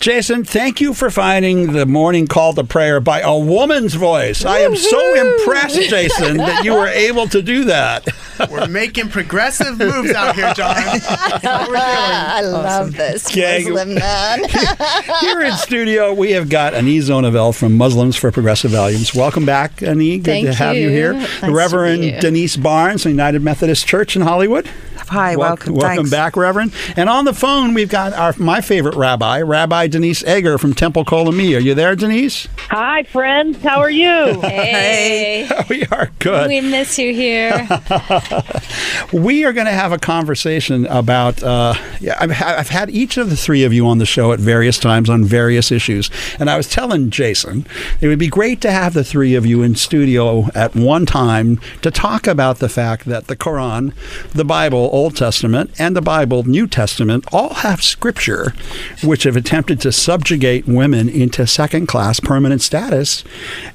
Jason, 0.00 0.44
thank 0.44 0.80
you 0.80 0.94
for 0.94 1.10
finding 1.10 1.72
the 1.72 1.84
morning 1.84 2.28
call 2.28 2.52
to 2.54 2.62
prayer 2.62 3.00
by 3.00 3.20
a 3.20 3.36
woman's 3.36 3.94
voice. 3.94 4.44
I 4.44 4.60
am 4.60 4.76
so 4.76 5.14
impressed, 5.14 5.80
Jason, 5.90 6.36
that 6.36 6.62
you 6.64 6.72
were 6.72 6.86
able 6.86 7.26
to 7.28 7.42
do 7.42 7.64
that. 7.64 8.06
We're 8.48 8.68
making 8.68 9.08
progressive 9.08 9.76
moves 9.76 10.12
out 10.12 10.36
here, 10.36 10.54
John. 10.54 10.74
That's 10.76 11.06
what 11.44 11.68
we're 11.68 11.74
doing. 11.74 11.82
I 11.82 12.40
love 12.42 12.92
this 12.94 13.26
Okay. 13.28 13.64
Muslim 13.64 13.94
man. 13.94 14.44
Here 15.20 15.40
in 15.40 15.52
studio, 15.54 16.14
we 16.14 16.30
have 16.32 16.48
got 16.48 16.74
Ani 16.74 16.98
Zonneveld 16.98 17.58
from 17.58 17.76
Muslims 17.76 18.14
for 18.14 18.30
Progressive 18.30 18.70
Values. 18.70 19.12
Welcome 19.12 19.44
back, 19.44 19.82
Ani. 19.82 20.18
Good 20.18 20.24
Thank 20.24 20.46
to 20.46 20.54
have 20.54 20.76
you, 20.76 20.82
you. 20.82 20.90
here. 20.90 21.12
Nice 21.14 21.40
the 21.40 21.50
Reverend 21.52 22.02
be. 22.02 22.12
Denise 22.20 22.56
Barnes 22.56 23.02
from 23.02 23.10
United 23.10 23.42
Methodist 23.42 23.84
Church 23.88 24.14
in 24.14 24.22
Hollywood. 24.22 24.70
Hi, 25.08 25.36
Wel- 25.36 25.48
welcome. 25.48 25.74
Welcome 25.74 25.96
Thanks. 25.96 26.10
back, 26.10 26.36
Reverend. 26.36 26.72
And 26.96 27.08
on 27.08 27.24
the 27.24 27.32
phone, 27.32 27.72
we've 27.74 27.88
got 27.88 28.12
our 28.12 28.34
my 28.38 28.60
favorite 28.60 28.94
rabbi, 28.94 29.40
Rabbi 29.40 29.86
Denise 29.88 30.22
Eger 30.24 30.58
from 30.58 30.74
Temple 30.74 31.04
Kol 31.04 31.28
Ami. 31.28 31.54
Are 31.54 31.60
you 31.60 31.74
there, 31.74 31.96
Denise? 31.96 32.46
Hi, 32.70 33.04
friends. 33.04 33.62
How 33.62 33.80
are 33.80 33.90
you? 33.90 34.42
Hey, 34.58 35.48
we 35.70 35.84
are 35.86 36.10
good. 36.18 36.48
we 36.48 36.60
miss 36.60 36.98
you 36.98 37.14
here. 37.14 37.66
We 39.12 39.44
are 39.44 39.52
going 39.54 39.66
to 39.66 39.72
have 39.72 39.92
a 39.92 39.98
conversation 39.98 40.86
about. 40.86 41.42
Uh, 41.42 41.74
yeah, 42.00 42.16
I've, 42.20 42.30
I've 42.42 42.68
had 42.68 42.90
each 42.90 43.16
of 43.16 43.30
the 43.30 43.36
three 43.36 43.64
of 43.64 43.72
you 43.72 43.86
on 43.86 43.98
the 43.98 44.06
show 44.06 44.32
at 44.32 44.38
various 44.40 44.78
times 44.78 45.08
on 45.08 45.24
various 45.24 45.72
issues, 45.72 46.10
and 46.38 46.50
I 46.50 46.56
was 46.56 46.68
telling 46.68 47.08
Jason 47.10 47.66
it 48.00 48.08
would 48.08 48.18
be 48.18 48.28
great 48.28 48.60
to 48.62 48.70
have 48.70 48.92
the 48.94 49.04
three 49.04 49.34
of 49.34 49.46
you 49.46 49.62
in 49.62 49.76
studio 49.76 50.48
at 50.54 50.74
one 50.74 51.06
time 51.06 51.58
to 51.82 51.90
talk 51.90 52.26
about 52.26 52.58
the 52.58 52.68
fact 52.68 53.06
that 53.06 53.28
the 53.28 53.36
Quran, 53.36 53.94
the 54.32 54.44
Bible, 54.44 54.90
Old 54.98 55.16
Testament, 55.16 55.70
and 55.78 55.96
the 55.96 56.02
Bible, 56.02 56.42
New 56.44 56.66
Testament, 56.66 57.24
all 57.32 57.54
have 57.54 57.82
scripture 57.82 58.52
which 59.02 59.22
have 59.22 59.36
attempted 59.36 59.80
to 59.82 59.92
subjugate 59.92 60.66
women 60.66 61.08
into 61.08 61.46
second-class 61.46 62.20
permanent 62.20 62.60
status, 62.60 63.24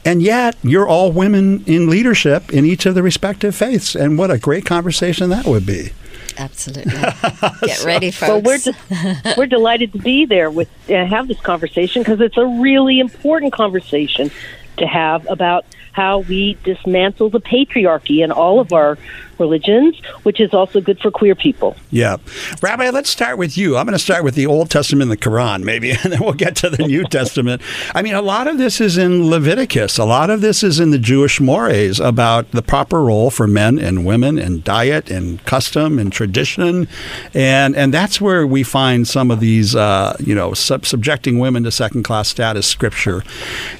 and 0.03 0.21
yet 0.21 0.55
you're 0.61 0.87
all 0.87 1.11
women 1.11 1.63
in 1.65 1.89
leadership 1.89 2.51
in 2.51 2.65
each 2.65 2.85
of 2.85 2.95
the 2.95 3.03
respective 3.03 3.55
faiths, 3.55 3.95
and 3.95 4.17
what 4.17 4.29
a 4.29 4.37
great 4.37 4.65
conversation 4.65 5.29
that 5.29 5.45
would 5.45 5.65
be. 5.65 5.91
Absolutely. 6.37 6.91
Get 7.61 7.83
ready, 7.83 8.11
folks. 8.11 8.29
Well, 8.29 8.41
we're 8.41 8.57
de- 8.57 9.33
we're 9.37 9.45
delighted 9.45 9.93
to 9.93 9.99
be 9.99 10.25
there 10.25 10.49
with 10.49 10.69
uh, 10.89 11.05
have 11.05 11.27
this 11.27 11.39
conversation 11.39 12.01
because 12.01 12.19
it's 12.21 12.37
a 12.37 12.45
really 12.45 12.99
important 12.99 13.53
conversation 13.53 14.31
to 14.77 14.87
have 14.87 15.29
about 15.29 15.65
how 15.91 16.19
we 16.19 16.57
dismantle 16.63 17.29
the 17.29 17.39
patriarchy 17.39 18.23
in 18.23 18.31
all 18.31 18.59
of 18.59 18.73
our 18.73 18.97
religions, 19.39 19.99
which 20.23 20.39
is 20.39 20.53
also 20.53 20.81
good 20.81 20.99
for 20.99 21.11
queer 21.11 21.35
people. 21.35 21.75
Yeah. 21.91 22.17
Rabbi, 22.61 22.89
let's 22.89 23.09
start 23.09 23.37
with 23.37 23.57
you. 23.57 23.77
I'm 23.77 23.85
going 23.85 23.93
to 23.93 23.99
start 23.99 24.23
with 24.23 24.35
the 24.35 24.45
Old 24.45 24.69
Testament 24.69 25.03
and 25.03 25.11
the 25.11 25.17
Quran, 25.17 25.63
maybe, 25.63 25.91
and 26.03 26.11
then 26.11 26.19
we'll 26.21 26.33
get 26.33 26.55
to 26.57 26.69
the 26.69 26.83
New 26.87 27.03
Testament. 27.05 27.61
I 27.93 28.01
mean, 28.01 28.15
a 28.15 28.21
lot 28.21 28.47
of 28.47 28.57
this 28.57 28.81
is 28.81 28.97
in 28.97 29.29
Leviticus. 29.29 29.97
A 29.97 30.05
lot 30.05 30.29
of 30.29 30.41
this 30.41 30.63
is 30.63 30.79
in 30.79 30.91
the 30.91 30.99
Jewish 30.99 31.39
mores 31.39 31.99
about 31.99 32.51
the 32.51 32.61
proper 32.61 33.03
role 33.03 33.29
for 33.29 33.47
men 33.47 33.79
and 33.79 34.05
women 34.05 34.37
and 34.37 34.63
diet 34.63 35.09
and 35.09 35.43
custom 35.45 35.99
and 35.99 36.11
tradition. 36.11 36.87
And, 37.33 37.75
and 37.75 37.93
that's 37.93 38.19
where 38.19 38.45
we 38.45 38.63
find 38.63 39.07
some 39.07 39.31
of 39.31 39.39
these, 39.39 39.75
uh, 39.75 40.15
you 40.19 40.35
know, 40.35 40.53
sub- 40.53 40.85
subjecting 40.85 41.39
women 41.39 41.63
to 41.63 41.71
second 41.71 42.03
class 42.03 42.29
status 42.29 42.67
scripture. 42.67 43.23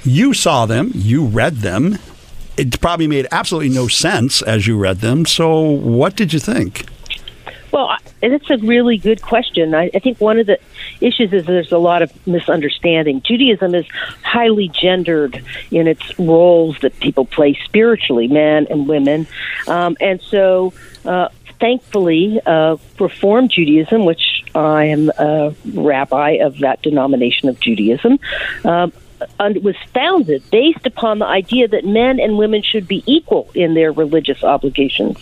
You 0.04 0.34
saw 0.34 0.66
them, 0.66 0.92
you 0.94 1.26
read 1.26 1.58
them. 1.58 1.98
It 2.58 2.80
probably 2.80 3.08
made 3.08 3.28
absolutely 3.32 3.70
no 3.70 3.88
sense 3.88 4.42
as 4.42 4.68
you 4.68 4.78
read 4.78 5.00
them. 5.00 5.26
So, 5.26 5.60
what 5.60 6.16
did 6.16 6.34
you 6.34 6.40
think? 6.40 6.86
Well, 7.72 7.98
it's 8.22 8.50
a 8.52 8.58
really 8.58 9.00
good 9.00 9.24
question. 9.24 9.74
I, 9.74 9.90
I 9.96 9.98
think 9.98 10.22
one 10.22 10.38
of 10.38 10.46
the 10.46 10.60
issues 11.02 11.34
is 11.34 11.48
there's 11.48 11.72
a 11.72 11.80
lot 11.80 12.04
of 12.04 12.28
misunderstanding. 12.28 13.24
Judaism 13.24 13.74
is 13.74 13.88
highly 14.24 14.70
gendered 14.70 15.44
in 15.72 15.88
its 15.88 16.20
roles 16.20 16.78
that 16.82 17.00
people 17.00 17.26
play 17.26 17.58
spiritually, 17.66 18.28
men 18.28 18.68
and 18.70 18.88
women, 18.88 19.28
um, 19.68 19.98
and 20.00 20.22
so. 20.22 20.74
Uh, 21.04 21.28
thankfully, 21.60 22.42
uh, 22.46 22.76
Reform 23.00 23.48
Judaism, 23.48 24.04
which 24.04 24.44
I 24.54 24.86
am 24.86 25.10
a 25.18 25.54
rabbi 25.74 26.32
of 26.42 26.60
that 26.60 26.82
denomination 26.82 27.48
of 27.48 27.60
Judaism, 27.60 28.20
and 28.64 28.92
was 29.40 29.76
founded 29.94 30.44
based 30.52 30.86
upon 30.86 31.20
the 31.20 31.26
idea 31.26 31.68
that 31.68 31.86
men 31.86 32.20
and 32.20 32.38
women 32.38 32.62
should 32.62 32.88
be 32.88 33.04
equal 33.06 33.50
in 33.54 33.74
their 33.74 33.92
religious 33.92 34.44
obligations 34.44 35.18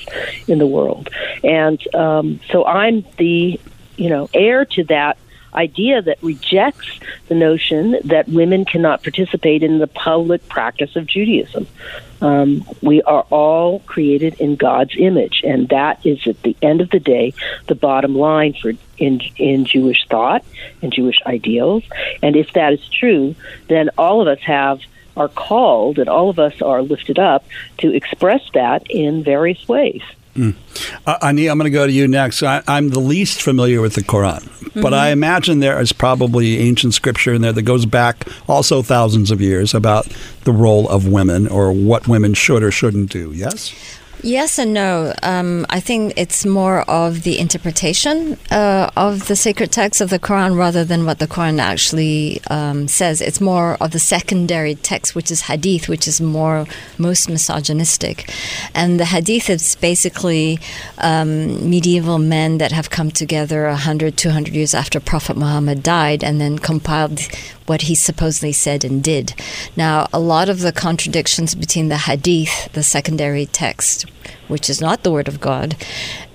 in 0.47 0.59
the 0.59 0.67
world. 0.67 1.09
And 1.43 1.79
um, 1.95 2.39
so 2.51 2.65
I'm 2.65 3.05
the, 3.17 3.59
you 3.97 4.09
know, 4.09 4.29
heir 4.33 4.65
to 4.65 4.83
that 4.85 5.17
idea 5.53 6.01
that 6.01 6.21
rejects 6.21 6.99
the 7.27 7.35
notion 7.35 7.97
that 8.05 8.27
women 8.29 8.65
cannot 8.65 9.03
participate 9.03 9.63
in 9.63 9.79
the 9.79 9.87
public 9.87 10.47
practice 10.47 10.95
of 10.95 11.05
Judaism. 11.05 11.67
Um, 12.21 12.65
we 12.81 13.01
are 13.01 13.25
all 13.29 13.79
created 13.79 14.35
in 14.39 14.55
God's 14.55 14.93
image, 14.97 15.41
and 15.43 15.69
that 15.69 16.05
is 16.05 16.19
at 16.27 16.41
the 16.43 16.55
end 16.61 16.81
of 16.81 16.91
the 16.91 16.99
day 16.99 17.33
the 17.67 17.75
bottom 17.75 18.15
line 18.15 18.53
for 18.53 18.73
in 18.97 19.21
in 19.37 19.65
Jewish 19.65 20.05
thought 20.07 20.45
and 20.81 20.93
Jewish 20.93 21.17
ideals. 21.25 21.83
And 22.21 22.35
if 22.35 22.53
that 22.53 22.73
is 22.73 22.87
true, 22.89 23.35
then 23.67 23.89
all 23.97 24.21
of 24.21 24.27
us 24.27 24.39
have 24.41 24.81
are 25.17 25.27
called, 25.27 25.99
and 25.99 26.07
all 26.07 26.29
of 26.29 26.39
us 26.39 26.61
are 26.61 26.81
lifted 26.81 27.19
up 27.19 27.45
to 27.79 27.93
express 27.93 28.41
that 28.53 28.83
in 28.89 29.23
various 29.23 29.67
ways. 29.67 30.01
Mm. 30.35 30.55
Uh, 31.05 31.17
Ani, 31.21 31.47
I'm 31.47 31.57
going 31.57 31.71
to 31.71 31.73
go 31.73 31.85
to 31.85 31.91
you 31.91 32.07
next. 32.07 32.41
I, 32.41 32.63
am 32.67 32.89
the 32.89 32.99
least 32.99 33.41
familiar 33.41 33.81
with 33.81 33.95
the 33.95 34.01
Quran, 34.01 34.41
mm-hmm. 34.41 34.81
but 34.81 34.93
I 34.93 35.09
imagine 35.09 35.59
there 35.59 35.79
is 35.79 35.91
probably 35.91 36.59
ancient 36.59 36.93
scripture 36.93 37.33
in 37.33 37.41
there 37.41 37.51
that 37.51 37.63
goes 37.63 37.85
back 37.85 38.27
also 38.47 38.81
thousands 38.81 39.31
of 39.31 39.41
years 39.41 39.73
about 39.73 40.07
the 40.43 40.53
role 40.53 40.87
of 40.89 41.07
women 41.07 41.47
or 41.47 41.71
what 41.71 42.07
women 42.07 42.33
should 42.33 42.63
or 42.63 42.71
shouldn't 42.71 43.11
do. 43.11 43.31
Yes? 43.33 43.73
Yes 44.23 44.59
and 44.59 44.71
no. 44.73 45.13
Um, 45.23 45.65
I 45.69 45.79
think 45.79 46.13
it's 46.15 46.45
more 46.45 46.81
of 46.81 47.23
the 47.23 47.39
interpretation 47.39 48.37
uh, 48.51 48.91
of 48.95 49.27
the 49.27 49.35
sacred 49.35 49.71
text 49.71 49.99
of 49.99 50.11
the 50.11 50.19
Quran 50.19 50.55
rather 50.55 50.85
than 50.85 51.05
what 51.05 51.17
the 51.17 51.27
Quran 51.27 51.59
actually 51.59 52.39
um, 52.51 52.87
says. 52.87 53.19
It's 53.19 53.41
more 53.41 53.77
of 53.81 53.91
the 53.91 53.99
secondary 53.99 54.75
text, 54.75 55.15
which 55.15 55.31
is 55.31 55.41
hadith, 55.41 55.89
which 55.89 56.07
is 56.07 56.21
more 56.21 56.67
most 56.99 57.29
misogynistic. 57.29 58.31
And 58.75 58.99
the 58.99 59.05
hadith 59.05 59.49
is 59.49 59.75
basically 59.77 60.59
um, 60.99 61.67
medieval 61.67 62.19
men 62.19 62.59
that 62.59 62.71
have 62.71 62.91
come 62.91 63.09
together 63.09 63.65
100, 63.67 64.17
200 64.17 64.53
years 64.53 64.75
after 64.75 64.99
Prophet 64.99 65.35
Muhammad 65.35 65.81
died 65.81 66.23
and 66.23 66.39
then 66.39 66.59
compiled 66.59 67.19
what 67.71 67.83
he 67.83 67.95
supposedly 67.95 68.51
said 68.51 68.83
and 68.83 69.01
did. 69.01 69.33
Now, 69.77 70.09
a 70.11 70.19
lot 70.19 70.49
of 70.49 70.59
the 70.59 70.73
contradictions 70.73 71.55
between 71.55 71.87
the 71.87 71.99
hadith, 71.99 72.69
the 72.73 72.83
secondary 72.83 73.45
text, 73.45 74.05
which 74.51 74.69
is 74.69 74.81
not 74.81 75.03
the 75.03 75.11
word 75.11 75.27
of 75.27 75.39
God, 75.39 75.75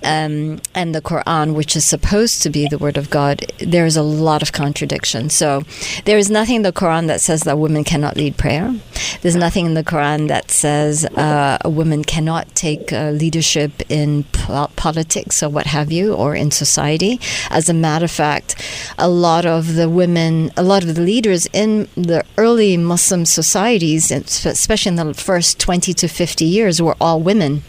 um, 0.07 0.61
and 0.75 0.95
the 0.95 1.03
Quran, 1.03 1.55
which 1.55 1.75
is 1.75 1.85
supposed 1.85 2.43
to 2.43 2.51
be 2.51 2.69
the 2.69 2.79
word 2.79 2.97
of 2.97 3.11
God, 3.11 3.53
there's 3.59 3.97
a 3.97 4.03
lot 4.03 4.41
of 4.41 4.53
contradiction. 4.53 5.31
So 5.31 5.65
there 6.05 6.17
is 6.17 6.31
nothing 6.31 6.57
in 6.57 6.63
the 6.63 6.73
Quran 6.73 7.09
that 7.09 7.21
says 7.21 7.43
that 7.43 7.59
women 7.59 7.83
cannot 7.83 8.17
lead 8.17 8.37
prayer. 8.37 8.75
There's 9.23 9.35
nothing 9.35 9.67
in 9.67 9.75
the 9.75 9.83
Quran 9.83 10.29
that 10.29 10.51
says 10.51 11.05
uh, 11.05 11.59
a 11.61 11.69
woman 11.69 12.05
cannot 12.05 12.55
take 12.55 12.93
uh, 12.93 13.11
leadership 13.11 13.83
in 13.91 14.25
po- 14.25 14.71
politics 14.77 15.43
or 15.43 15.49
what 15.49 15.67
have 15.67 15.91
you, 15.91 16.15
or 16.15 16.37
in 16.37 16.51
society. 16.53 17.21
As 17.51 17.69
a 17.69 17.75
matter 17.75 18.05
of 18.05 18.11
fact, 18.11 18.55
a 18.99 19.09
lot 19.09 19.45
of 19.45 19.75
the 19.75 19.89
women, 19.89 20.53
a 20.57 20.63
lot 20.63 20.85
of 20.85 20.95
the 20.95 21.03
leaders 21.03 21.47
in 21.53 21.89
the 21.97 22.25
early 22.39 22.77
Muslim 22.77 23.25
societies, 23.25 24.13
especially 24.13 24.91
in 24.91 24.97
the 24.97 25.15
first 25.15 25.59
20 25.59 25.93
to 25.95 26.07
50 26.07 26.45
years, 26.45 26.81
were 26.81 26.97
all 27.01 27.21
women 27.21 27.63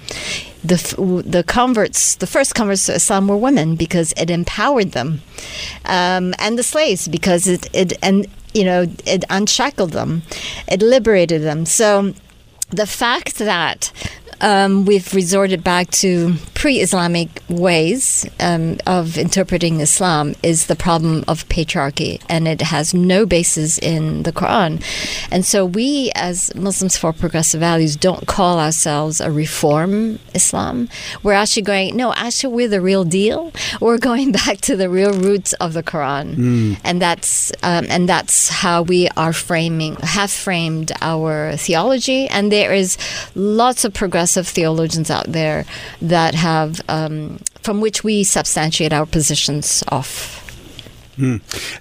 the 0.63 1.23
the 1.25 1.43
converts, 1.43 2.15
the 2.15 2.27
first 2.27 2.55
converts 2.55 2.85
to 2.87 2.95
Islam 2.95 3.27
were 3.27 3.37
women 3.37 3.75
because 3.75 4.13
it 4.17 4.29
empowered 4.29 4.91
them, 4.91 5.21
um, 5.85 6.33
and 6.39 6.57
the 6.57 6.63
slaves 6.63 7.07
because 7.07 7.47
it 7.47 7.69
it 7.73 7.93
and 8.01 8.27
you 8.53 8.63
know 8.63 8.87
it 9.05 9.23
unshackled 9.29 9.91
them, 9.91 10.23
it 10.67 10.81
liberated 10.81 11.41
them. 11.43 11.65
So 11.65 12.13
the 12.69 12.87
fact 12.87 13.37
that 13.37 13.91
um, 14.41 14.85
we've 14.85 15.13
resorted 15.13 15.63
back 15.63 15.89
to 15.91 16.35
pre 16.53 16.79
Islamic 16.79 17.41
ways 17.49 18.29
um, 18.39 18.77
of 18.85 19.17
interpreting 19.17 19.79
Islam 19.79 20.35
is 20.43 20.67
the 20.67 20.75
problem 20.75 21.23
of 21.27 21.47
patriarchy, 21.49 22.21
and 22.29 22.47
it 22.47 22.61
has 22.61 22.93
no 22.93 23.25
basis 23.25 23.77
in 23.79 24.23
the 24.23 24.31
Quran. 24.31 24.83
And 25.31 25.45
so, 25.45 25.65
we 25.65 26.11
as 26.15 26.53
Muslims 26.55 26.97
for 26.97 27.13
Progressive 27.13 27.59
Values 27.59 27.95
don't 27.95 28.27
call 28.27 28.59
ourselves 28.59 29.21
a 29.21 29.31
reform 29.31 30.19
Islam. 30.33 30.89
We're 31.23 31.33
actually 31.33 31.63
going, 31.63 31.95
no, 31.95 32.13
actually, 32.13 32.53
we're 32.53 32.67
the 32.67 32.81
real 32.81 33.03
deal. 33.03 33.51
We're 33.81 33.97
going 33.97 34.31
back 34.43 34.61
to 34.61 34.75
the 34.75 34.89
real 34.89 35.13
roots 35.13 35.53
of 35.53 35.73
the 35.73 35.83
Quran. 35.83 36.35
Mm. 36.35 36.79
And, 36.83 37.01
that's, 37.01 37.51
um, 37.63 37.85
and 37.89 38.07
that's 38.07 38.49
how 38.49 38.83
we 38.83 39.09
are 39.17 39.33
framing, 39.33 39.95
have 40.01 40.31
framed 40.31 40.91
our 41.01 41.55
theology. 41.57 42.27
And 42.27 42.51
there 42.51 42.73
is 42.73 42.97
lots 43.35 43.83
of 43.83 43.93
progressive 43.93 44.26
progressive 44.27 44.53
theologians 44.53 45.09
out 45.09 45.25
there 45.31 45.65
that 46.01 46.35
have, 46.35 46.81
um, 46.89 47.39
from 47.63 47.79
which 47.79 48.03
we 48.03 48.25
substantiate 48.25 48.91
our 48.91 49.05
positions 49.05 49.83
off. 49.87 50.36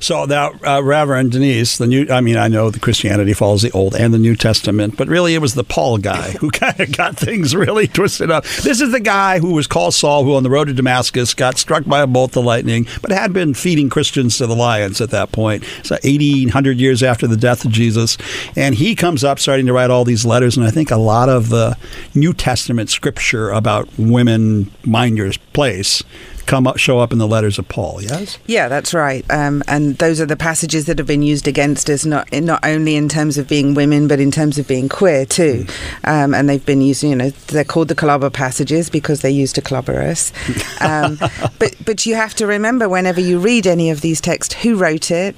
So 0.00 0.24
now, 0.24 0.52
uh, 0.66 0.82
Reverend 0.82 1.32
Denise, 1.32 1.78
the 1.78 1.86
new, 1.86 2.06
I 2.10 2.20
mean, 2.20 2.36
I 2.36 2.48
know 2.48 2.70
the 2.70 2.80
Christianity 2.80 3.34
follows 3.34 3.62
the 3.62 3.70
Old 3.72 3.94
and 3.94 4.12
the 4.14 4.18
New 4.18 4.34
Testament, 4.34 4.96
but 4.96 5.08
really 5.08 5.34
it 5.34 5.40
was 5.40 5.54
the 5.54 5.64
Paul 5.64 5.98
guy 5.98 6.32
who 6.32 6.50
kind 6.52 6.78
of 6.80 6.96
got 6.96 7.16
things 7.16 7.54
really 7.54 7.86
twisted 7.86 8.30
up. 8.30 8.44
This 8.44 8.80
is 8.80 8.92
the 8.92 9.00
guy 9.00 9.38
who 9.38 9.52
was 9.52 9.66
called 9.66 9.94
Saul, 9.94 10.24
who 10.24 10.34
on 10.34 10.42
the 10.42 10.50
road 10.50 10.68
to 10.68 10.74
Damascus 10.74 11.34
got 11.34 11.58
struck 11.58 11.84
by 11.84 12.00
a 12.00 12.06
bolt 12.06 12.36
of 12.36 12.44
lightning, 12.44 12.86
but 13.02 13.12
had 13.12 13.32
been 13.32 13.54
feeding 13.54 13.90
Christians 13.90 14.38
to 14.38 14.46
the 14.46 14.56
lions 14.56 15.00
at 15.00 15.10
that 15.10 15.32
point. 15.32 15.64
So 15.82 15.96
1800 15.96 16.78
years 16.78 17.02
after 17.02 17.26
the 17.26 17.36
death 17.36 17.64
of 17.64 17.70
Jesus. 17.70 18.16
And 18.56 18.74
he 18.74 18.94
comes 18.94 19.24
up 19.24 19.38
starting 19.38 19.66
to 19.66 19.72
write 19.72 19.90
all 19.90 20.04
these 20.04 20.24
letters, 20.24 20.56
and 20.56 20.66
I 20.66 20.70
think 20.70 20.90
a 20.90 20.96
lot 20.96 21.28
of 21.28 21.48
the 21.48 21.76
New 22.14 22.32
Testament 22.32 22.90
scripture 22.90 23.50
about 23.50 23.88
women 23.98 24.70
mind 24.84 25.18
your 25.18 25.32
place 25.52 26.02
come 26.46 26.66
up, 26.66 26.78
show 26.78 26.98
up 26.98 27.12
in 27.12 27.18
the 27.18 27.26
letters 27.26 27.58
of 27.58 27.68
Paul. 27.68 28.00
Yes. 28.00 28.38
Yeah, 28.46 28.68
that's 28.68 28.94
right. 28.94 29.24
Um, 29.30 29.62
and 29.68 29.98
those 29.98 30.20
are 30.20 30.26
the 30.26 30.36
passages 30.36 30.86
that 30.86 30.98
have 30.98 31.06
been 31.06 31.22
used 31.22 31.46
against 31.46 31.90
us, 31.90 32.04
not 32.04 32.32
not 32.32 32.64
only 32.64 32.96
in 32.96 33.08
terms 33.08 33.38
of 33.38 33.48
being 33.48 33.74
women, 33.74 34.08
but 34.08 34.20
in 34.20 34.30
terms 34.30 34.58
of 34.58 34.66
being 34.66 34.88
queer 34.88 35.26
too. 35.26 35.64
Mm. 35.66 36.24
Um, 36.24 36.34
and 36.34 36.48
they've 36.48 36.64
been 36.64 36.80
used. 36.80 37.02
You 37.02 37.16
know, 37.16 37.30
they're 37.48 37.64
called 37.64 37.88
the 37.88 37.94
clobber 37.94 38.30
passages 38.30 38.88
because 38.88 39.20
they 39.20 39.30
used 39.30 39.54
to 39.56 39.62
clobber 39.62 40.00
us. 40.00 40.32
Um, 40.78 41.18
but 41.58 41.74
but 41.84 42.06
you 42.06 42.14
have 42.14 42.34
to 42.34 42.46
remember 42.46 42.88
whenever 42.88 43.20
you 43.20 43.38
read 43.38 43.66
any 43.66 43.90
of 43.90 44.02
these 44.02 44.20
texts, 44.20 44.54
who 44.54 44.76
wrote 44.76 45.10
it 45.10 45.34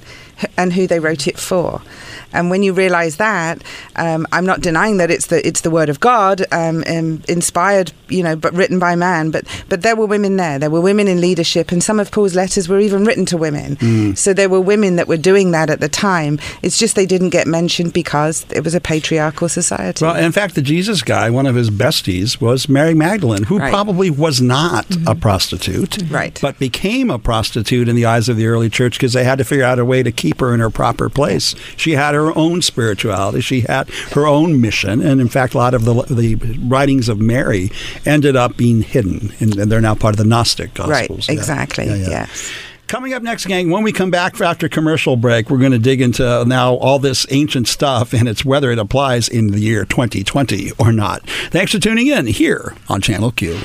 and 0.57 0.73
who 0.73 0.85
they 0.85 0.99
wrote 0.99 1.27
it 1.27 1.39
for. 1.39 1.81
And 2.33 2.49
when 2.49 2.63
you 2.63 2.73
realize 2.73 3.17
that, 3.17 3.63
um, 3.95 4.27
I'm 4.31 4.45
not 4.45 4.61
denying 4.61 4.97
that 4.97 5.11
it's 5.11 5.27
the 5.27 5.45
it's 5.45 5.61
the 5.61 5.71
word 5.71 5.89
of 5.89 5.99
God, 5.99 6.45
um, 6.51 6.83
um, 6.87 7.21
inspired, 7.27 7.91
you 8.07 8.23
know, 8.23 8.35
but 8.35 8.53
written 8.53 8.79
by 8.79 8.95
man. 8.95 9.31
But 9.31 9.45
but 9.67 9.81
there 9.81 9.95
were 9.95 10.05
women 10.05 10.37
there. 10.37 10.59
There 10.59 10.69
were 10.69 10.81
women 10.81 11.07
in 11.07 11.21
leadership, 11.21 11.71
and 11.71 11.83
some 11.83 11.99
of 11.99 12.11
Paul's 12.11 12.35
letters 12.35 12.67
were 12.69 12.79
even 12.79 13.05
written 13.05 13.25
to 13.27 13.37
women. 13.37 13.75
Mm. 13.77 14.17
So 14.17 14.33
there 14.33 14.49
were 14.49 14.61
women 14.61 14.95
that 14.97 15.07
were 15.07 15.17
doing 15.17 15.51
that 15.51 15.69
at 15.69 15.79
the 15.79 15.89
time. 15.89 16.39
It's 16.61 16.77
just 16.77 16.95
they 16.95 17.05
didn't 17.05 17.29
get 17.29 17.47
mentioned 17.47 17.93
because 17.93 18.45
it 18.51 18.63
was 18.63 18.75
a 18.75 18.81
patriarchal 18.81 19.49
society. 19.49 20.05
Well, 20.05 20.15
in 20.15 20.31
fact, 20.31 20.55
the 20.55 20.61
Jesus 20.61 21.01
guy, 21.01 21.29
one 21.29 21.45
of 21.45 21.55
his 21.55 21.69
besties, 21.69 22.39
was 22.39 22.69
Mary 22.69 22.93
Magdalene, 22.93 23.43
who 23.43 23.59
right. 23.59 23.71
probably 23.71 24.09
was 24.09 24.41
not 24.41 24.85
mm-hmm. 24.87 25.07
a 25.07 25.15
prostitute, 25.15 26.09
right, 26.09 26.37
but 26.41 26.59
became 26.59 27.09
a 27.09 27.19
prostitute 27.19 27.87
in 27.87 27.95
the 27.95 28.05
eyes 28.05 28.29
of 28.29 28.37
the 28.37 28.47
early 28.47 28.69
church 28.69 28.93
because 28.93 29.13
they 29.13 29.23
had 29.23 29.37
to 29.37 29.43
figure 29.43 29.65
out 29.65 29.79
a 29.79 29.85
way 29.85 30.03
to 30.03 30.11
keep 30.11 30.39
her 30.39 30.53
in 30.53 30.59
her 30.59 30.69
proper 30.69 31.09
place. 31.09 31.55
She 31.75 31.91
had 31.93 32.15
her 32.15 32.18
own 32.37 32.61
spirituality. 32.61 33.41
She 33.41 33.61
had 33.61 33.89
her 34.13 34.27
own 34.27 34.61
mission, 34.61 35.01
and 35.01 35.19
in 35.19 35.29
fact, 35.29 35.53
a 35.53 35.57
lot 35.57 35.73
of 35.73 35.85
the 35.85 35.93
the 36.09 36.35
writings 36.67 37.09
of 37.09 37.19
Mary 37.19 37.71
ended 38.05 38.35
up 38.35 38.57
being 38.57 38.81
hidden, 38.81 39.33
and 39.39 39.53
they're 39.53 39.81
now 39.81 39.95
part 39.95 40.13
of 40.13 40.17
the 40.17 40.25
Gnostic 40.25 40.73
Gospels. 40.73 41.29
Right, 41.29 41.37
exactly. 41.37 41.85
Yeah, 41.85 41.95
yeah. 41.95 42.09
Yes. 42.09 42.51
Coming 42.87 43.13
up 43.13 43.21
next, 43.21 43.45
gang, 43.45 43.69
when 43.69 43.83
we 43.83 43.91
come 43.91 44.09
back 44.09 44.41
after 44.41 44.67
commercial 44.67 45.15
break, 45.15 45.51
we're 45.51 45.59
going 45.59 45.73
to 45.73 45.77
dig 45.77 46.01
into 46.01 46.43
now 46.45 46.73
all 46.73 46.97
this 46.97 47.27
ancient 47.29 47.67
stuff 47.67 48.13
and 48.13 48.27
it's 48.27 48.43
whether 48.43 48.71
it 48.71 48.79
applies 48.79 49.29
in 49.29 49.51
the 49.51 49.59
year 49.59 49.85
2020 49.85 50.71
or 50.79 50.91
not. 50.91 51.21
Thanks 51.51 51.71
for 51.71 51.79
tuning 51.79 52.07
in 52.07 52.25
here 52.25 52.75
on 52.87 52.99
Channel 52.99 53.31
Q. 53.31 53.59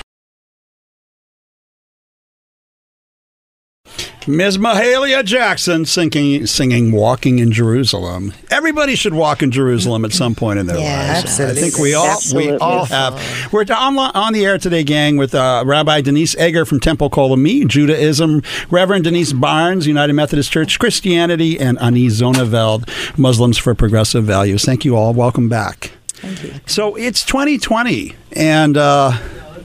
Ms. 4.27 4.57
Mahalia 4.59 5.25
Jackson 5.25 5.85
singing, 5.85 6.47
singing 6.47 6.93
"Walking 6.93 7.39
in 7.39 7.53
Jerusalem." 7.53 8.33
Everybody 8.51 8.95
should 8.95 9.13
walk 9.15 9.43
in 9.43 9.51
Jerusalem 9.51 10.05
at 10.05 10.13
some 10.13 10.35
point 10.35 10.59
in 10.59 10.67
their 10.67 10.79
Yeah, 10.79 11.09
lives. 11.13 11.25
absolutely. 11.25 11.59
I 11.59 11.63
think 11.63 11.79
we 11.79 11.95
all 11.95 12.07
Absolutely. 12.07 12.53
we 12.53 12.59
all 12.59 12.85
have. 12.87 13.53
We're 13.53 13.65
on, 13.71 13.99
on 13.99 14.33
the 14.33 14.45
air 14.47 14.57
today, 14.59 14.83
gang, 14.85 15.17
with 15.17 15.35
uh, 15.35 15.63
Rabbi 15.67 16.01
Denise 16.01 16.35
Eger 16.39 16.65
from 16.65 16.81
Temple 16.81 17.11
Kol 17.11 17.33
Ami, 17.33 17.65
Judaism, 17.65 18.43
Reverend 18.71 19.05
Denise 19.05 19.33
Barnes, 19.33 19.87
United 19.87 20.15
Methodist 20.15 20.51
Church, 20.51 20.79
Christianity, 20.79 21.59
and 21.61 21.79
Ani 21.81 22.07
Zonneveld, 22.07 22.89
Muslims 23.19 23.59
for 23.59 23.75
Progressive 23.75 24.25
Values. 24.25 24.65
Thank 24.65 24.85
you 24.85 24.97
all. 24.97 25.13
Welcome 25.13 25.49
back. 25.49 25.93
Thank 26.15 26.43
you. 26.45 26.55
So 26.67 26.95
it's 26.97 27.25
2020, 27.27 28.15
and. 28.33 28.77
Uh, 28.77 29.13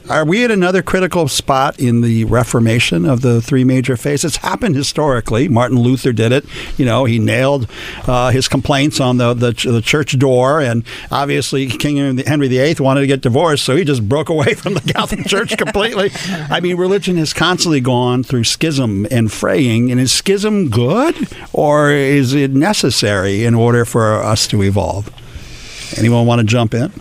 are 0.08 0.24
we 0.24 0.44
at 0.44 0.50
another 0.50 0.82
critical 0.82 1.28
spot 1.28 1.78
in 1.78 2.00
the 2.00 2.24
reformation 2.24 3.04
of 3.04 3.20
the 3.20 3.40
three 3.40 3.64
major 3.64 3.96
faiths? 3.96 4.24
It's 4.24 4.36
happened 4.36 4.76
historically. 4.76 5.48
Martin 5.48 5.78
Luther 5.78 6.12
did 6.12 6.32
it. 6.32 6.44
You 6.78 6.84
know, 6.84 7.04
he 7.04 7.18
nailed 7.18 7.68
uh, 8.06 8.30
his 8.30 8.48
complaints 8.48 9.00
on 9.00 9.18
the, 9.18 9.34
the 9.34 9.52
the 9.70 9.82
church 9.82 10.18
door, 10.18 10.60
and 10.60 10.84
obviously 11.10 11.66
King 11.66 12.18
Henry 12.18 12.48
VIII 12.48 12.76
wanted 12.80 13.00
to 13.00 13.06
get 13.06 13.20
divorced, 13.20 13.64
so 13.64 13.76
he 13.76 13.84
just 13.84 14.08
broke 14.08 14.28
away 14.28 14.54
from 14.54 14.74
the 14.74 14.80
Catholic 14.80 15.26
Church 15.26 15.56
completely. 15.56 16.10
I 16.28 16.60
mean, 16.60 16.76
religion 16.76 17.16
has 17.16 17.32
constantly 17.32 17.80
gone 17.80 18.22
through 18.22 18.44
schism 18.44 19.06
and 19.10 19.30
fraying, 19.30 19.90
and 19.90 20.00
is 20.00 20.12
schism 20.12 20.68
good, 20.68 21.16
or 21.52 21.90
is 21.90 22.34
it 22.34 22.52
necessary 22.52 23.44
in 23.44 23.54
order 23.54 23.84
for 23.84 24.14
us 24.14 24.46
to 24.48 24.62
evolve? 24.62 25.10
Anyone 25.98 26.26
want 26.26 26.40
to 26.40 26.46
jump 26.46 26.74
in? 26.74 26.92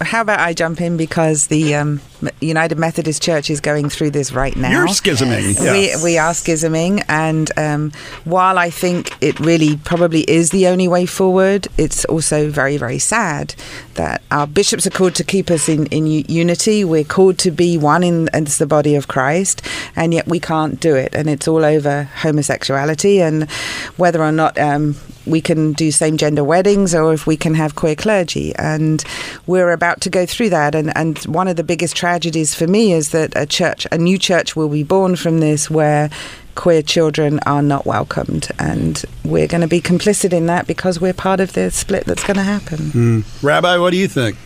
How 0.00 0.20
about 0.20 0.40
I 0.40 0.52
jump 0.52 0.80
in 0.80 0.96
because 0.96 1.48
the 1.48 1.74
um, 1.74 2.00
United 2.40 2.78
Methodist 2.78 3.22
Church 3.22 3.50
is 3.50 3.60
going 3.60 3.88
through 3.88 4.10
this 4.10 4.32
right 4.32 4.54
now. 4.56 4.70
You're 4.70 4.88
schisming. 4.88 5.58
We, 5.60 5.64
yes. 5.64 6.04
we 6.04 6.18
are 6.18 6.32
schisming, 6.32 7.04
and 7.08 7.50
um, 7.58 7.92
while 8.24 8.58
I 8.58 8.70
think 8.70 9.16
it 9.20 9.38
really 9.40 9.76
probably 9.76 10.28
is 10.28 10.50
the 10.50 10.66
only 10.68 10.88
way 10.88 11.06
forward, 11.06 11.68
it's 11.76 12.04
also 12.04 12.50
very, 12.50 12.76
very 12.76 12.98
sad 12.98 13.54
that 13.94 14.22
our 14.30 14.46
bishops 14.46 14.86
are 14.86 14.90
called 14.90 15.14
to 15.16 15.24
keep 15.24 15.50
us 15.50 15.68
in, 15.68 15.86
in 15.86 16.06
unity. 16.06 16.84
We're 16.84 17.04
called 17.04 17.38
to 17.38 17.50
be 17.50 17.76
one 17.76 18.02
in 18.04 18.28
as 18.30 18.58
the 18.58 18.66
body 18.66 18.94
of 18.94 19.08
Christ, 19.08 19.62
and 19.96 20.14
yet 20.14 20.26
we 20.26 20.40
can't 20.40 20.80
do 20.80 20.94
it. 20.94 21.14
And 21.14 21.28
it's 21.28 21.48
all 21.48 21.64
over 21.64 22.04
homosexuality 22.04 23.20
and 23.20 23.50
whether 23.96 24.22
or 24.22 24.32
not 24.32 24.58
um, 24.58 24.96
we 25.28 25.40
can 25.40 25.72
do 25.72 25.90
same 25.90 26.16
gender 26.16 26.44
weddings 26.44 26.94
or 26.94 27.12
if 27.12 27.26
we 27.26 27.36
can 27.36 27.54
have 27.54 27.74
queer 27.74 27.94
clergy. 27.94 28.54
And 28.56 29.02
we're 29.46 29.72
about 29.72 30.00
to 30.02 30.10
go 30.10 30.26
through 30.26 30.50
that. 30.50 30.74
And, 30.74 30.96
and 30.96 31.18
one 31.24 31.48
of 31.48 31.56
the 31.56 31.64
biggest 31.64 31.96
tragedies 31.96 32.54
for 32.54 32.66
me 32.66 32.92
is 32.92 33.10
that 33.10 33.32
a 33.36 33.46
church, 33.46 33.86
a 33.92 33.98
new 33.98 34.18
church 34.18 34.56
will 34.56 34.68
be 34.68 34.82
born 34.82 35.16
from 35.16 35.40
this 35.40 35.70
where 35.70 36.10
queer 36.54 36.82
children 36.82 37.38
are 37.46 37.62
not 37.62 37.86
welcomed. 37.86 38.48
And 38.58 39.04
we're 39.24 39.46
going 39.46 39.60
to 39.60 39.68
be 39.68 39.80
complicit 39.80 40.32
in 40.32 40.46
that 40.46 40.66
because 40.66 41.00
we're 41.00 41.12
part 41.12 41.40
of 41.40 41.52
the 41.52 41.70
split 41.70 42.04
that's 42.04 42.24
going 42.24 42.36
to 42.36 42.42
happen. 42.42 42.78
Mm. 42.78 43.42
Rabbi, 43.42 43.78
what 43.78 43.90
do 43.90 43.96
you 43.96 44.08
think? 44.08 44.36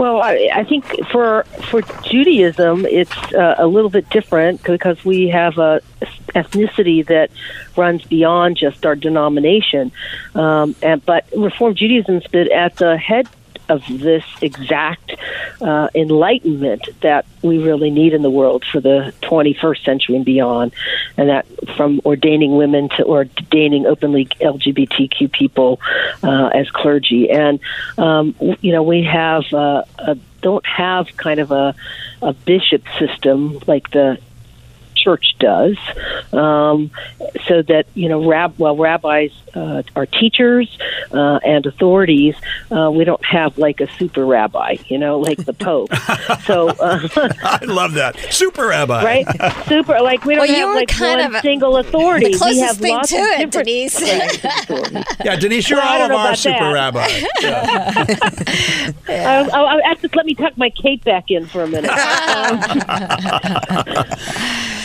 Well, 0.00 0.22
I, 0.22 0.48
I 0.54 0.64
think 0.64 0.86
for 1.12 1.44
for 1.68 1.82
Judaism, 1.82 2.86
it's 2.86 3.14
uh, 3.34 3.56
a 3.58 3.66
little 3.66 3.90
bit 3.90 4.08
different 4.08 4.62
because 4.62 5.04
we 5.04 5.28
have 5.28 5.58
a 5.58 5.82
ethnicity 6.34 7.06
that 7.08 7.30
runs 7.76 8.02
beyond 8.06 8.56
just 8.56 8.86
our 8.86 8.96
denomination. 8.96 9.92
Um, 10.34 10.74
and 10.82 11.04
but 11.04 11.26
Reform 11.36 11.74
Judaism's 11.74 12.26
been 12.28 12.50
at 12.50 12.76
the 12.76 12.96
head 12.96 13.28
of 13.70 13.82
this 13.88 14.24
exact 14.42 15.14
uh, 15.60 15.88
enlightenment 15.94 16.88
that 17.00 17.24
we 17.42 17.58
really 17.58 17.90
need 17.90 18.12
in 18.12 18.22
the 18.22 18.30
world 18.30 18.64
for 18.70 18.80
the 18.80 19.14
21st 19.22 19.84
century 19.84 20.16
and 20.16 20.24
beyond, 20.24 20.72
and 21.16 21.28
that 21.28 21.46
from 21.76 22.00
ordaining 22.04 22.56
women 22.56 22.88
to 22.90 23.04
ordaining 23.04 23.86
openly 23.86 24.26
LGBTQ 24.26 25.32
people 25.32 25.80
uh, 26.22 26.48
as 26.48 26.68
clergy, 26.70 27.30
and 27.30 27.60
um, 27.96 28.34
you 28.60 28.72
know 28.72 28.82
we 28.82 29.04
have 29.04 29.44
uh, 29.52 29.84
a, 29.98 30.18
don't 30.42 30.66
have 30.66 31.16
kind 31.16 31.40
of 31.40 31.50
a 31.50 31.74
a 32.22 32.32
bishop 32.32 32.82
system 32.98 33.58
like 33.66 33.90
the 33.90 34.18
church 35.02 35.34
does, 35.38 35.76
um, 36.32 36.90
so 37.46 37.62
that 37.62 37.86
you 37.94 38.08
know, 38.08 38.28
rab- 38.28 38.58
well, 38.58 38.76
rabbis 38.76 39.30
uh, 39.54 39.82
are 39.96 40.06
teachers 40.06 40.68
uh, 41.12 41.38
and 41.44 41.66
authorities. 41.66 42.34
Uh, 42.70 42.90
we 42.90 43.04
don't 43.04 43.24
have 43.24 43.58
like 43.58 43.80
a 43.80 43.90
super 43.98 44.24
rabbi, 44.24 44.76
you 44.86 44.98
know, 44.98 45.18
like 45.18 45.38
the 45.44 45.52
Pope. 45.52 45.90
so 46.44 46.68
uh, 46.68 47.08
I 47.42 47.64
love 47.64 47.94
that 47.94 48.16
super 48.30 48.66
rabbi, 48.68 49.02
right? 49.04 49.26
Super, 49.66 50.00
like 50.00 50.24
we 50.24 50.34
don't 50.34 50.48
Well, 50.48 50.68
have 50.68 50.74
like 50.76 50.88
kind 50.88 51.20
one 51.22 51.34
of 51.36 51.42
single 51.42 51.76
authority. 51.78 52.32
the 52.32 52.44
we 52.50 52.58
have 52.60 52.76
thing 52.76 52.94
lots 52.94 53.10
to 53.10 53.16
of 53.16 53.22
it, 53.22 53.38
different 53.52 53.66
Denise. 53.66 54.00
Yeah, 55.24 55.36
Denise, 55.36 55.68
you're 55.68 55.78
Well, 55.78 56.02
all 56.02 56.10
of 56.10 56.12
our 56.12 56.34
super 56.36 56.58
that. 56.58 56.72
rabbi. 56.72 57.06
Yeah. 57.40 58.04
I'll, 59.08 59.52
I'll, 59.52 59.66
I'll 59.66 59.82
have 59.84 60.00
to 60.02 60.08
let 60.14 60.26
me 60.26 60.34
tuck 60.34 60.56
my 60.56 60.70
cape 60.70 61.04
back 61.04 61.30
in 61.30 61.46
for 61.46 61.62
a 61.62 61.66
minute. 61.68 61.90
Um, 61.90 62.60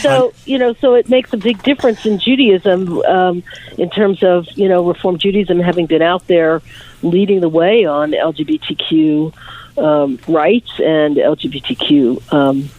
so 0.02 0.32
you 0.44 0.58
know, 0.58 0.74
so 0.74 0.94
it 0.94 1.08
makes 1.08 1.32
a 1.32 1.36
big 1.36 1.62
difference 1.62 2.06
in 2.06 2.18
Judaism 2.18 3.02
um, 3.02 3.42
in 3.78 3.90
terms 3.90 4.22
of 4.22 4.46
you 4.56 4.68
know 4.68 4.86
Reform 4.86 5.18
Judaism 5.18 5.60
having 5.60 5.86
been 5.86 6.02
out 6.02 6.26
there 6.26 6.62
leading 7.02 7.40
the 7.40 7.48
way 7.48 7.84
on 7.84 8.12
LGBTQ 8.12 9.32
um, 9.78 10.18
rights 10.28 10.80
and 10.80 11.16
LGBTQ. 11.16 12.32
Um, 12.32 12.70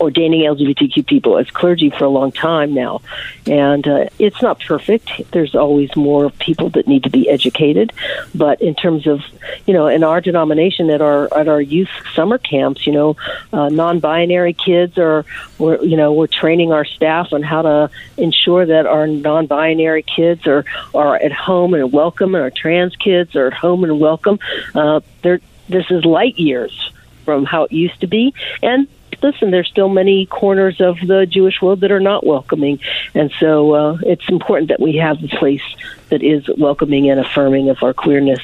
ordaining 0.00 0.40
LGBTQ 0.42 1.06
people 1.06 1.38
as 1.38 1.50
clergy 1.50 1.90
for 1.90 2.04
a 2.04 2.08
long 2.08 2.32
time 2.32 2.74
now, 2.74 3.00
and 3.46 3.86
uh, 3.86 4.06
it's 4.18 4.42
not 4.42 4.60
perfect. 4.60 5.10
There's 5.32 5.54
always 5.54 5.94
more 5.96 6.30
people 6.30 6.70
that 6.70 6.86
need 6.86 7.04
to 7.04 7.10
be 7.10 7.28
educated, 7.28 7.92
but 8.34 8.60
in 8.60 8.74
terms 8.74 9.06
of 9.06 9.20
you 9.66 9.74
know, 9.74 9.86
in 9.86 10.02
our 10.02 10.20
denomination 10.20 10.90
at 10.90 11.00
our 11.00 11.32
at 11.36 11.48
our 11.48 11.60
youth 11.60 11.90
summer 12.14 12.38
camps, 12.38 12.86
you 12.86 12.92
know, 12.92 13.16
uh, 13.52 13.68
non-binary 13.68 14.54
kids 14.54 14.98
are 14.98 15.24
we're 15.58 15.82
you 15.82 15.96
know 15.96 16.12
we're 16.12 16.26
training 16.26 16.72
our 16.72 16.84
staff 16.84 17.32
on 17.32 17.42
how 17.42 17.62
to 17.62 17.90
ensure 18.16 18.66
that 18.66 18.86
our 18.86 19.06
non-binary 19.06 20.02
kids 20.02 20.46
are 20.46 20.64
are 20.94 21.16
at 21.16 21.32
home 21.32 21.74
and 21.74 21.92
welcome, 21.92 22.34
and 22.34 22.42
our 22.42 22.50
trans 22.50 22.96
kids 22.96 23.36
are 23.36 23.46
at 23.46 23.54
home 23.54 23.84
and 23.84 24.00
welcome. 24.00 24.38
Uh, 24.74 25.00
they're 25.22 25.40
this 25.68 25.86
is 25.90 26.04
light 26.04 26.38
years 26.38 26.92
from 27.24 27.44
how 27.44 27.64
it 27.64 27.72
used 27.72 28.00
to 28.00 28.06
be, 28.06 28.34
and 28.62 28.88
listen, 29.22 29.50
there's 29.50 29.68
still 29.68 29.88
many 29.88 30.26
corners 30.26 30.80
of 30.80 30.96
the 31.06 31.26
Jewish 31.26 31.60
world 31.60 31.80
that 31.80 31.92
are 31.92 32.00
not 32.00 32.24
welcoming, 32.26 32.80
and 33.14 33.32
so 33.38 33.74
uh, 33.74 33.98
it's 34.02 34.28
important 34.28 34.68
that 34.68 34.80
we 34.80 34.96
have 34.96 35.22
a 35.22 35.28
place 35.28 35.62
that 36.10 36.22
is 36.22 36.48
welcoming 36.56 37.10
and 37.10 37.20
affirming 37.20 37.70
of 37.70 37.82
our 37.82 37.94
queerness. 37.94 38.42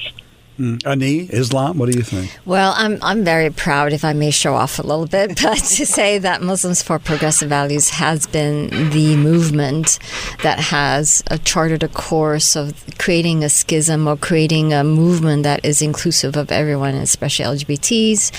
Mm. 0.58 0.84
Ani, 0.84 1.28
Islam, 1.30 1.78
what 1.78 1.88
do 1.88 1.96
you 1.96 2.02
think? 2.02 2.36
Well, 2.44 2.74
I'm 2.76 2.98
I'm 3.00 3.22
very 3.22 3.48
proud, 3.48 3.92
if 3.92 4.04
I 4.04 4.12
may 4.12 4.32
show 4.32 4.54
off 4.54 4.80
a 4.80 4.82
little 4.82 5.06
bit, 5.06 5.40
but 5.42 5.58
to 5.58 5.86
say 5.86 6.18
that 6.18 6.42
Muslims 6.42 6.82
for 6.82 6.98
Progressive 6.98 7.48
Values 7.48 7.90
has 7.90 8.26
been 8.26 8.90
the 8.90 9.14
movement 9.14 10.00
that 10.42 10.58
has 10.58 11.22
uh, 11.30 11.36
charted 11.44 11.84
a 11.84 11.88
course 11.88 12.56
of 12.56 12.84
creating 12.98 13.44
a 13.44 13.48
schism 13.48 14.08
or 14.08 14.16
creating 14.16 14.72
a 14.72 14.82
movement 14.82 15.44
that 15.44 15.64
is 15.64 15.80
inclusive 15.80 16.36
of 16.36 16.50
everyone, 16.50 16.94
especially 16.96 17.44
LGBTs, 17.44 18.32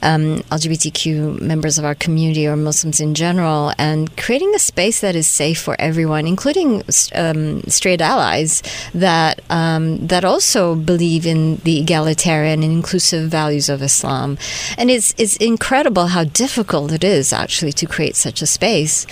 um, 0.00 0.38
LGBTQ 0.50 1.38
members 1.38 1.76
of 1.76 1.84
our 1.84 1.94
community 1.94 2.46
or 2.46 2.56
Muslims 2.56 2.98
in 2.98 3.12
general, 3.12 3.74
and 3.76 4.16
creating 4.16 4.54
a 4.54 4.58
space 4.58 5.02
that 5.02 5.14
is 5.14 5.26
safe 5.26 5.60
for 5.60 5.76
everyone, 5.78 6.26
including 6.26 6.82
um, 7.14 7.62
straight 7.64 8.00
allies 8.00 8.62
that 8.94 9.42
um, 9.50 10.06
that 10.06 10.24
also 10.24 10.74
believe 10.74 11.26
in 11.26 11.41
the 11.64 11.76
egalitarian 11.84 12.62
and 12.62 12.72
inclusive 12.72 13.24
values 13.30 13.68
of 13.68 13.82
Islam. 13.82 14.38
And 14.78 14.90
it's 14.90 15.14
it's 15.22 15.36
incredible 15.36 16.06
how 16.16 16.24
difficult 16.24 16.92
it 16.92 17.04
is 17.04 17.32
actually 17.32 17.74
to 17.80 17.86
create 17.94 18.16
such 18.16 18.42
a 18.42 18.46
space. 18.46 19.06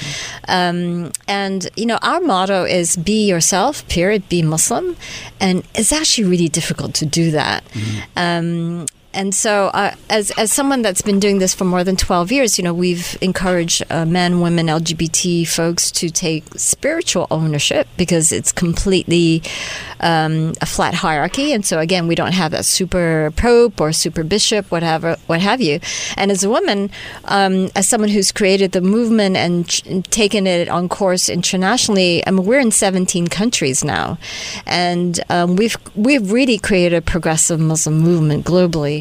Um, 0.48 1.12
and 1.28 1.68
you 1.76 1.86
know, 1.90 1.98
our 2.10 2.20
motto 2.20 2.60
is 2.64 2.96
"Be 2.96 3.18
yourself." 3.32 3.74
Period. 3.88 4.22
Be 4.28 4.42
Muslim, 4.42 4.96
and 5.40 5.56
it's 5.74 5.92
actually 5.92 6.28
really 6.34 6.48
difficult 6.48 6.92
to 7.00 7.06
do 7.06 7.30
that. 7.40 7.60
Um, 8.16 8.86
and 9.12 9.34
so, 9.34 9.66
uh, 9.68 9.94
as 10.08 10.30
as 10.32 10.52
someone 10.52 10.82
that's 10.82 11.02
been 11.02 11.18
doing 11.18 11.38
this 11.38 11.52
for 11.52 11.64
more 11.64 11.82
than 11.82 11.96
twelve 11.96 12.30
years, 12.30 12.58
you 12.58 12.64
know, 12.64 12.72
we've 12.72 13.18
encouraged 13.20 13.82
uh, 13.90 14.04
men, 14.04 14.40
women, 14.40 14.66
LGBT 14.66 15.48
folks 15.48 15.90
to 15.92 16.10
take 16.10 16.44
spiritual 16.54 17.26
ownership 17.30 17.88
because 17.96 18.30
it's 18.30 18.52
completely 18.52 19.42
um, 19.98 20.54
a 20.60 20.66
flat 20.66 20.94
hierarchy. 20.94 21.52
And 21.52 21.66
so, 21.66 21.80
again, 21.80 22.06
we 22.06 22.14
don't 22.14 22.32
have 22.32 22.52
that 22.52 22.64
super 22.64 23.32
pope 23.36 23.80
or 23.80 23.92
super 23.92 24.22
bishop, 24.22 24.70
whatever, 24.70 25.16
what 25.26 25.40
have 25.40 25.60
you. 25.60 25.80
And 26.16 26.30
as 26.30 26.44
a 26.44 26.50
woman, 26.50 26.90
um, 27.24 27.68
as 27.74 27.88
someone 27.88 28.10
who's 28.10 28.30
created 28.30 28.72
the 28.72 28.80
movement 28.80 29.36
and, 29.36 29.68
ch- 29.68 29.84
and 29.86 30.04
taken 30.12 30.46
it 30.46 30.68
on 30.68 30.88
course 30.88 31.28
internationally, 31.28 32.24
I 32.26 32.30
mean, 32.30 32.46
we're 32.46 32.60
in 32.60 32.70
seventeen 32.70 33.26
countries 33.26 33.82
now, 33.82 34.18
and 34.66 35.18
um, 35.30 35.56
we've 35.56 35.76
we've 35.96 36.30
really 36.30 36.58
created 36.58 36.96
a 36.96 37.02
progressive 37.02 37.58
Muslim 37.58 37.98
movement 37.98 38.46
globally. 38.46 38.99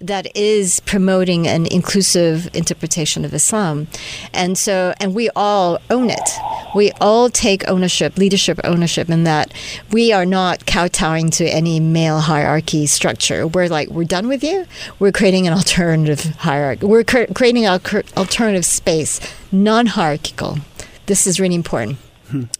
That 0.00 0.34
is 0.34 0.80
promoting 0.80 1.46
an 1.46 1.66
inclusive 1.66 2.48
interpretation 2.54 3.24
of 3.24 3.34
Islam. 3.34 3.86
And 4.32 4.56
so, 4.56 4.94
and 4.98 5.14
we 5.14 5.28
all 5.36 5.78
own 5.90 6.08
it. 6.08 6.30
We 6.74 6.90
all 7.00 7.28
take 7.28 7.68
ownership, 7.68 8.16
leadership 8.16 8.60
ownership 8.64 9.10
in 9.10 9.24
that 9.24 9.52
we 9.90 10.12
are 10.12 10.24
not 10.24 10.64
kowtowing 10.66 11.30
to 11.32 11.44
any 11.44 11.80
male 11.80 12.20
hierarchy 12.20 12.86
structure. 12.86 13.46
We're 13.46 13.68
like, 13.68 13.88
we're 13.88 14.04
done 14.04 14.28
with 14.28 14.42
you. 14.42 14.66
We're 14.98 15.12
creating 15.12 15.46
an 15.46 15.52
alternative 15.52 16.24
hierarchy. 16.36 16.86
We're 16.86 17.04
cre- 17.04 17.32
creating 17.34 17.66
an 17.66 17.72
alternative 17.72 18.64
space, 18.64 19.20
non 19.52 19.86
hierarchical. 19.86 20.58
This 21.06 21.26
is 21.26 21.40
really 21.40 21.56
important 21.56 21.98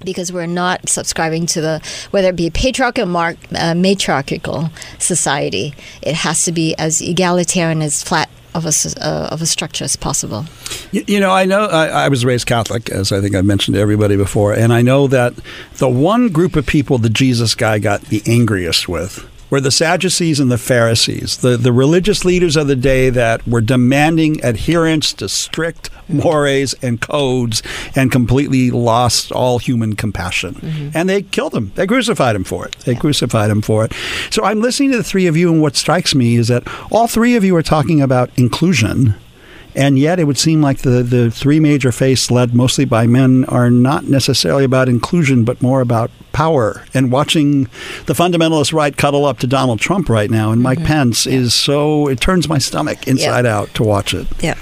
because 0.04 0.32
we're 0.32 0.46
not 0.46 0.88
subscribing 0.88 1.46
to 1.46 1.60
the 1.60 1.80
whether 2.10 2.28
it 2.28 2.36
be 2.36 2.50
patriarchal 2.50 3.16
uh, 3.16 3.74
matriarchal 3.74 4.70
society 4.98 5.74
it 6.02 6.14
has 6.14 6.44
to 6.44 6.52
be 6.52 6.74
as 6.76 7.00
egalitarian 7.00 7.82
as 7.82 8.02
flat 8.02 8.28
of 8.54 8.66
a, 8.66 8.72
uh, 9.00 9.28
of 9.30 9.42
a 9.42 9.46
structure 9.46 9.84
as 9.84 9.96
possible. 9.96 10.44
You, 10.90 11.04
you 11.06 11.20
know, 11.20 11.30
I 11.30 11.44
know 11.44 11.66
I, 11.66 11.86
I, 11.86 12.08
was 12.08 12.24
raised 12.24 12.46
Catholic, 12.46 12.90
as 12.90 13.12
I 13.12 13.20
think 13.20 13.34
I've 13.34 13.44
mentioned 13.44 13.76
to 13.76 13.80
everybody 13.80 14.16
before, 14.16 14.52
and 14.52 14.72
I 14.72 14.82
know 14.82 15.06
that 15.06 15.34
the 15.74 15.88
one 15.88 16.30
group 16.30 16.56
of 16.56 16.66
people 16.66 16.98
the 16.98 17.10
Jesus 17.10 17.54
guy 17.54 17.78
got 17.78 18.02
the 18.02 18.22
angriest 18.26 18.88
with 18.88 19.24
were 19.50 19.60
the 19.60 19.70
Sadducees 19.70 20.40
and 20.40 20.50
the 20.50 20.58
Pharisees, 20.58 21.38
the, 21.38 21.56
the 21.56 21.72
religious 21.72 22.24
leaders 22.24 22.56
of 22.56 22.68
the 22.68 22.76
day 22.76 23.10
that 23.10 23.46
were 23.46 23.60
demanding 23.60 24.42
adherence 24.44 25.12
to 25.14 25.28
strict 25.28 25.90
mores 26.08 26.74
and 26.82 27.00
codes 27.00 27.62
and 27.94 28.10
completely 28.10 28.70
lost 28.70 29.32
all 29.32 29.58
human 29.58 29.96
compassion. 29.96 30.54
Mm-hmm. 30.54 30.90
And 30.94 31.08
they 31.08 31.22
killed 31.22 31.54
him. 31.54 31.72
They 31.74 31.86
crucified 31.86 32.36
him 32.36 32.44
for 32.44 32.66
it. 32.66 32.76
They 32.80 32.92
yeah. 32.92 32.98
crucified 32.98 33.50
him 33.50 33.62
for 33.62 33.84
it. 33.84 33.92
So 34.30 34.44
I'm 34.44 34.60
listening 34.60 34.92
to 34.92 34.98
the 34.98 35.04
three 35.04 35.26
of 35.26 35.36
you, 35.36 35.52
and 35.52 35.60
what 35.60 35.76
strikes 35.76 36.14
me 36.14 36.36
is 36.36 36.48
that 36.48 36.66
all 36.90 37.06
three 37.06 37.36
of 37.36 37.44
you 37.44 37.54
are 37.56 37.62
talking 37.62 38.00
about 38.00 38.30
inclusion 38.36 39.14
and 39.74 39.98
yet, 39.98 40.18
it 40.18 40.24
would 40.24 40.38
seem 40.38 40.60
like 40.60 40.78
the, 40.78 41.02
the 41.02 41.30
three 41.30 41.60
major 41.60 41.92
faiths, 41.92 42.30
led 42.30 42.54
mostly 42.54 42.84
by 42.84 43.06
men, 43.06 43.44
are 43.46 43.70
not 43.70 44.04
necessarily 44.04 44.64
about 44.64 44.88
inclusion, 44.88 45.44
but 45.44 45.62
more 45.62 45.80
about 45.80 46.10
power. 46.32 46.84
And 46.94 47.12
watching 47.12 47.64
the 48.06 48.14
fundamentalist 48.14 48.72
right 48.72 48.96
cuddle 48.96 49.24
up 49.24 49.38
to 49.40 49.46
Donald 49.46 49.80
Trump 49.80 50.08
right 50.08 50.30
now 50.30 50.52
and 50.52 50.62
Mike 50.62 50.78
mm-hmm. 50.78 50.86
Pence 50.86 51.26
yeah. 51.26 51.34
is 51.34 51.54
so, 51.54 52.08
it 52.08 52.20
turns 52.20 52.48
my 52.48 52.58
stomach 52.58 53.06
inside 53.08 53.44
yeah. 53.44 53.56
out 53.56 53.74
to 53.74 53.82
watch 53.82 54.14
it. 54.14 54.26
Yeah. 54.40 54.58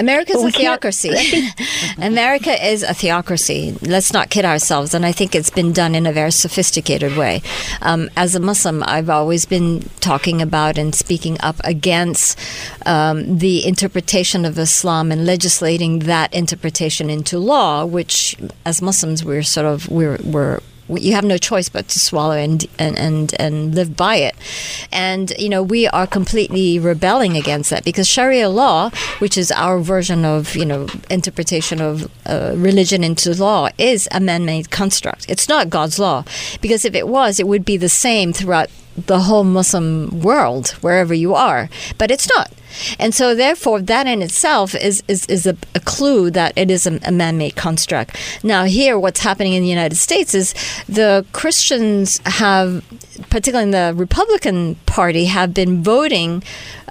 America 0.00 0.32
is 0.32 0.44
a 0.44 0.50
theocracy. 0.50 1.10
America 1.98 2.66
is 2.66 2.82
a 2.82 2.94
theocracy. 2.94 3.76
Let's 3.82 4.12
not 4.12 4.30
kid 4.30 4.44
ourselves. 4.44 4.94
And 4.94 5.04
I 5.04 5.12
think 5.12 5.34
it's 5.34 5.50
been 5.50 5.72
done 5.72 5.94
in 5.94 6.06
a 6.06 6.12
very 6.12 6.32
sophisticated 6.32 7.16
way. 7.16 7.42
Um, 7.82 8.08
as 8.16 8.34
a 8.34 8.40
Muslim, 8.40 8.82
I've 8.86 9.10
always 9.10 9.44
been 9.44 9.82
talking 10.00 10.40
about 10.40 10.78
and 10.78 10.94
speaking 10.94 11.36
up 11.40 11.56
against 11.64 12.38
um, 12.86 13.38
the 13.38 13.66
interpretation 13.66 14.44
of 14.46 14.58
Islam 14.58 15.12
and 15.12 15.26
legislating 15.26 16.00
that 16.00 16.32
interpretation 16.32 17.10
into 17.10 17.38
law, 17.38 17.84
which, 17.84 18.36
as 18.64 18.80
Muslims, 18.80 19.22
we're 19.22 19.42
sort 19.42 19.66
of 19.66 19.88
we're 19.88 20.18
we're 20.24 20.60
you 20.98 21.12
have 21.12 21.24
no 21.24 21.38
choice 21.38 21.68
but 21.68 21.88
to 21.88 21.98
swallow 21.98 22.36
and, 22.36 22.66
and, 22.78 22.98
and, 22.98 23.34
and 23.38 23.74
live 23.74 23.96
by 23.96 24.16
it. 24.16 24.34
And, 24.92 25.32
you 25.38 25.48
know, 25.48 25.62
we 25.62 25.86
are 25.86 26.06
completely 26.06 26.78
rebelling 26.78 27.36
against 27.36 27.70
that 27.70 27.84
because 27.84 28.08
Sharia 28.08 28.48
law, 28.48 28.90
which 29.18 29.36
is 29.36 29.52
our 29.52 29.80
version 29.80 30.24
of, 30.24 30.54
you 30.56 30.66
know, 30.66 30.88
interpretation 31.08 31.80
of 31.80 32.10
uh, 32.26 32.54
religion 32.56 33.04
into 33.04 33.34
law, 33.34 33.68
is 33.78 34.08
a 34.10 34.20
man 34.20 34.44
made 34.44 34.70
construct. 34.70 35.26
It's 35.28 35.48
not 35.48 35.70
God's 35.70 35.98
law 35.98 36.24
because 36.60 36.84
if 36.84 36.94
it 36.94 37.08
was, 37.08 37.38
it 37.38 37.46
would 37.46 37.64
be 37.64 37.76
the 37.76 37.88
same 37.88 38.32
throughout 38.32 38.68
the 38.96 39.20
whole 39.20 39.44
Muslim 39.44 40.20
world, 40.20 40.70
wherever 40.80 41.14
you 41.14 41.34
are. 41.34 41.68
But 41.98 42.10
it's 42.10 42.28
not. 42.28 42.52
And 42.98 43.14
so, 43.14 43.34
therefore, 43.34 43.80
that 43.82 44.06
in 44.06 44.22
itself 44.22 44.74
is, 44.74 45.02
is, 45.08 45.26
is 45.26 45.46
a, 45.46 45.56
a 45.74 45.80
clue 45.80 46.30
that 46.30 46.52
it 46.56 46.70
is 46.70 46.86
a, 46.86 46.98
a 47.04 47.12
man 47.12 47.38
made 47.38 47.56
construct. 47.56 48.16
Now, 48.42 48.64
here, 48.64 48.98
what's 48.98 49.20
happening 49.20 49.52
in 49.54 49.62
the 49.62 49.68
United 49.68 49.96
States 49.96 50.34
is 50.34 50.54
the 50.88 51.24
Christians 51.32 52.20
have, 52.24 52.84
particularly 53.30 53.64
in 53.64 53.70
the 53.70 53.92
Republican 53.96 54.76
Party, 54.86 55.26
have 55.26 55.54
been 55.54 55.82
voting 55.82 56.42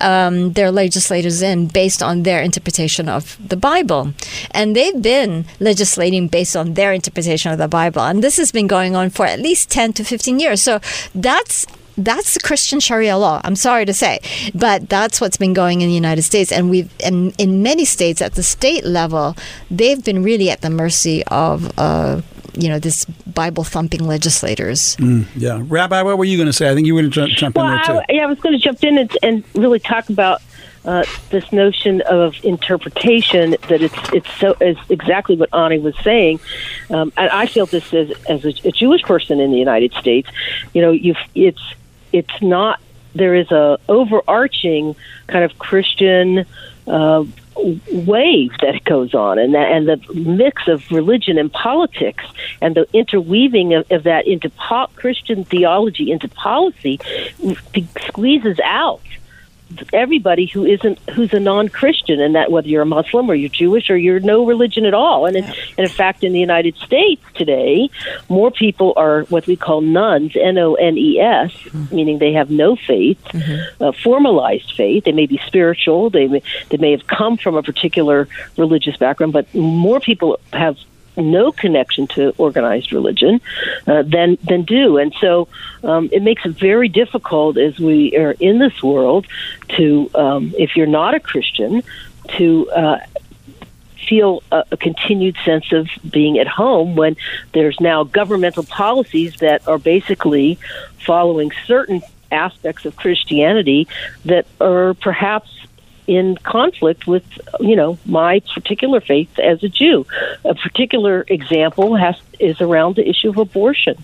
um, 0.01 0.53
their 0.53 0.71
legislators 0.71 1.41
in 1.41 1.67
based 1.67 2.01
on 2.01 2.23
their 2.23 2.41
interpretation 2.41 3.09
of 3.09 3.38
the 3.45 3.57
Bible. 3.57 4.13
And 4.51 4.75
they've 4.75 5.01
been 5.01 5.45
legislating 5.59 6.27
based 6.27 6.55
on 6.55 6.73
their 6.73 6.93
interpretation 6.93 7.51
of 7.51 7.57
the 7.57 7.67
Bible. 7.67 8.01
And 8.01 8.23
this 8.23 8.38
has 8.38 8.51
been 8.51 8.67
going 8.67 8.95
on 8.95 9.09
for 9.09 9.25
at 9.25 9.39
least 9.39 9.69
10 9.69 9.93
to 9.93 10.03
15 10.03 10.39
years. 10.39 10.61
So, 10.61 10.80
that's 11.13 11.65
that's 12.04 12.34
the 12.34 12.39
Christian 12.39 12.80
Sharia 12.80 13.18
law. 13.18 13.41
I'm 13.43 13.56
sorry 13.56 13.86
to 13.86 13.93
say, 13.93 14.20
but 14.54 14.89
that's 14.89 15.22
what's 15.22 15.38
been 15.38 15.54
going 15.54 15.82
in 15.82 15.88
the 15.88 15.93
United 15.93 16.24
States, 16.24 16.52
and 16.52 16.70
we've 16.70 16.91
and 17.04 17.34
in 17.38 17.62
many 17.64 17.86
states 17.86 18.22
at 18.22 18.36
the 18.36 18.43
state 18.43 18.86
level, 18.86 19.36
they've 19.70 20.04
been 20.04 20.24
really 20.24 20.50
at 20.50 20.62
the 20.62 20.70
mercy 20.70 21.24
of. 21.26 21.72
Uh, 21.78 22.22
you 22.56 22.68
know, 22.68 22.80
this 22.80 23.06
Bible 23.06 23.64
thumping 23.64 24.06
legislators. 24.06 24.97
Mm, 24.97 25.26
yeah, 25.36 25.62
Rabbi, 25.64 26.02
what 26.02 26.18
were 26.18 26.26
you 26.26 26.36
going 26.36 26.47
to 26.47 26.54
say? 26.54 26.70
I 26.70 26.74
think 26.74 26.88
you 26.88 26.95
were 26.95 27.02
going 27.02 27.12
to 27.12 27.16
jump, 27.16 27.32
jump 27.32 27.56
well, 27.56 27.68
in 27.68 27.72
there 27.76 27.86
too. 27.86 28.00
I, 28.00 28.06
yeah, 28.10 28.24
I 28.24 28.26
was 28.26 28.39
going 28.39 28.54
to 28.54 28.60
jump 28.60 28.84
in 28.84 28.97
and, 28.97 29.18
and 29.24 29.43
really 29.54 29.80
talk 29.80 30.10
about 30.10 30.41
uh, 30.86 31.04
this 31.30 31.52
notion 31.52 32.02
of 32.02 32.36
interpretation 32.43 33.52
that 33.68 33.82
it's 33.82 34.14
it's 34.14 34.34
so 34.39 34.56
is 34.62 34.78
exactly 34.89 35.36
what 35.36 35.54
Ani 35.54 35.80
was 35.80 35.95
saying. 36.04 36.39
Um, 36.89 37.12
and 37.18 37.30
I 37.30 37.45
feel 37.45 37.66
this 37.66 37.93
as 37.93 38.12
as 38.30 38.45
a, 38.45 38.54
a, 38.68 38.72
Jewish 38.72 39.04
person 39.04 39.39
in 39.39 39.52
the 39.52 39.58
United 39.58 39.93
States. 39.93 40.30
You 40.74 40.82
know, 40.82 40.91
you 40.91 41.16
it's 41.36 41.62
it's 42.12 42.41
not 42.41 42.80
there 43.16 43.36
is 43.36 43.51
a 43.51 43.80
overarching 43.88 44.95
kind 45.28 45.43
of 45.43 45.57
Christian 45.57 46.45
uh, 46.88 47.24
wave 47.91 48.51
that 48.62 48.82
goes 48.86 49.14
on, 49.14 49.39
and 49.39 49.53
that, 49.53 49.72
and 49.72 49.88
the 49.88 50.14
mix 50.14 50.68
of 50.68 50.89
religion 50.91 51.38
and 51.38 51.51
politics, 51.51 52.24
and 52.62 52.76
the 52.76 52.88
interweaving 52.93 53.74
of, 53.74 53.91
of 53.91 54.03
that 54.03 54.28
into 54.28 54.49
po- 54.51 54.88
Christian 54.95 55.43
theology 55.43 56.12
into 56.12 56.28
policy, 56.30 56.99
squeezes 58.07 58.60
out 58.64 59.01
everybody 59.93 60.45
who 60.45 60.65
isn't 60.65 60.99
who's 61.11 61.34
a 61.34 61.39
non-Christian, 61.39 62.20
and 62.20 62.36
that 62.36 62.51
whether 62.51 62.67
you're 62.67 62.82
a 62.82 62.86
Muslim 62.86 63.30
or 63.30 63.36
you're 63.36 63.49
Jewish 63.49 63.89
or 63.89 63.97
you're 63.97 64.20
no 64.20 64.45
religion 64.45 64.86
at 64.86 64.93
all. 64.93 65.26
And, 65.26 65.36
in, 65.38 65.43
and 65.43 65.55
in 65.78 65.89
fact, 65.89 66.24
in 66.24 66.34
the 66.34 66.39
United 66.39 66.76
States 66.78 67.22
today, 67.36 67.89
more 68.30 68.51
people 68.51 68.93
are 68.97 69.24
what 69.24 69.47
we 69.47 69.55
call 69.55 69.82
nones, 69.82 70.36
N-O-N-E-S, 70.36 71.51
mm-hmm. 71.51 71.95
meaning 71.95 72.20
they 72.20 72.34
have 72.34 72.49
no 72.49 72.76
faith, 72.76 73.24
mm-hmm. 73.26 73.84
uh, 73.84 73.91
formalized 73.91 74.74
faith. 74.74 75.03
They 75.05 75.11
may 75.11 75.26
be 75.26 75.39
spiritual. 75.47 76.09
They 76.09 76.28
may, 76.28 76.43
they 76.70 76.78
may 76.78 76.91
have 76.91 77.07
come 77.07 77.38
from 77.38 77.55
a 77.55 77.63
particular 77.63 78.28
religious 78.57 78.97
background, 78.97 79.34
but 79.34 79.53
more 79.53 79.99
people 79.99 80.39
have 80.53 80.78
no 81.18 81.51
connection 81.51 82.07
to 82.07 82.34
organized 82.38 82.91
religion 82.91 83.41
uh, 83.88 84.03
than 84.03 84.38
than 84.47 84.64
do, 84.64 84.97
and 84.97 85.14
so 85.20 85.47
um, 85.84 86.10
it 86.12 86.22
makes 86.22 86.45
it 86.45 86.51
very 86.51 86.88
difficult 86.88 87.57
as 87.57 87.80
we 87.80 88.16
are 88.18 88.36
in 88.39 88.60
this 88.60 88.82
world 88.84 89.26
to, 89.70 90.10
um, 90.16 90.53
if 90.57 90.76
you're 90.76 90.88
not 90.88 91.14
a 91.14 91.20
Christian, 91.20 91.84
to 92.38 92.70
uh, 92.72 92.99
feel 94.07 94.43
a, 94.51 94.64
a, 94.72 94.78
continued 94.78 95.38
sense 95.45 95.72
of 95.72 95.88
being 96.10 96.39
at 96.39 96.47
home 96.47 96.95
when 96.95 97.16
there's 97.53 97.80
now 97.80 98.03
governmental 98.03 98.64
policies 98.64 99.36
that 99.38 99.68
are 99.68 99.78
basically 99.78 100.57
following 101.05 101.51
certain 101.66 102.01
aspects 102.32 102.86
of 102.86 102.95
Christianity 102.95 103.88
that 104.26 104.45
are 104.60 104.93
perhaps 104.95 105.49
in 106.10 106.36
conflict 106.38 107.05
with 107.05 107.24
you 107.60 107.76
know 107.76 107.99
my 108.03 108.41
particular 108.55 108.99
faith 108.99 109.38
as 109.38 109.64
a 109.64 109.70
Jew. 109.70 110.07
A 110.43 110.55
particular 110.55 111.24
example 111.28 111.95
has 111.95 112.16
is 112.39 112.60
around 112.62 112.95
the 112.95 113.07
issue 113.07 113.30
of 113.30 113.38
abortion. 113.38 113.95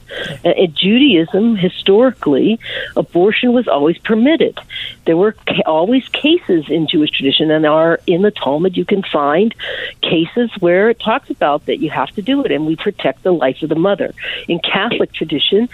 In 0.43 0.75
Judaism, 0.75 1.55
historically, 1.55 2.59
abortion 2.95 3.53
was 3.53 3.67
always 3.67 3.97
permitted. 3.97 4.59
There 5.05 5.17
were 5.17 5.35
always 5.65 6.07
cases 6.09 6.65
in 6.69 6.87
Jewish 6.87 7.09
tradition, 7.09 7.49
and 7.49 7.65
are 7.65 7.99
in 8.05 8.21
the 8.21 8.31
Talmud. 8.31 8.77
You 8.77 8.85
can 8.85 9.01
find 9.01 9.55
cases 10.01 10.51
where 10.59 10.91
it 10.91 10.99
talks 10.99 11.31
about 11.31 11.65
that 11.65 11.79
you 11.79 11.89
have 11.89 12.11
to 12.11 12.21
do 12.21 12.45
it, 12.45 12.51
and 12.51 12.67
we 12.67 12.75
protect 12.75 13.23
the 13.23 13.33
life 13.33 13.63
of 13.63 13.69
the 13.69 13.75
mother. 13.89 14.13
In 14.47 14.59
Catholic 14.59 15.11
tradition, 15.11 15.69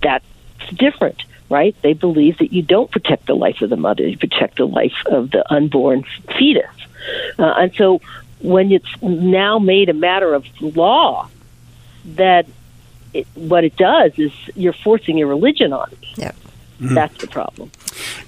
that's 0.00 0.24
different 0.74 1.24
right? 1.48 1.74
They 1.82 1.92
believe 1.92 2.38
that 2.38 2.52
you 2.52 2.62
don't 2.62 2.90
protect 2.90 3.26
the 3.26 3.34
life 3.34 3.62
of 3.62 3.70
the 3.70 3.76
mother, 3.76 4.06
you 4.06 4.18
protect 4.18 4.58
the 4.58 4.66
life 4.66 4.94
of 5.06 5.30
the 5.30 5.50
unborn 5.52 6.04
fetus. 6.36 6.70
Uh, 7.38 7.54
and 7.56 7.74
so 7.74 8.00
when 8.40 8.70
it's 8.70 9.02
now 9.02 9.58
made 9.58 9.88
a 9.88 9.94
matter 9.94 10.34
of 10.34 10.44
law, 10.60 11.28
that 12.04 12.46
it, 13.14 13.26
what 13.34 13.64
it 13.64 13.76
does 13.76 14.12
is 14.16 14.32
you're 14.54 14.72
forcing 14.72 15.18
your 15.18 15.28
religion 15.28 15.72
on 15.72 15.90
me. 16.00 16.14
Yep. 16.16 16.36
Mm-hmm. 16.80 16.94
That's 16.94 17.18
the 17.18 17.26
problem. 17.26 17.72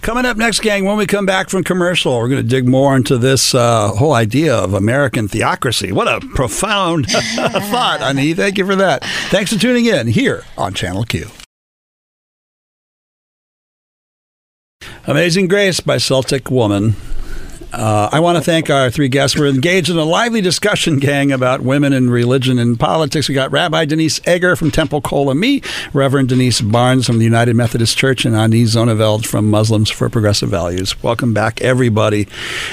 Coming 0.00 0.26
up 0.26 0.36
next, 0.36 0.60
gang, 0.60 0.84
when 0.84 0.96
we 0.96 1.06
come 1.06 1.24
back 1.24 1.48
from 1.48 1.62
commercial, 1.62 2.18
we're 2.18 2.28
going 2.28 2.42
to 2.42 2.48
dig 2.48 2.66
more 2.66 2.96
into 2.96 3.16
this 3.16 3.54
uh, 3.54 3.90
whole 3.90 4.12
idea 4.12 4.56
of 4.56 4.74
American 4.74 5.28
theocracy. 5.28 5.92
What 5.92 6.08
a 6.08 6.26
profound 6.34 7.06
thought, 7.10 8.00
Ani. 8.00 8.34
Thank 8.34 8.58
you 8.58 8.66
for 8.66 8.74
that. 8.76 9.04
Thanks 9.28 9.52
for 9.52 9.58
tuning 9.58 9.86
in 9.86 10.08
here 10.08 10.42
on 10.58 10.74
Channel 10.74 11.04
Q. 11.04 11.30
Amazing 15.06 15.48
Grace 15.48 15.80
by 15.80 15.96
Celtic 15.96 16.50
Woman. 16.50 16.94
Uh, 17.72 18.08
I 18.10 18.18
want 18.18 18.36
to 18.36 18.42
thank 18.42 18.68
our 18.68 18.90
three 18.90 19.08
guests. 19.08 19.38
We're 19.38 19.46
engaged 19.46 19.88
in 19.90 19.96
a 19.96 20.04
lively 20.04 20.40
discussion, 20.40 20.98
gang, 20.98 21.30
about 21.30 21.60
women 21.60 21.92
and 21.92 22.10
religion 22.10 22.58
and 22.58 22.78
politics. 22.78 23.28
We 23.28 23.34
got 23.34 23.52
Rabbi 23.52 23.84
Denise 23.84 24.20
Eger 24.26 24.56
from 24.56 24.72
Temple 24.72 25.00
Kol 25.00 25.30
Ami, 25.30 25.62
Reverend 25.92 26.30
Denise 26.30 26.60
Barnes 26.60 27.06
from 27.06 27.18
the 27.18 27.24
United 27.24 27.54
Methodist 27.54 27.96
Church, 27.96 28.24
and 28.24 28.34
Ani 28.34 28.64
Zonneveld 28.64 29.24
from 29.24 29.48
Muslims 29.48 29.88
for 29.88 30.08
Progressive 30.08 30.48
Values. 30.48 31.00
Welcome 31.02 31.32
back, 31.32 31.60
everybody. 31.60 32.26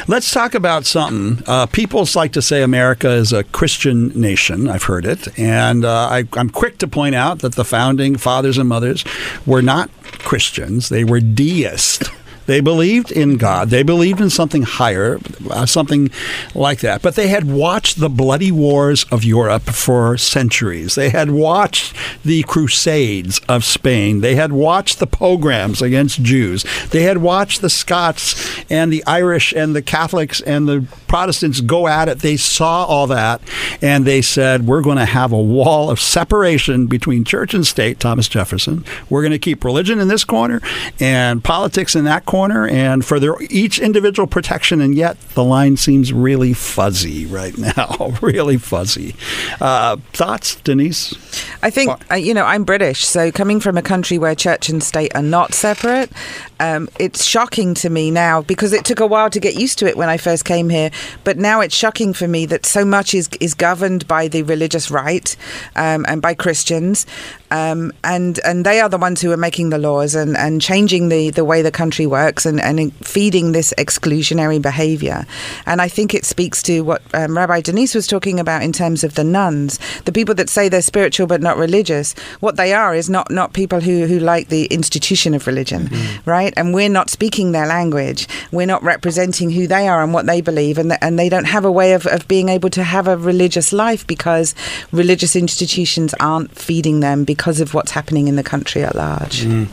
Let's 0.08 0.32
talk 0.32 0.56
about 0.56 0.86
something. 0.86 1.43
Uh, 1.48 1.68
people 1.68 2.08
like 2.16 2.34
to 2.34 2.41
say 2.41 2.64
America 2.64 3.10
is 3.12 3.32
a 3.32 3.43
Christian 3.43 4.10
nation. 4.20 4.68
I've 4.68 4.84
heard 4.84 5.06
it. 5.06 5.38
And 5.38 5.86
uh, 5.86 6.08
I, 6.10 6.28
I'm 6.34 6.50
quick 6.50 6.80
to 6.80 6.88
point 6.88 7.14
out 7.14 7.39
that 7.39 7.54
the 7.54 7.66
founding 7.66 8.16
fathers 8.16 8.58
and 8.58 8.68
mothers 8.68 9.06
were 9.45 9.62
not 9.62 9.91
Christians, 10.20 10.89
they 10.89 11.04
were 11.04 11.20
deists. 11.20 12.10
They 12.48 12.62
believed 12.62 13.12
in 13.12 13.36
God. 13.36 13.70
They 13.70 13.84
believed 13.84 14.22
in 14.22 14.30
something 14.30 14.64
higher, 14.64 15.20
uh, 15.52 15.66
something 15.66 16.10
like 16.56 16.80
that. 16.80 17.02
But 17.02 17.16
they 17.16 17.28
had 17.28 17.43
watched 17.43 18.00
the 18.00 18.10
bloody 18.10 18.52
wars 18.52 19.04
of 19.12 19.26
Europe 19.26 19.64
for 19.64 20.18
centuries. 20.18 20.95
They 20.95 21.10
had 21.10 21.30
watched 21.30 21.93
the 22.24 22.43
Crusades 22.43 23.39
of 23.50 23.66
Spain. 23.66 24.22
They 24.22 24.36
had 24.36 24.54
watched 24.54 25.00
the 25.00 25.08
pogroms 25.08 25.82
against 25.82 26.24
Jews. 26.24 26.66
They 26.91 27.04
had 27.04 27.18
watched 27.18 27.62
the 27.62 27.70
Scots 27.70 28.64
and 28.70 28.93
the 28.93 29.06
Irish 29.06 29.52
and 29.52 29.76
the 29.76 29.82
Catholics 29.82 30.39
and 30.39 30.70
the 30.70 30.88
Protestants 31.08 31.60
go 31.60 31.88
at 31.88 32.08
it. 32.08 32.20
They 32.20 32.38
saw 32.38 32.86
all 32.86 33.08
that 33.08 33.41
and 33.82 34.06
they 34.06 34.22
said, 34.22 34.66
We're 34.66 34.82
going 34.82 34.98
to 34.98 35.06
have 35.06 35.34
a 35.34 35.41
wall 35.41 35.89
of 35.89 36.00
separation 36.00 36.88
between 36.88 37.26
church 37.26 37.54
and 37.54 37.68
state, 37.68 38.00
Thomas 38.00 38.30
Jefferson. 38.30 38.86
We're 39.10 39.22
going 39.22 39.32
to 39.32 39.39
keep 39.39 39.66
religion 39.66 40.00
in 40.00 40.08
this 40.08 40.24
corner 40.24 40.62
and 40.98 41.43
politics 41.43 41.93
in 41.93 42.06
that 42.06 42.26
corner 42.26 42.36
corner 42.38 42.67
and 42.67 43.03
for 43.03 43.19
their 43.19 43.33
each 43.49 43.79
individual 43.79 44.27
protection, 44.27 44.79
and 44.79 44.93
yet 44.93 45.19
the 45.33 45.43
line 45.43 45.75
seems 45.75 46.13
really 46.13 46.53
fuzzy 46.53 47.25
right 47.25 47.57
now, 47.57 48.13
really 48.21 48.57
fuzzy. 48.57 49.15
Uh, 49.59 49.97
thoughts, 50.13 50.55
Denise? 50.57 51.15
I 51.63 51.71
think 51.71 51.89
you 52.15 52.35
know 52.35 52.45
I'm 52.45 52.63
British, 52.63 53.03
so 53.07 53.31
coming 53.31 53.59
from 53.59 53.75
a 53.75 53.81
country 53.81 54.19
where 54.19 54.35
church 54.35 54.69
and 54.69 54.83
state 54.83 55.15
are 55.15 55.23
not 55.23 55.55
separate, 55.55 56.11
um, 56.59 56.89
it's 56.99 57.25
shocking 57.25 57.73
to 57.75 57.89
me 57.89 58.11
now 58.11 58.43
because 58.43 58.71
it 58.71 58.85
took 58.85 58.99
a 58.99 59.07
while 59.07 59.31
to 59.31 59.39
get 59.39 59.55
used 59.55 59.79
to 59.79 59.88
it 59.88 59.97
when 59.97 60.09
I 60.09 60.17
first 60.17 60.45
came 60.45 60.69
here. 60.69 60.91
But 61.23 61.38
now 61.38 61.61
it's 61.61 61.75
shocking 61.75 62.13
for 62.13 62.27
me 62.27 62.45
that 62.45 62.67
so 62.67 62.85
much 62.85 63.15
is 63.15 63.29
is 63.39 63.55
governed 63.55 64.07
by 64.07 64.27
the 64.27 64.43
religious 64.43 64.91
right 64.91 65.35
um, 65.75 66.05
and 66.07 66.21
by 66.21 66.35
Christians, 66.35 67.07
um, 67.49 67.91
and 68.03 68.39
and 68.45 68.63
they 68.63 68.79
are 68.79 68.89
the 68.89 68.99
ones 68.99 69.21
who 69.21 69.31
are 69.31 69.43
making 69.49 69.71
the 69.71 69.79
laws 69.79 70.13
and, 70.13 70.38
and 70.38 70.61
changing 70.61 71.09
the, 71.09 71.31
the 71.31 71.43
way 71.43 71.63
the 71.63 71.71
country 71.71 72.05
works 72.05 72.26
and, 72.45 72.61
and 72.61 72.93
feeding 73.05 73.51
this 73.51 73.73
exclusionary 73.78 74.61
behavior. 74.61 75.25
And 75.65 75.82
I 75.82 75.88
think 75.88 76.13
it 76.13 76.25
speaks 76.25 76.61
to 76.63 76.82
what 76.82 77.01
um, 77.13 77.38
Rabbi 77.38 77.61
Denise 77.61 77.95
was 77.95 78.07
talking 78.07 78.39
about 78.39 78.63
in 78.63 78.71
terms 78.71 79.03
of 79.03 79.15
the 79.15 79.23
nones, 79.23 79.80
the 80.05 80.11
people 80.11 80.36
that 80.36 80.49
say 80.49 80.69
they're 80.69 80.82
spiritual 80.82 81.28
but 81.28 81.41
not 81.41 81.57
religious. 81.57 82.13
What 82.39 82.57
they 82.57 82.73
are 82.73 82.93
is 82.93 83.09
not 83.09 83.32
not 83.32 83.53
people 83.53 83.82
who, 83.82 84.05
who 84.05 84.19
like 84.19 84.49
the 84.49 84.65
institution 84.65 85.34
of 85.34 85.47
religion, 85.47 85.88
mm-hmm. 85.88 86.30
right? 86.30 86.53
And 86.55 86.73
we're 86.73 86.89
not 86.89 87.09
speaking 87.09 87.51
their 87.51 87.67
language. 87.67 88.28
We're 88.51 88.67
not 88.67 88.84
representing 88.84 89.49
who 89.51 89.67
they 89.67 89.88
are 89.88 90.03
and 90.03 90.13
what 90.13 90.25
they 90.25 90.41
believe, 90.41 90.78
and 90.78 90.97
and 91.01 91.17
they 91.17 91.30
don't 91.30 91.45
have 91.45 91.65
a 91.65 91.71
way 91.71 91.93
of, 91.93 92.05
of 92.07 92.28
being 92.28 92.49
able 92.49 92.69
to 92.71 92.84
have 92.84 93.07
a 93.07 93.17
religious 93.17 93.73
life 93.73 94.05
because 94.05 94.53
religious 94.91 95.36
institutions 95.36 96.13
aren't 96.19 96.51
feeding 96.51 96.99
them. 96.99 97.23
Because 97.23 97.47
because 97.47 97.61
of 97.61 97.73
what's 97.73 97.91
happening 97.91 98.28
in 98.28 98.36
the 98.36 98.43
country 98.43 98.84
at 98.84 98.95
large. 98.95 99.45
Mm. 99.45 99.67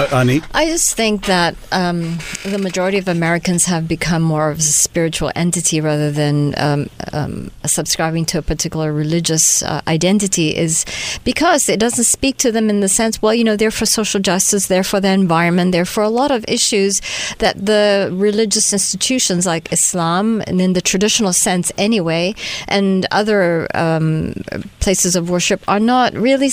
Uh, 0.00 0.08
Ani? 0.16 0.40
I 0.54 0.64
just 0.64 0.94
think 0.94 1.26
that 1.26 1.54
um, 1.72 2.18
the 2.42 2.58
majority 2.58 2.96
of 2.96 3.06
Americans 3.06 3.66
have 3.66 3.86
become 3.86 4.22
more 4.22 4.50
of 4.50 4.58
a 4.58 4.62
spiritual 4.62 5.30
entity 5.36 5.78
rather 5.78 6.10
than 6.10 6.54
um, 6.56 6.88
um, 7.12 7.50
subscribing 7.66 8.24
to 8.26 8.38
a 8.38 8.42
particular 8.42 8.94
religious 8.94 9.62
uh, 9.62 9.82
identity 9.86 10.56
is 10.56 10.86
because 11.22 11.68
it 11.68 11.78
doesn't 11.78 12.04
speak 12.04 12.38
to 12.38 12.50
them 12.50 12.70
in 12.70 12.80
the 12.80 12.88
sense, 12.88 13.20
well, 13.20 13.34
you 13.34 13.44
know, 13.44 13.56
they're 13.56 13.70
for 13.70 13.84
social 13.84 14.20
justice, 14.20 14.68
they're 14.68 14.82
for 14.82 15.00
the 15.00 15.10
environment, 15.10 15.72
they're 15.72 15.84
for 15.84 16.02
a 16.02 16.08
lot 16.08 16.30
of 16.30 16.46
issues 16.48 17.02
that 17.38 17.66
the 17.66 18.08
religious 18.10 18.72
institutions 18.72 19.44
like 19.44 19.70
Islam, 19.70 20.42
and 20.46 20.62
in 20.62 20.72
the 20.72 20.80
traditional 20.80 21.34
sense 21.34 21.70
anyway, 21.76 22.34
and 22.68 23.06
other 23.10 23.68
um, 23.74 24.32
places 24.80 25.14
of 25.14 25.28
worship 25.28 25.62
are 25.68 25.80
not 25.80 26.14
really, 26.14 26.48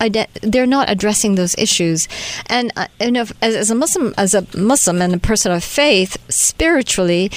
uh, 0.00 0.08
they're 0.42 0.66
not 0.66 0.90
addressing 0.90 1.36
those 1.36 1.54
issues. 1.58 2.08
And 2.46 2.71
and 3.00 3.16
uh, 3.16 3.20
you 3.20 3.34
as, 3.42 3.54
as, 3.54 3.70
a 3.70 3.74
Muslim, 3.74 4.14
as 4.16 4.34
a 4.34 4.46
Muslim 4.56 5.02
and 5.02 5.14
a 5.14 5.18
person 5.18 5.52
of 5.52 5.64
faith, 5.64 6.16
spiritually, 6.28 7.30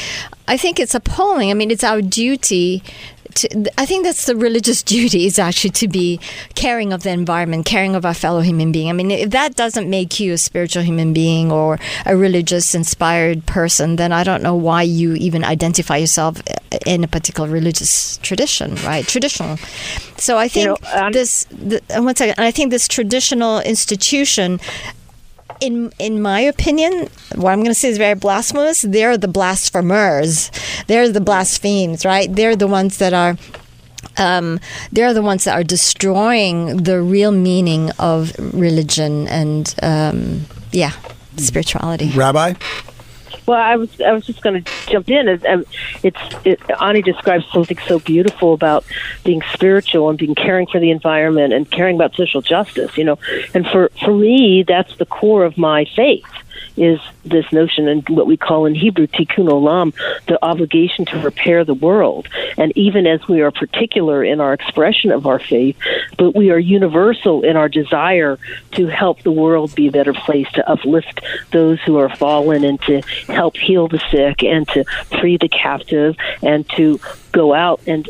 I 0.48 0.58
think 0.58 0.80
it's 0.80 0.96
appalling. 0.96 1.50
I 1.50 1.54
mean, 1.54 1.72
it's 1.72 1.84
our 1.84 2.02
duty 2.02 2.84
to, 3.36 3.72
I 3.78 3.86
think 3.86 4.04
that's 4.06 4.26
the 4.26 4.36
religious 4.36 4.82
duty 4.96 5.26
is 5.26 5.38
actually 5.38 5.72
to 5.72 5.88
be 5.88 6.20
caring 6.56 6.94
of 6.94 7.04
the 7.04 7.12
environment, 7.12 7.66
caring 7.66 7.96
of 7.96 8.06
our 8.06 8.14
fellow 8.14 8.42
human 8.42 8.72
being. 8.72 8.90
I 8.90 8.94
mean, 8.94 9.12
if 9.12 9.30
that 9.32 9.56
doesn't 9.56 9.90
make 9.90 10.20
you 10.20 10.34
a 10.34 10.38
spiritual 10.38 10.84
human 10.84 11.14
being 11.14 11.52
or 11.52 11.80
a 12.06 12.16
religious 12.18 12.74
inspired 12.74 13.46
person, 13.46 13.98
then 13.98 14.12
I 14.12 14.24
don't 14.24 14.42
know 14.42 14.56
why 14.56 14.82
you 14.84 15.14
even 15.16 15.44
identify 15.44 15.98
yourself 15.98 16.42
in 16.86 17.04
a 17.04 17.08
particular 17.08 17.50
religious 17.50 18.18
tradition, 18.18 18.76
right? 18.78 19.06
Traditional. 19.06 19.58
So 20.18 20.38
I 20.38 20.48
think 20.48 20.66
you 20.66 20.70
know, 20.70 21.06
um, 21.06 21.12
this. 21.12 21.46
The, 21.46 21.82
one 21.90 22.16
second. 22.16 22.36
I 22.38 22.52
think 22.52 22.72
this 22.72 22.88
traditional 22.88 23.60
institution 23.60 24.60
in 25.62 25.92
in 26.00 26.22
my 26.22 26.40
opinion, 26.42 27.10
what 27.36 27.52
I'm 27.52 27.60
going 27.60 27.72
to 27.72 27.74
say 27.74 27.90
is 27.90 27.98
very 27.98 28.16
blasphemous. 28.16 28.82
They're 28.82 29.18
the 29.18 29.28
blasphemers. 29.28 30.52
They're 30.88 31.10
the 31.10 31.22
blasphemes, 31.22 32.06
right? 32.06 32.34
They're 32.34 32.56
the 32.56 32.68
ones 32.68 32.98
that 32.98 33.14
are. 33.14 33.38
Um, 34.18 34.62
they're 34.94 35.14
the 35.14 35.22
ones 35.22 35.44
that 35.44 35.56
are 35.56 35.64
destroying 35.64 36.84
the 36.84 37.02
real 37.02 37.32
meaning 37.32 37.92
of 38.00 38.32
religion 38.54 39.28
and 39.28 39.76
um, 39.84 40.46
yeah, 40.72 40.94
spirituality. 41.36 42.12
Rabbi. 42.12 42.54
Well, 43.46 43.60
I 43.60 43.76
was 43.76 44.02
I 44.02 44.12
was 44.12 44.26
just 44.26 44.42
going 44.42 44.64
to 44.64 44.72
jump 44.88 45.10
in. 45.10 45.28
It's, 45.28 45.46
um, 45.46 45.66
it's 46.04 46.20
it, 46.46 46.62
Ani 46.82 47.02
describes 47.02 47.46
something 47.52 47.78
so 47.88 48.00
beautiful 48.00 48.54
about 48.54 48.86
being 49.24 49.42
spiritual 49.54 50.10
and 50.10 50.18
being 50.18 50.36
caring 50.36 50.68
for 50.68 50.80
the 50.80 50.92
environment 50.92 51.54
and 51.54 51.70
caring 51.70 51.96
about 51.96 52.16
social 52.16 52.42
justice. 52.42 52.98
You 52.98 53.04
know, 53.04 53.20
and 53.54 53.68
for 53.68 53.92
for 54.04 54.14
me, 54.14 54.64
that's 54.68 54.96
the 54.98 55.06
core 55.06 55.46
of 55.46 55.58
my 55.58 55.86
faith 55.96 56.26
is 56.78 57.00
this 57.24 57.52
notion 57.52 57.88
and 57.88 58.08
what 58.10 58.28
we 58.28 58.38
call 58.38 58.66
in 58.66 58.76
Hebrew 58.76 59.08
tikkun 59.08 59.48
olam, 59.48 59.94
the 60.28 60.44
obligation 60.44 61.06
to 61.06 61.20
repair 61.20 61.64
the 61.64 61.74
world. 61.74 62.28
And 62.58 62.72
even 62.76 63.08
as 63.08 63.28
we 63.28 63.42
are 63.42 63.52
particular 63.52 64.24
in 64.24 64.40
our 64.40 64.54
expression 64.54 65.12
of 65.12 65.26
our 65.26 65.40
faith, 65.40 65.78
but 66.18 66.36
we 66.36 66.52
are 66.52 66.60
universal 66.60 67.44
in 67.44 67.56
our 67.56 67.70
desire 67.70 68.38
to 68.72 68.88
help 68.88 69.22
the 69.24 69.32
world 69.32 69.76
be 69.76 69.88
a 69.88 69.92
better 69.92 70.14
place, 70.14 70.52
to 70.54 70.70
uplift 70.70 71.22
those 71.52 71.82
who 71.82 71.98
are 71.98 72.14
fallen, 72.16 72.64
and 72.64 72.82
to 72.84 73.02
help 73.28 73.56
heal 73.58 73.88
the 73.88 74.02
sick, 74.12 74.44
and 74.44 74.68
to 74.70 74.84
free 75.20 75.38
the 75.38 75.50
captive, 75.50 76.16
and 76.42 76.68
to 76.70 77.00
go 77.32 77.54
out 77.54 77.82
and 77.88 78.10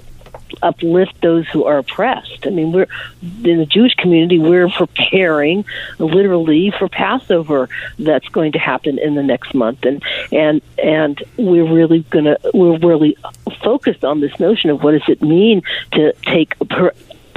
uplift 0.61 1.21
those 1.21 1.47
who 1.47 1.65
are 1.65 1.77
oppressed. 1.77 2.45
I 2.45 2.49
mean, 2.49 2.71
we're 2.71 2.87
in 3.21 3.57
the 3.57 3.65
Jewish 3.65 3.93
community. 3.95 4.39
We're 4.39 4.69
preparing 4.69 5.65
literally 5.99 6.71
for 6.77 6.87
Passover 6.87 7.69
that's 7.99 8.27
going 8.29 8.53
to 8.53 8.59
happen 8.59 8.99
in 8.99 9.15
the 9.15 9.23
next 9.23 9.53
month, 9.53 9.85
and 9.85 10.03
and 10.31 10.61
and 10.77 11.23
we're 11.37 11.71
really 11.71 12.01
gonna 12.09 12.37
we're 12.53 12.77
really 12.77 13.17
focused 13.63 14.03
on 14.03 14.19
this 14.21 14.39
notion 14.39 14.69
of 14.69 14.83
what 14.83 14.91
does 14.91 15.07
it 15.07 15.21
mean 15.21 15.61
to 15.93 16.13
take 16.23 16.55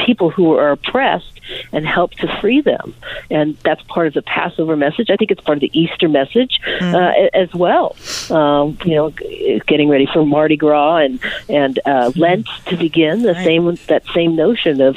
people 0.08 0.30
who 0.30 0.56
are 0.56 0.70
oppressed 0.70 1.38
and 1.70 1.86
help 1.86 2.12
to 2.12 2.26
free 2.40 2.62
them. 2.62 2.94
And 3.30 3.58
that's 3.58 3.82
part 3.82 4.06
of 4.06 4.14
the 4.14 4.22
Passover 4.22 4.74
message. 4.74 5.10
I 5.10 5.16
think 5.16 5.30
it's 5.30 5.42
part 5.42 5.58
of 5.58 5.60
the 5.60 5.70
Easter 5.78 6.08
message 6.08 6.58
mm. 6.80 6.94
uh, 6.94 7.28
as 7.34 7.52
well. 7.54 7.94
Um, 8.34 8.78
you 8.86 8.94
know, 8.94 9.10
getting 9.66 9.90
ready 9.90 10.08
for 10.10 10.24
Mardi 10.24 10.56
Gras 10.56 10.96
and 10.96 11.20
and 11.50 11.78
uh, 11.84 12.10
Lent 12.16 12.46
to 12.66 12.76
begin. 12.78 13.20
The 13.20 13.34
right. 13.34 13.44
same 13.44 13.64
that 13.88 14.04
same 14.14 14.34
notion 14.34 14.80
of 14.80 14.96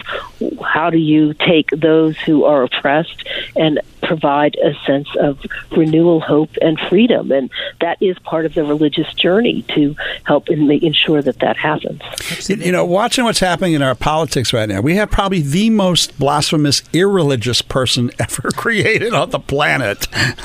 how 0.64 0.90
do 0.90 0.98
you 0.98 1.34
take 1.34 1.70
those 1.72 2.18
who 2.20 2.46
are 2.46 2.64
oppressed 2.64 3.28
and 3.58 3.82
provide 4.12 4.58
a 4.58 4.74
sense 4.86 5.08
of 5.22 5.40
renewal, 5.72 6.20
hope, 6.20 6.50
and 6.62 6.78
freedom. 6.90 7.32
And 7.32 7.50
that 7.80 7.98
is 8.02 8.20
part 8.20 8.46
of 8.46 8.54
the 8.54 8.66
religious 8.66 9.14
journey 9.14 9.62
to 9.74 9.96
help 10.26 10.50
in 10.50 10.68
making 10.68 10.92
sure 10.92 11.22
that 11.22 11.40
that 11.40 11.56
happens. 11.56 12.02
You 12.50 12.74
know, 12.74 12.84
watching 12.84 13.24
what's 13.24 13.40
happening 13.40 13.72
in 13.72 13.82
our 13.82 13.96
politics 13.96 14.52
right 14.52 14.68
now, 14.68 14.82
we 14.82 14.96
have 14.96 15.10
probably 15.12 15.40
the 15.40 15.70
most 15.70 16.20
blasphemous, 16.20 16.84
irreligious 16.92 17.62
person 17.62 18.12
ever 18.20 18.52
created 18.52 19.14
on 19.14 19.30
the 19.30 19.40
planet, 19.40 20.02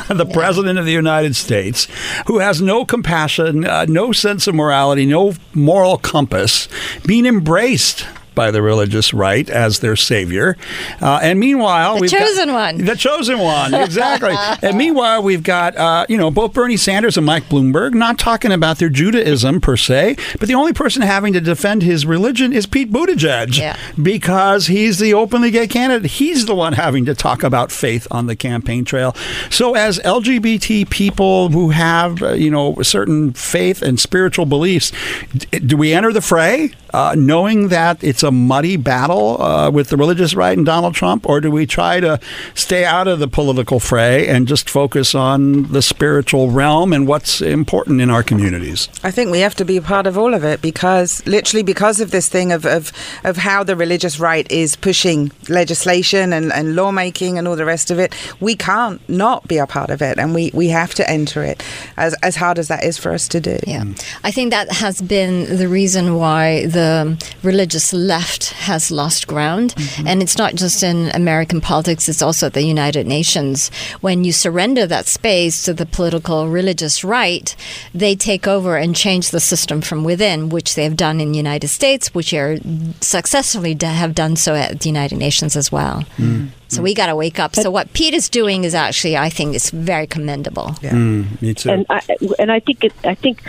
the 0.07 0.25
yeah. 0.29 0.33
President 0.33 0.79
of 0.79 0.85
the 0.85 0.93
United 0.93 1.35
States, 1.35 1.89
who 2.29 2.39
has 2.39 2.63
no 2.63 2.85
compassion, 2.85 3.65
uh, 3.65 3.85
no 3.89 4.13
sense 4.13 4.47
of 4.47 4.55
morality, 4.55 5.05
no 5.07 5.35
moral 5.55 5.99
compass, 5.99 6.69
being 7.05 7.27
embraced 7.27 8.07
by 8.37 8.53
the 8.53 8.63
religious 8.63 9.13
right 9.13 9.51
as 9.51 9.81
their 9.81 9.97
savior. 9.97 10.57
Uh, 11.03 11.19
and 11.21 11.41
meanwhile, 11.41 11.97
The 11.97 12.03
we've 12.03 12.13
got- 12.13 12.21
chosen 12.21 12.53
one. 12.53 12.79
the 12.85 12.95
chosen 12.95 13.39
one, 13.41 13.75
exactly. 13.87 14.35
and 14.63 14.79
meanwhile, 14.79 15.21
we've 15.25 15.43
got 15.43 15.77
uh, 15.77 16.07
you 16.09 16.17
know 16.17 16.31
both 16.31 16.53
Bernie 16.53 16.77
Sanders 16.77 17.17
and 17.17 17.27
Mike 17.27 17.49
Bloomberg 17.49 17.95
not 17.95 18.17
talking 18.19 18.53
about 18.53 18.79
their 18.79 18.89
Judaism 18.91 19.61
per 19.61 19.77
se, 19.77 20.17
but 20.39 20.47
the 20.47 20.55
only 20.55 20.73
person 20.73 21.03
having 21.03 21.33
to 21.33 21.41
defend 21.41 21.83
his 21.83 22.07
religion 22.07 22.53
is 22.53 22.67
Pete 22.67 22.93
Buttigieg 22.93 23.59
Yeah. 23.59 23.77
because 24.01 24.69
he's 24.69 24.99
the 24.99 25.13
openly 25.15 25.51
gay 25.51 25.67
candidate. 25.67 26.13
He's 26.13 26.47
the 26.47 26.55
one 26.55 26.75
having 26.75 27.05
to 27.07 27.15
talk 27.15 27.43
about 27.43 27.73
faith 27.73 28.07
on 28.11 28.27
the 28.27 28.37
campaign 28.37 28.85
trail. 28.85 29.17
So, 29.51 29.75
as 29.75 29.99
LGBT 30.01 30.89
people 30.91 31.49
who 31.49 31.71
have 31.71 32.23
uh, 32.23 32.33
you 32.33 32.51
know 32.51 32.77
certain 32.83 33.33
faith 33.33 33.83
and 33.83 33.99
spiritual 33.99 34.47
beliefs, 34.47 34.93
d- 35.35 35.59
do 35.61 35.77
we 35.77 35.93
enter 35.95 36.13
the 36.13 36.21
fray 36.21 36.71
uh, 36.93 37.15
knowing 37.17 37.69
that 37.69 38.03
it's 38.05 38.23
a 38.27 38.31
muddy 38.31 38.77
battle 38.77 39.41
uh, 39.41 39.71
with 39.71 39.89
the 39.89 39.97
religious 39.97 40.35
right 40.35 40.57
and 40.57 40.67
Donald 40.67 40.95
Trump, 40.95 41.29
or 41.29 41.41
do 41.41 41.51
we 41.51 41.67
try 41.67 42.01
to 42.01 42.21
stay 42.55 42.85
out 42.85 43.09
of 43.09 43.19
the 43.19 43.29
political 43.29 43.81
fray 43.81 44.29
and 44.29 44.47
just 44.47 44.69
focus 44.69 45.15
on 45.15 45.73
the 45.73 45.81
spiritual 45.81 46.51
realm 46.51 46.93
and 46.93 47.07
what's 47.07 47.41
important 47.41 48.01
in 48.01 48.11
our 48.11 48.23
communities? 48.23 48.89
I 49.03 49.11
think 49.11 49.31
we 49.31 49.41
have 49.41 49.55
to 49.57 49.65
be 49.65 49.81
part 49.81 50.07
of 50.07 50.19
all 50.19 50.35
of 50.35 50.45
it 50.45 50.61
because, 50.61 51.27
literally, 51.27 51.63
because 51.63 52.01
of 52.01 52.11
this 52.11 52.29
thing 52.29 52.53
of, 52.53 52.67
of, 52.67 52.93
of 53.25 53.37
how 53.37 53.63
the 53.63 53.77
religious 53.77 54.19
right 54.19 54.51
is 54.51 54.77
pushing 54.77 55.31
legislation 55.49 56.33
and, 56.33 56.53
and 56.53 56.75
lawmaking 56.75 57.39
and 57.39 57.47
all 57.47 57.57
the 57.57 57.65
rest 57.65 57.91
of 57.91 57.99
it, 57.99 58.15
we 58.41 58.57
can't 58.57 59.01
not 59.09 59.47
be 59.47 59.59
a 59.59 59.67
part 59.67 59.91
of 59.91 60.03
it 60.03 60.19
and 60.19 60.35
we, 60.35 60.51
we 60.53 60.69
have 60.69 60.95
to 60.95 61.09
enter 61.09 61.43
it 61.43 61.63
as, 61.97 62.15
as 62.23 62.37
hard 62.37 62.59
as 62.59 62.69
that 62.69 62.85
is 62.85 62.99
for 62.99 63.13
us 63.13 63.29
to 63.29 63.41
do. 63.41 63.59
Yeah. 63.67 63.85
I 64.25 64.31
think 64.31 64.51
that 64.51 64.73
has 64.73 65.01
been 65.01 65.57
the 65.57 65.69
reason 65.69 66.17
why 66.17 66.67
the 66.67 67.17
religious 67.43 67.93
left 67.93 68.16
has 68.23 68.91
lost 68.91 69.27
ground. 69.27 69.75
Mm-hmm. 69.75 70.07
And 70.07 70.23
it's 70.23 70.39
not 70.39 70.55
just 70.55 70.83
in 70.83 71.11
American 71.15 71.61
politics, 71.61 72.09
it's 72.09 72.23
also 72.23 72.47
at 72.47 72.55
the 72.55 72.63
United 72.63 73.07
Nations. 73.07 73.71
When 74.01 74.25
you 74.25 74.33
surrender 74.33 74.87
that 74.87 75.07
space 75.07 75.65
to 75.65 75.75
the 75.75 75.87
political 75.87 76.49
religious 76.49 77.05
right, 77.05 77.55
they 77.95 78.15
take 78.15 78.47
over 78.47 78.77
and 78.77 78.95
change 78.95 79.31
the 79.31 79.41
system 79.41 79.81
from 79.81 80.05
within, 80.05 80.49
which 80.49 80.75
they 80.75 80.85
have 80.85 80.97
done 80.97 81.21
in 81.21 81.33
the 81.33 81.39
United 81.39 81.69
States, 81.69 82.15
which 82.15 82.33
are 82.35 82.59
successfully 83.01 83.75
d- 83.75 83.87
have 83.87 84.15
done 84.15 84.37
so 84.37 84.55
at 84.55 84.81
the 84.81 84.89
United 84.89 85.19
Nations 85.19 85.57
as 85.57 85.71
well. 85.71 86.05
Mm. 86.17 86.51
So 86.69 86.83
we 86.83 86.95
got 86.95 87.07
to 87.07 87.17
wake 87.17 87.39
up. 87.39 87.55
So 87.55 87.71
what 87.71 87.93
Pete 87.93 88.15
is 88.15 88.29
doing 88.29 88.65
is 88.65 88.75
actually, 88.75 89.17
I 89.17 89.29
think, 89.29 89.55
is 89.55 89.71
very 89.71 90.07
commendable. 90.07 90.71
Mm, 90.81 91.41
me 91.41 91.55
too. 91.55 91.71
And 91.71 91.87
I 91.89 92.01
and 92.39 92.51
I 92.51 92.61
think 92.61 92.85
it, 92.85 92.93
I 93.05 93.15
think 93.15 93.43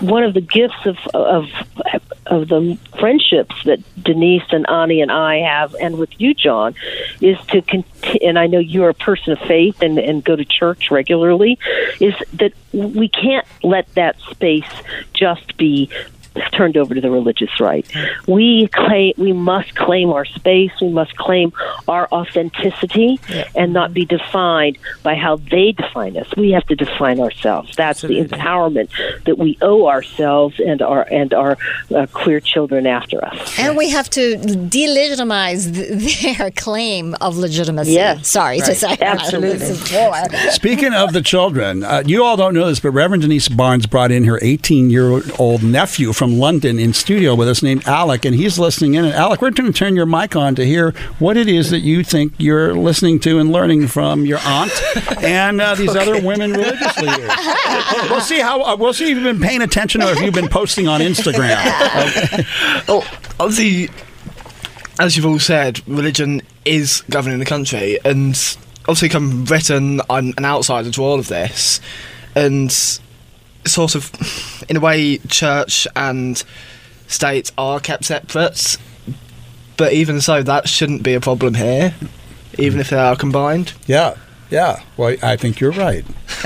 one 0.00 0.24
of 0.24 0.34
the 0.34 0.40
gifts 0.40 0.84
of 0.84 0.96
of 1.14 1.46
of 2.26 2.48
the 2.48 2.78
friendships 2.98 3.54
that 3.64 3.78
Denise 4.02 4.44
and 4.50 4.68
Ani 4.68 5.00
and 5.00 5.10
I 5.10 5.36
have, 5.36 5.74
and 5.80 5.98
with 5.98 6.10
you, 6.20 6.34
John, 6.34 6.74
is 7.20 7.38
to 7.48 7.62
continue. 7.62 8.28
And 8.28 8.38
I 8.38 8.46
know 8.46 8.58
you're 8.58 8.88
a 8.88 8.94
person 8.94 9.32
of 9.32 9.38
faith 9.40 9.80
and 9.80 9.98
and 9.98 10.24
go 10.24 10.34
to 10.34 10.44
church 10.44 10.90
regularly. 10.90 11.58
Is 12.00 12.14
that 12.34 12.52
we 12.72 13.08
can't 13.08 13.46
let 13.62 13.92
that 13.94 14.18
space 14.20 14.70
just 15.14 15.56
be 15.56 15.90
turned 16.52 16.76
over 16.76 16.94
to 16.94 17.00
the 17.00 17.10
religious 17.10 17.60
right. 17.60 17.86
We 18.26 18.68
claim 18.68 19.14
we 19.16 19.32
must 19.32 19.74
claim 19.74 20.10
our 20.10 20.24
space. 20.24 20.72
We 20.80 20.90
must 20.90 21.16
claim 21.16 21.52
our 21.86 22.08
authenticity 22.12 23.20
and 23.54 23.72
not 23.72 23.94
be 23.94 24.04
defined 24.04 24.78
by 25.02 25.14
how 25.14 25.36
they 25.36 25.72
define 25.72 26.16
us. 26.16 26.28
We 26.36 26.50
have 26.52 26.66
to 26.66 26.76
define 26.76 27.20
ourselves. 27.20 27.74
That's 27.76 28.02
the 28.02 28.20
empowerment 28.24 28.90
that 29.24 29.38
we 29.38 29.58
owe 29.62 29.88
ourselves 29.88 30.60
and 30.60 30.82
our 30.82 31.02
and 31.02 31.32
our 31.34 31.56
uh, 31.94 32.06
queer 32.12 32.40
children 32.40 32.86
after 32.86 33.24
us. 33.24 33.58
And 33.58 33.76
we 33.76 33.90
have 33.90 34.10
to 34.10 34.36
delegitimize 34.36 35.72
th- 35.74 36.36
their 36.38 36.50
claim 36.50 37.14
of 37.20 37.36
legitimacy. 37.36 37.92
Yes. 37.92 38.28
Sorry 38.28 38.60
to 38.60 38.74
say 38.74 38.96
Absolutely. 39.00 39.74
Speaking 40.50 40.94
of 40.94 41.12
the 41.12 41.22
children, 41.22 41.84
uh, 41.84 42.02
you 42.06 42.24
all 42.24 42.36
don't 42.36 42.54
know 42.54 42.66
this, 42.66 42.80
but 42.80 42.90
Reverend 42.90 43.22
Denise 43.22 43.48
Barnes 43.48 43.86
brought 43.86 44.10
in 44.10 44.24
her 44.24 44.38
18 44.42 44.90
year 44.90 45.20
old 45.38 45.62
nephew 45.62 46.12
from 46.12 46.27
London 46.36 46.78
in 46.78 46.92
studio 46.92 47.34
with 47.34 47.48
us 47.48 47.62
named 47.62 47.86
Alec, 47.86 48.24
and 48.24 48.34
he's 48.34 48.58
listening 48.58 48.94
in. 48.94 49.04
And 49.04 49.14
Alec, 49.14 49.40
we're 49.40 49.50
going 49.50 49.72
to 49.72 49.78
turn 49.78 49.96
your 49.96 50.06
mic 50.06 50.36
on 50.36 50.54
to 50.56 50.66
hear 50.66 50.90
what 51.18 51.36
it 51.36 51.48
is 51.48 51.70
that 51.70 51.80
you 51.80 52.02
think 52.04 52.34
you're 52.38 52.74
listening 52.74 53.20
to 53.20 53.38
and 53.38 53.50
learning 53.50 53.86
from 53.86 54.26
your 54.26 54.38
aunt 54.44 54.72
and 55.22 55.60
uh, 55.60 55.74
these 55.74 55.94
other 55.94 56.20
women 56.20 56.52
religious 56.52 56.98
leaders. 56.98 57.30
we'll 58.10 58.20
see 58.20 58.40
how 58.40 58.62
uh, 58.62 58.76
we'll 58.76 58.92
see 58.92 59.10
if 59.10 59.16
you've 59.16 59.24
been 59.24 59.40
paying 59.40 59.62
attention 59.62 60.02
or 60.02 60.10
if 60.10 60.20
you've 60.20 60.34
been 60.34 60.48
posting 60.48 60.88
on 60.88 61.00
Instagram. 61.00 61.56
Oh, 62.90 63.06
obviously, 63.38 63.90
as 64.98 65.16
you've 65.16 65.26
all 65.26 65.38
said, 65.38 65.86
religion 65.86 66.42
is 66.64 67.02
governing 67.10 67.38
the 67.38 67.44
country, 67.44 67.98
and 68.04 68.30
obviously, 68.82 69.08
come 69.08 69.30
from 69.30 69.44
Britain, 69.44 70.00
I'm 70.08 70.32
an 70.36 70.44
outsider 70.44 70.90
to 70.90 71.02
all 71.02 71.18
of 71.18 71.28
this, 71.28 71.80
and 72.34 72.70
sort 73.68 73.94
of, 73.94 74.10
in 74.68 74.76
a 74.76 74.80
way, 74.80 75.18
church 75.28 75.86
and 75.94 76.42
state 77.06 77.52
are 77.58 77.80
kept 77.80 78.04
separate. 78.04 78.76
But 79.76 79.92
even 79.92 80.20
so, 80.20 80.42
that 80.42 80.68
shouldn't 80.68 81.02
be 81.02 81.14
a 81.14 81.20
problem 81.20 81.54
here, 81.54 81.94
even 82.58 82.74
hmm. 82.74 82.80
if 82.80 82.90
they 82.90 82.98
are 82.98 83.16
combined. 83.16 83.72
Yeah, 83.86 84.16
yeah. 84.50 84.82
Well, 84.96 85.16
I 85.22 85.36
think 85.36 85.60
you're 85.60 85.72
right. 85.72 86.04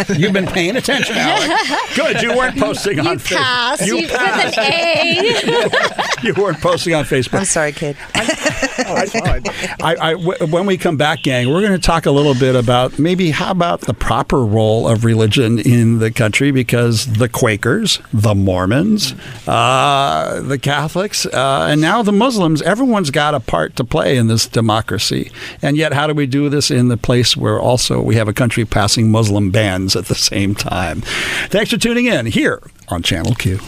You've 0.08 0.32
been 0.32 0.46
paying 0.46 0.76
attention, 0.76 1.16
Alec. 1.16 1.50
Good. 1.94 2.22
You 2.22 2.36
weren't 2.36 2.58
posting 2.58 3.00
on 3.00 3.18
Facebook. 3.18 3.36
Pass. 3.36 3.86
You, 3.86 3.96
with 3.96 4.12
an 4.12 4.54
A. 4.58 6.22
you 6.26 6.34
weren't 6.34 6.60
posting 6.60 6.94
on 6.94 7.04
Facebook. 7.04 7.38
I'm 7.38 7.44
sorry, 7.44 7.72
kid. 7.72 7.96
I, 9.82 9.96
I, 10.00 10.14
when 10.14 10.66
we 10.66 10.76
come 10.76 10.96
back, 10.96 11.22
gang, 11.22 11.50
we're 11.50 11.60
going 11.60 11.72
to 11.72 11.78
talk 11.78 12.06
a 12.06 12.10
little 12.10 12.34
bit 12.34 12.54
about 12.54 12.98
maybe 12.98 13.30
how 13.30 13.50
about 13.50 13.82
the 13.82 13.94
proper 13.94 14.44
role 14.44 14.88
of 14.88 15.04
religion 15.04 15.58
in 15.58 15.98
the 15.98 16.10
country 16.10 16.50
because 16.50 17.06
the 17.14 17.28
Quakers, 17.28 18.00
the 18.12 18.34
Mormons, 18.34 19.14
uh, 19.46 20.40
the 20.42 20.58
Catholics, 20.58 21.26
uh, 21.26 21.66
and 21.70 21.80
now 21.80 22.02
the 22.02 22.12
Muslims, 22.12 22.62
everyone's 22.62 23.10
got 23.10 23.34
a 23.34 23.40
part 23.40 23.76
to 23.76 23.84
play 23.84 24.16
in 24.16 24.28
this 24.28 24.46
democracy. 24.46 25.30
And 25.60 25.76
yet, 25.76 25.92
how 25.92 26.06
do 26.06 26.14
we 26.14 26.26
do 26.26 26.48
this 26.48 26.70
in 26.70 26.88
the 26.88 26.96
place 26.96 27.36
where 27.36 27.60
also 27.60 28.00
we 28.00 28.16
have 28.16 28.28
a 28.28 28.32
country 28.32 28.64
passing 28.64 29.10
Muslim 29.10 29.50
bans 29.50 29.96
at 29.96 30.06
the 30.06 30.14
same 30.14 30.54
time? 30.54 31.02
Thanks 31.48 31.70
for 31.70 31.78
tuning 31.78 32.06
in 32.06 32.26
here 32.26 32.62
on 32.88 33.02
Channel 33.02 33.34
Q. 33.34 33.60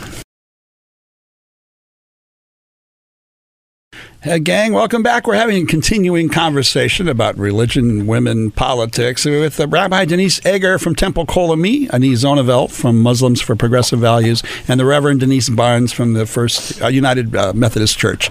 Uh, 4.27 4.39
gang, 4.39 4.73
welcome 4.73 5.03
back. 5.03 5.27
We're 5.27 5.35
having 5.35 5.65
a 5.65 5.67
continuing 5.67 6.31
conversation 6.31 7.09
about 7.09 7.37
religion, 7.37 8.07
women, 8.07 8.51
politics 8.53 9.27
with 9.27 9.61
uh, 9.61 9.69
Rabbi 9.69 10.07
Denise 10.07 10.41
Eger 10.47 10.79
from 10.79 10.95
Temple 10.95 11.27
Kol 11.27 11.53
Ami, 11.53 11.91
Ani 11.91 12.13
Zonneveld 12.13 12.71
from 12.71 13.03
Muslims 13.03 13.43
for 13.43 13.55
Progressive 13.55 13.99
Values, 13.99 14.43
and 14.67 14.81
the 14.81 14.87
Reverend 14.87 15.21
Denise 15.21 15.51
Barnes 15.51 15.93
from 15.93 16.15
the 16.15 16.25
First 16.25 16.81
uh, 16.81 16.87
United 16.87 17.33
Methodist 17.55 17.99
Church. 17.99 18.31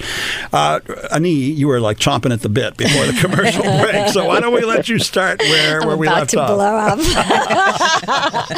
Uh, 0.51 0.79
Ani, 1.11 1.29
you 1.29 1.67
were 1.67 1.79
like 1.79 1.99
chomping 1.99 2.33
at 2.33 2.41
the 2.41 2.49
bit 2.49 2.75
before 2.75 3.05
the 3.05 3.13
commercial 3.13 3.61
break, 3.81 4.09
so 4.09 4.25
why 4.25 4.39
don't 4.39 4.55
we 4.55 4.65
let 4.65 4.89
you 4.89 4.97
start 4.97 5.41
where, 5.41 5.79
I'm 5.79 5.87
where 5.87 5.97
we 5.97 6.07
about 6.07 6.19
left 6.21 6.31
to 6.31 6.41
off? 6.41 6.49
blow 6.49 6.75
up. 6.75 8.53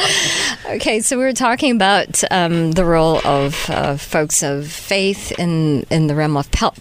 okay, 0.76 1.00
so 1.00 1.18
we 1.18 1.24
were 1.24 1.34
talking 1.34 1.72
about 1.72 2.24
um, 2.30 2.72
the 2.72 2.86
role 2.86 3.20
of 3.26 3.68
uh, 3.68 3.98
folks 3.98 4.42
of 4.42 4.66
faith 4.72 5.38
in 5.38 5.84
in 5.90 6.06
the 6.06 6.14
realm 6.14 6.38
of 6.38 6.50
po- 6.50 6.72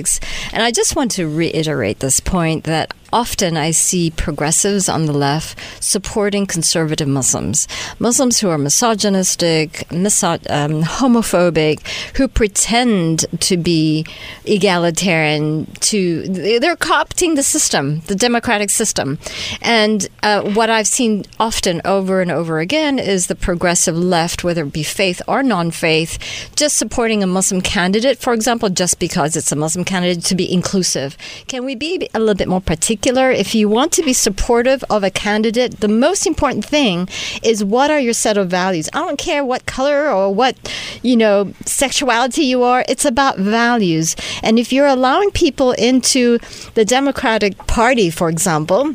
politics, 0.00 0.20
and 0.52 0.62
I 0.62 0.70
just 0.70 0.96
want 0.96 1.10
to 1.12 1.28
reiterate 1.28 2.00
this 2.00 2.20
point 2.20 2.64
that 2.64 2.94
often 3.12 3.56
I 3.56 3.70
see 3.70 4.10
progressives 4.10 4.88
on 4.88 5.06
the 5.06 5.12
left 5.12 5.58
supporting 5.82 6.46
conservative 6.46 7.08
Muslims, 7.08 7.66
Muslims 7.98 8.40
who 8.40 8.48
are 8.48 8.58
misogynistic, 8.58 9.84
miso- 9.88 10.48
um, 10.50 10.82
homophobic, 10.82 11.86
who 12.16 12.28
pretend 12.28 13.26
to 13.40 13.56
be 13.56 14.06
egalitarian. 14.44 15.66
To 15.80 16.22
they're 16.28 16.76
co-opting 16.76 17.36
the 17.36 17.42
system, 17.42 18.00
the 18.00 18.14
democratic 18.14 18.70
system, 18.70 19.18
and 19.62 20.08
uh, 20.22 20.42
what 20.42 20.70
I've 20.70 20.86
seen 20.86 21.24
often 21.38 21.80
over 21.84 22.20
and 22.20 22.30
over 22.30 22.60
again 22.60 22.98
is 22.98 23.26
the 23.26 23.34
progressive 23.34 23.96
left, 23.96 24.44
whether 24.44 24.62
it 24.64 24.72
be 24.72 24.82
faith 24.82 25.22
or 25.26 25.42
non-faith, 25.42 26.50
just 26.54 26.76
supporting 26.76 27.22
a 27.22 27.26
Muslim 27.26 27.60
candidate, 27.60 28.18
for 28.18 28.32
example, 28.32 28.68
just 28.68 28.98
because 28.98 29.36
it's 29.36 29.52
a 29.52 29.56
Muslim 29.56 29.84
candidate 29.84 30.24
to 30.24 30.34
be 30.34 30.52
inclusive. 30.52 31.16
Can 31.48 31.64
we 31.64 31.74
be 31.74 32.08
a 32.14 32.18
little 32.18 32.34
bit 32.34 32.48
more 32.48 32.60
particular? 32.60 32.99
If 33.06 33.54
you 33.54 33.68
want 33.68 33.92
to 33.92 34.02
be 34.02 34.12
supportive 34.12 34.84
of 34.90 35.02
a 35.02 35.10
candidate, 35.10 35.80
the 35.80 35.88
most 35.88 36.26
important 36.26 36.64
thing 36.64 37.08
is 37.42 37.64
what 37.64 37.90
are 37.90 38.00
your 38.00 38.12
set 38.12 38.36
of 38.36 38.48
values. 38.48 38.88
I 38.92 39.00
don't 39.00 39.18
care 39.18 39.44
what 39.44 39.66
color 39.66 40.10
or 40.10 40.32
what 40.34 40.56
you 41.02 41.16
know 41.16 41.52
sexuality 41.66 42.44
you 42.44 42.62
are. 42.62 42.84
It's 42.88 43.04
about 43.04 43.38
values, 43.38 44.16
and 44.42 44.58
if 44.58 44.72
you're 44.72 44.86
allowing 44.86 45.30
people 45.30 45.72
into 45.72 46.38
the 46.74 46.84
Democratic 46.84 47.56
Party, 47.66 48.10
for 48.10 48.28
example 48.28 48.94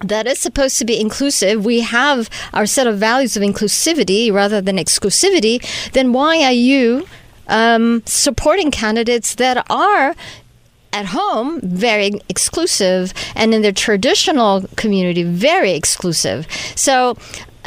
that 0.00 0.26
is 0.26 0.38
supposed 0.38 0.78
to 0.78 0.84
be 0.84 1.00
inclusive, 1.00 1.64
we 1.64 1.80
have 1.80 2.28
our 2.52 2.66
set 2.66 2.86
of 2.86 2.98
values 2.98 3.36
of 3.36 3.42
inclusivity 3.42 4.32
rather 4.32 4.60
than 4.60 4.76
exclusivity, 4.76 5.62
then 5.92 6.12
why 6.12 6.42
are 6.42 6.52
you 6.52 7.06
um, 7.46 8.02
supporting 8.06 8.70
candidates 8.70 9.34
that 9.36 9.64
are 9.70 10.14
at 10.94 11.06
home, 11.06 11.60
very 11.62 12.12
exclusive, 12.28 13.12
and 13.34 13.52
in 13.52 13.62
their 13.62 13.72
traditional 13.72 14.64
community, 14.76 15.24
very 15.24 15.72
exclusive. 15.72 16.46
So, 16.76 17.18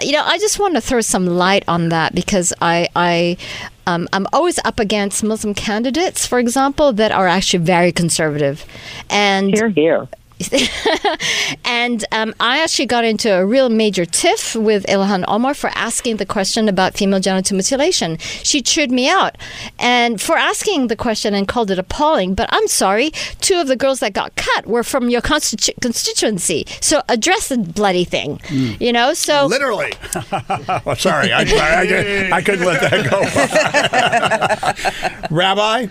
you 0.01 0.13
know, 0.13 0.23
I 0.23 0.37
just 0.37 0.59
want 0.59 0.75
to 0.75 0.81
throw 0.81 1.01
some 1.01 1.25
light 1.25 1.63
on 1.67 1.89
that 1.89 2.15
because 2.15 2.53
I, 2.61 2.87
I, 2.95 3.37
um, 3.85 4.07
I'm 4.13 4.27
always 4.31 4.59
up 4.63 4.79
against 4.79 5.23
Muslim 5.23 5.53
candidates, 5.53 6.25
for 6.25 6.39
example, 6.39 6.93
that 6.93 7.11
are 7.11 7.27
actually 7.27 7.63
very 7.63 7.91
conservative, 7.91 8.65
and 9.09 9.53
here, 9.53 9.69
here. 9.69 10.07
and 11.65 12.05
um, 12.11 12.33
I 12.39 12.61
actually 12.61 12.85
got 12.85 13.03
into 13.03 13.33
a 13.33 13.45
real 13.45 13.69
major 13.69 14.05
tiff 14.05 14.55
with 14.55 14.85
Ilhan 14.85 15.25
Omar 15.27 15.53
for 15.53 15.69
asking 15.73 16.17
the 16.17 16.25
question 16.25 16.69
about 16.69 16.95
female 16.95 17.19
genital 17.19 17.55
mutilation. 17.55 18.17
She 18.19 18.61
chewed 18.61 18.91
me 18.91 19.09
out, 19.09 19.37
and 19.79 20.21
for 20.21 20.37
asking 20.37 20.87
the 20.87 20.95
question 20.95 21.33
and 21.33 21.47
called 21.47 21.71
it 21.71 21.79
appalling. 21.79 22.35
But 22.35 22.49
I'm 22.51 22.67
sorry, 22.67 23.11
two 23.41 23.59
of 23.59 23.67
the 23.67 23.75
girls 23.75 23.99
that 23.99 24.13
got 24.13 24.35
cut 24.35 24.67
were 24.67 24.83
from 24.83 25.09
your 25.09 25.21
constitu- 25.21 25.79
constituency, 25.81 26.65
so 26.81 27.01
address 27.09 27.49
the 27.49 27.57
bloody 27.57 28.03
thing. 28.03 28.37
Mm. 28.47 28.79
You 28.79 28.93
know, 28.93 29.13
so 29.13 29.47
literally. 29.47 29.93
oh, 30.85 30.93
sorry, 30.97 31.31
I, 31.31 31.41
I, 31.41 32.29
I, 32.31 32.41
couldn't 32.41 32.65
let 32.65 32.81
that 32.81 33.09
go. 33.09 33.17
Rabbi, 35.35 35.87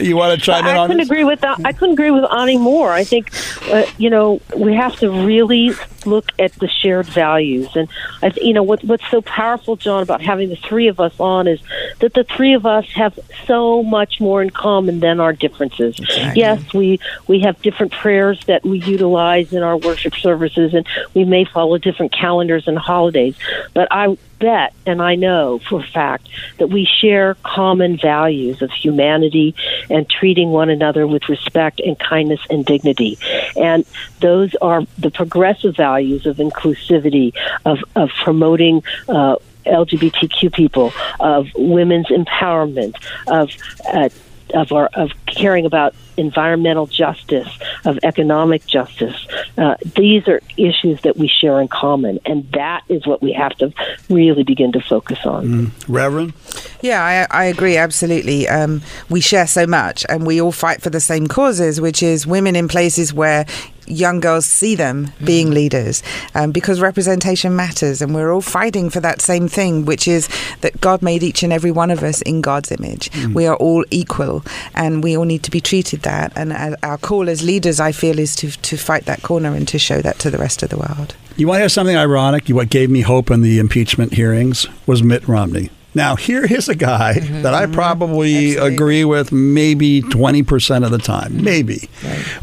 you 0.00 0.16
want 0.16 0.38
to 0.38 0.44
chime 0.44 0.64
I 0.64 0.70
in 0.72 0.76
on 0.76 0.88
couldn't 0.88 0.98
this? 0.98 1.08
agree 1.08 1.24
with 1.24 1.40
that. 1.40 1.60
I 1.64 1.72
couldn't 1.72 1.94
agree 1.94 2.10
with 2.10 2.24
Ani 2.32 2.56
more. 2.56 2.92
I 2.92 3.04
think, 3.04 3.30
uh, 3.70 3.86
you 3.98 4.10
know, 4.10 4.40
we 4.56 4.74
have 4.74 4.96
to 4.96 5.10
really 5.10 5.72
look 6.08 6.32
at 6.38 6.52
the 6.54 6.68
shared 6.68 7.06
values, 7.06 7.68
and 7.76 7.88
I, 8.22 8.32
you 8.36 8.52
know, 8.52 8.62
what, 8.62 8.82
what's 8.84 9.08
so 9.10 9.20
powerful, 9.22 9.76
John, 9.76 10.02
about 10.02 10.20
having 10.20 10.48
the 10.48 10.56
three 10.56 10.88
of 10.88 11.00
us 11.00 11.18
on 11.18 11.46
is 11.46 11.60
that 12.00 12.14
the 12.14 12.24
three 12.24 12.54
of 12.54 12.66
us 12.66 12.86
have 12.94 13.18
so 13.46 13.82
much 13.82 14.20
more 14.20 14.42
in 14.42 14.50
common 14.50 15.00
than 15.00 15.20
our 15.20 15.32
differences. 15.32 15.98
Yes, 16.34 16.72
we 16.72 17.00
we 17.26 17.40
have 17.40 17.60
different 17.62 17.92
prayers 17.92 18.44
that 18.46 18.64
we 18.64 18.80
utilize 18.80 19.52
in 19.52 19.62
our 19.62 19.76
worship 19.76 20.14
services, 20.14 20.74
and 20.74 20.86
we 21.14 21.24
may 21.24 21.44
follow 21.44 21.78
different 21.78 22.12
calendars 22.12 22.68
and 22.68 22.78
holidays, 22.78 23.36
but 23.74 23.88
I 23.90 24.16
bet 24.38 24.72
and 24.86 25.02
I 25.02 25.16
know 25.16 25.58
for 25.68 25.80
a 25.80 25.86
fact 25.86 26.28
that 26.58 26.68
we 26.68 26.84
share 26.84 27.36
common 27.42 27.98
values 27.98 28.62
of 28.62 28.70
humanity 28.70 29.54
and 29.90 30.08
treating 30.08 30.50
one 30.50 30.70
another 30.70 31.06
with 31.06 31.28
respect 31.28 31.80
and 31.80 31.98
kindness 31.98 32.40
and 32.50 32.64
dignity. 32.64 33.18
And 33.56 33.84
those 34.20 34.54
are 34.62 34.82
the 34.98 35.10
progressive 35.10 35.76
values 35.76 35.97
of 36.26 36.36
inclusivity, 36.36 37.32
of, 37.64 37.78
of 37.96 38.10
promoting 38.22 38.82
uh, 39.08 39.36
LGBTQ 39.66 40.52
people, 40.52 40.92
of 41.20 41.48
women's 41.54 42.06
empowerment, 42.06 42.94
of 43.26 43.50
uh, 43.92 44.08
of 44.54 44.72
our 44.72 44.86
of 44.94 45.10
caring 45.26 45.66
about 45.66 45.94
environmental 46.16 46.86
justice, 46.86 47.48
of 47.84 47.98
economic 48.02 48.66
justice. 48.66 49.26
Uh, 49.56 49.76
these 49.94 50.26
are 50.26 50.40
issues 50.56 51.00
that 51.02 51.16
we 51.16 51.28
share 51.28 51.60
in 51.60 51.68
common, 51.68 52.18
and 52.24 52.50
that 52.52 52.82
is 52.88 53.06
what 53.06 53.22
we 53.22 53.32
have 53.32 53.52
to 53.58 53.72
really 54.08 54.42
begin 54.42 54.72
to 54.72 54.80
focus 54.80 55.18
on. 55.24 55.46
Mm. 55.46 55.70
Reverend? 55.86 56.32
Yeah, 56.80 57.26
I, 57.30 57.42
I 57.42 57.44
agree 57.44 57.76
absolutely. 57.76 58.48
Um, 58.48 58.82
we 59.08 59.20
share 59.20 59.46
so 59.46 59.66
much, 59.66 60.04
and 60.08 60.26
we 60.26 60.40
all 60.40 60.52
fight 60.52 60.82
for 60.82 60.90
the 60.90 61.00
same 61.00 61.26
causes, 61.26 61.80
which 61.80 62.02
is 62.02 62.26
women 62.26 62.56
in 62.56 62.68
places 62.68 63.14
where 63.14 63.46
young 63.90 64.20
girls 64.20 64.46
see 64.46 64.74
them 64.74 65.10
being 65.24 65.50
leaders 65.50 66.02
um, 66.34 66.52
because 66.52 66.80
representation 66.80 67.54
matters 67.56 68.00
and 68.02 68.14
we're 68.14 68.32
all 68.32 68.40
fighting 68.40 68.90
for 68.90 69.00
that 69.00 69.20
same 69.20 69.48
thing 69.48 69.84
which 69.84 70.06
is 70.08 70.28
that 70.60 70.80
god 70.80 71.02
made 71.02 71.22
each 71.22 71.42
and 71.42 71.52
every 71.52 71.70
one 71.70 71.90
of 71.90 72.02
us 72.02 72.22
in 72.22 72.40
god's 72.40 72.70
image 72.70 73.10
Mm. 73.10 73.34
we 73.34 73.46
are 73.46 73.56
all 73.56 73.84
equal 73.90 74.44
and 74.74 75.02
we 75.02 75.16
all 75.16 75.24
need 75.24 75.42
to 75.42 75.50
be 75.50 75.60
treated 75.60 76.02
that 76.02 76.32
and 76.36 76.52
uh, 76.52 76.76
our 76.82 76.98
call 76.98 77.28
as 77.28 77.42
leaders 77.42 77.80
i 77.80 77.90
feel 77.92 78.18
is 78.18 78.36
to, 78.36 78.50
to 78.62 78.76
fight 78.76 79.04
that 79.06 79.22
corner 79.22 79.54
and 79.54 79.66
to 79.68 79.78
show 79.78 80.00
that 80.02 80.18
to 80.18 80.30
the 80.30 80.38
rest 80.38 80.62
of 80.62 80.68
the 80.70 80.76
world 80.76 81.14
You 81.36 81.46
want 81.46 81.56
to 81.58 81.60
hear 81.62 81.68
something 81.68 81.96
ironic? 81.96 82.48
What 82.48 82.68
gave 82.70 82.90
me 82.90 83.00
hope 83.02 83.30
in 83.30 83.42
the 83.42 83.58
impeachment 83.60 84.12
hearings 84.14 84.66
was 84.86 85.02
Mitt 85.04 85.26
Romney. 85.28 85.70
Now, 85.94 86.16
here 86.16 86.44
is 86.44 86.68
a 86.68 86.74
guy 86.74 87.14
Mm-hmm. 87.14 87.42
that 87.42 87.54
I 87.54 87.66
probably 87.66 88.56
agree 88.56 89.04
with 89.04 89.30
maybe 89.32 90.02
20% 90.02 90.84
of 90.84 90.90
the 90.90 90.98
time, 90.98 91.42
maybe. 91.42 91.88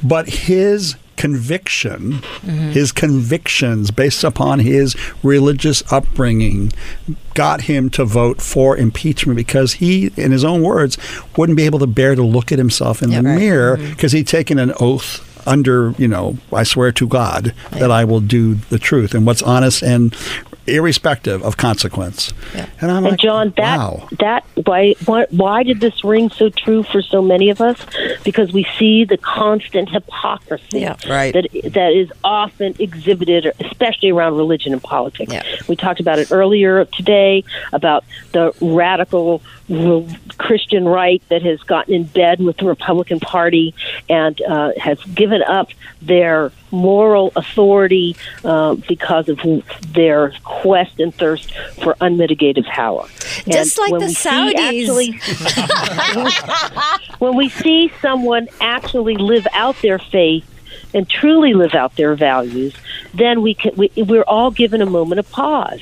But 0.01 0.27
his 0.29 0.95
conviction, 1.18 2.13
Mm-hmm. 2.45 2.72
his 2.72 2.91
convictions 2.91 3.91
based 3.91 4.24
upon 4.24 4.59
his 4.59 4.95
religious 5.24 5.82
upbringing 5.91 6.72
got 7.34 7.61
him 7.61 7.89
to 7.91 8.05
vote 8.05 8.41
for 8.41 8.78
impeachment 8.78 9.36
because 9.36 9.74
he, 9.74 10.11
in 10.16 10.32
his 10.32 10.43
own 10.43 10.61
words, 10.61 10.97
wouldn't 11.38 11.57
be 11.57 11.63
able 11.63 11.80
to 11.80 11.88
bear 11.88 12.16
to 12.16 12.24
look 12.24 12.51
at 12.51 12.57
himself 12.59 13.01
in 13.01 13.09
the 13.09 13.22
mirror 13.24 13.78
Mm-hmm. 13.78 13.89
because 13.91 14.11
he'd 14.11 14.28
taken 14.28 14.59
an 14.59 14.74
oath 14.80 15.22
under, 15.47 15.91
you 15.97 16.07
know, 16.07 16.38
I 16.51 16.63
swear 16.63 16.91
to 16.93 17.07
God 17.07 17.53
that 17.72 17.91
I 17.91 18.03
will 18.03 18.20
do 18.22 18.55
the 18.70 18.80
truth 18.80 19.13
and 19.13 19.26
what's 19.28 19.41
honest 19.43 19.84
and 19.84 20.16
irrespective 20.68 21.43
of 21.43 21.57
consequence. 21.57 22.34
And 22.82 22.91
I'm 22.91 22.97
and 22.97 23.11
like, 23.11 23.20
John, 23.20 23.53
that 23.57 23.78
wow. 23.78 24.07
that 24.20 24.45
why, 24.66 24.95
why 25.05 25.26
why 25.30 25.63
did 25.63 25.80
this 25.80 26.03
ring 26.03 26.30
so 26.30 26.49
true 26.49 26.84
for 26.84 27.01
so 27.01 27.22
many 27.22 27.49
of 27.49 27.61
us? 27.61 27.86
Because 28.24 28.51
we 28.51 28.66
see 28.78 29.05
the 29.05 29.18
constant 29.18 29.89
hypocrisy 29.89 30.86
Right. 31.07 31.34
that 31.34 31.47
that 31.74 31.93
is 31.93 32.11
often 32.24 32.76
exhibited, 32.80 33.51
especially 33.59 34.09
around 34.09 34.36
religion 34.36 34.74
and 34.74 34.82
politics. 34.82 35.34
We 35.68 35.76
talked 35.76 35.99
about 35.99 36.20
it 36.20 36.32
earlier 36.32 36.86
today 36.86 37.43
about 37.74 38.03
the 38.32 38.53
radical 38.61 39.41
Christian 40.38 40.86
right 40.86 41.22
that 41.30 41.41
has 41.41 41.59
gotten 41.61 41.93
in 41.93 42.03
bed 42.03 42.39
with 42.39 42.57
the 42.57 42.66
Republican 42.66 43.20
Party 43.20 43.74
and 44.09 44.39
uh, 44.41 44.72
has 44.78 45.01
given 45.05 45.41
up 45.41 45.70
their 46.01 46.51
moral 46.72 47.32
authority 47.36 48.16
uh, 48.43 48.76
because 48.76 49.30
of 49.30 49.39
their 49.93 50.34
quest 50.62 50.99
and 50.99 51.14
thirst 51.14 51.53
for 51.84 51.95
unmitigated 52.01 52.66
power. 52.66 53.08
Just 53.47 53.78
like 53.78 53.91
the 53.91 54.08
we 54.08 54.14
Saudis. 54.14 54.56
actually- 54.56 55.20
when 57.20 57.36
we 57.36 57.49
see 57.49 57.91
someone 58.01 58.47
actually 58.62 59.16
live 59.18 59.47
out 59.53 59.76
their 59.82 59.99
faith 59.99 60.49
and 60.93 61.10
truly 61.10 61.53
live 61.53 61.76
out 61.76 61.95
their 61.97 62.16
values, 62.16 62.74
then 63.14 63.41
we 63.41 63.53
can 63.53 63.76
we, 63.76 63.91
we're 63.97 64.24
all 64.24 64.51
given 64.51 64.82
a 64.82 64.86
moment 64.86 65.20
of 65.20 65.30
pause. 65.30 65.82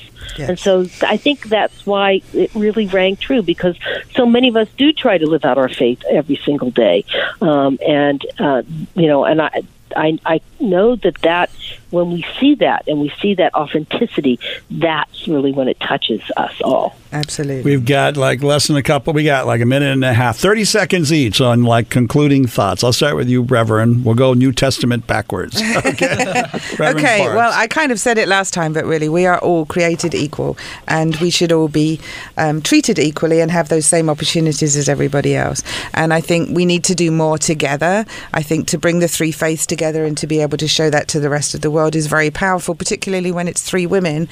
And 0.49 0.57
so 0.57 0.87
I 1.01 1.17
think 1.17 1.43
that's 1.49 1.85
why 1.85 2.21
it 2.33 2.53
really 2.55 2.87
rang 2.87 3.15
true 3.17 3.41
because 3.43 3.77
so 4.15 4.25
many 4.25 4.47
of 4.47 4.55
us 4.55 4.67
do 4.77 4.91
try 4.93 5.17
to 5.17 5.27
live 5.27 5.45
out 5.45 5.57
our 5.57 5.69
faith 5.69 6.01
every 6.09 6.37
single 6.37 6.71
day, 6.71 7.05
um, 7.41 7.77
and 7.85 8.25
uh, 8.39 8.63
you 8.95 9.07
know, 9.07 9.25
and 9.25 9.41
I. 9.41 9.61
I, 9.95 10.17
I 10.25 10.41
know 10.59 10.95
that 10.95 11.21
that 11.21 11.51
when 11.93 12.11
we 12.11 12.25
see 12.39 12.55
that 12.55 12.87
and 12.87 12.99
we 12.99 13.13
see 13.21 13.35
that 13.35 13.53
authenticity, 13.53 14.39
that's 14.71 15.27
really 15.27 15.51
when 15.51 15.67
it 15.67 15.79
touches 15.79 16.21
us 16.35 16.59
all. 16.63 16.95
Absolutely. 17.11 17.61
We've 17.61 17.85
got 17.85 18.17
like 18.17 18.41
less 18.41 18.65
than 18.67 18.75
a 18.75 18.81
couple. 18.81 19.13
We 19.13 19.23
got 19.23 19.45
like 19.45 19.61
a 19.61 19.65
minute 19.67 19.91
and 19.91 20.03
a 20.03 20.13
half, 20.13 20.37
30 20.37 20.65
seconds 20.65 21.13
each 21.13 21.39
on 21.39 21.61
like 21.63 21.89
concluding 21.89 22.47
thoughts. 22.47 22.83
I'll 22.83 22.91
start 22.91 23.15
with 23.15 23.29
you, 23.29 23.43
Reverend. 23.43 24.03
We'll 24.03 24.15
go 24.15 24.33
New 24.33 24.51
Testament 24.51 25.07
backwards. 25.07 25.61
Okay. 25.83 26.43
Okay, 26.73 27.19
Forrest. 27.19 27.35
well, 27.35 27.51
I 27.53 27.67
kind 27.67 27.91
of 27.91 27.99
said 27.99 28.17
it 28.17 28.27
last 28.27 28.53
time, 28.53 28.73
but 28.73 28.85
really, 28.85 29.09
we 29.09 29.25
are 29.25 29.37
all 29.39 29.65
created 29.65 30.15
equal, 30.15 30.57
and 30.87 31.15
we 31.17 31.29
should 31.29 31.51
all 31.51 31.67
be 31.67 31.99
um, 32.37 32.61
treated 32.61 32.97
equally 32.99 33.41
and 33.41 33.51
have 33.51 33.69
those 33.69 33.85
same 33.85 34.09
opportunities 34.09 34.75
as 34.75 34.89
everybody 34.89 35.35
else. 35.35 35.61
And 35.93 36.13
I 36.13 36.21
think 36.21 36.55
we 36.55 36.65
need 36.65 36.83
to 36.85 36.95
do 36.95 37.11
more 37.11 37.37
together. 37.37 38.05
I 38.33 38.41
think 38.41 38.67
to 38.69 38.77
bring 38.77 38.99
the 38.99 39.07
three 39.07 39.31
faiths 39.31 39.65
together 39.65 40.05
and 40.05 40.17
to 40.17 40.27
be 40.27 40.39
able 40.41 40.57
to 40.57 40.67
show 40.67 40.89
that 40.89 41.07
to 41.09 41.19
the 41.19 41.29
rest 41.29 41.53
of 41.53 41.61
the 41.61 41.71
world 41.71 41.82
is 41.91 42.07
very 42.07 42.31
powerful, 42.31 42.75
particularly 42.75 43.31
when 43.31 43.47
it's 43.47 43.61
three 43.61 43.85
women 43.85 44.27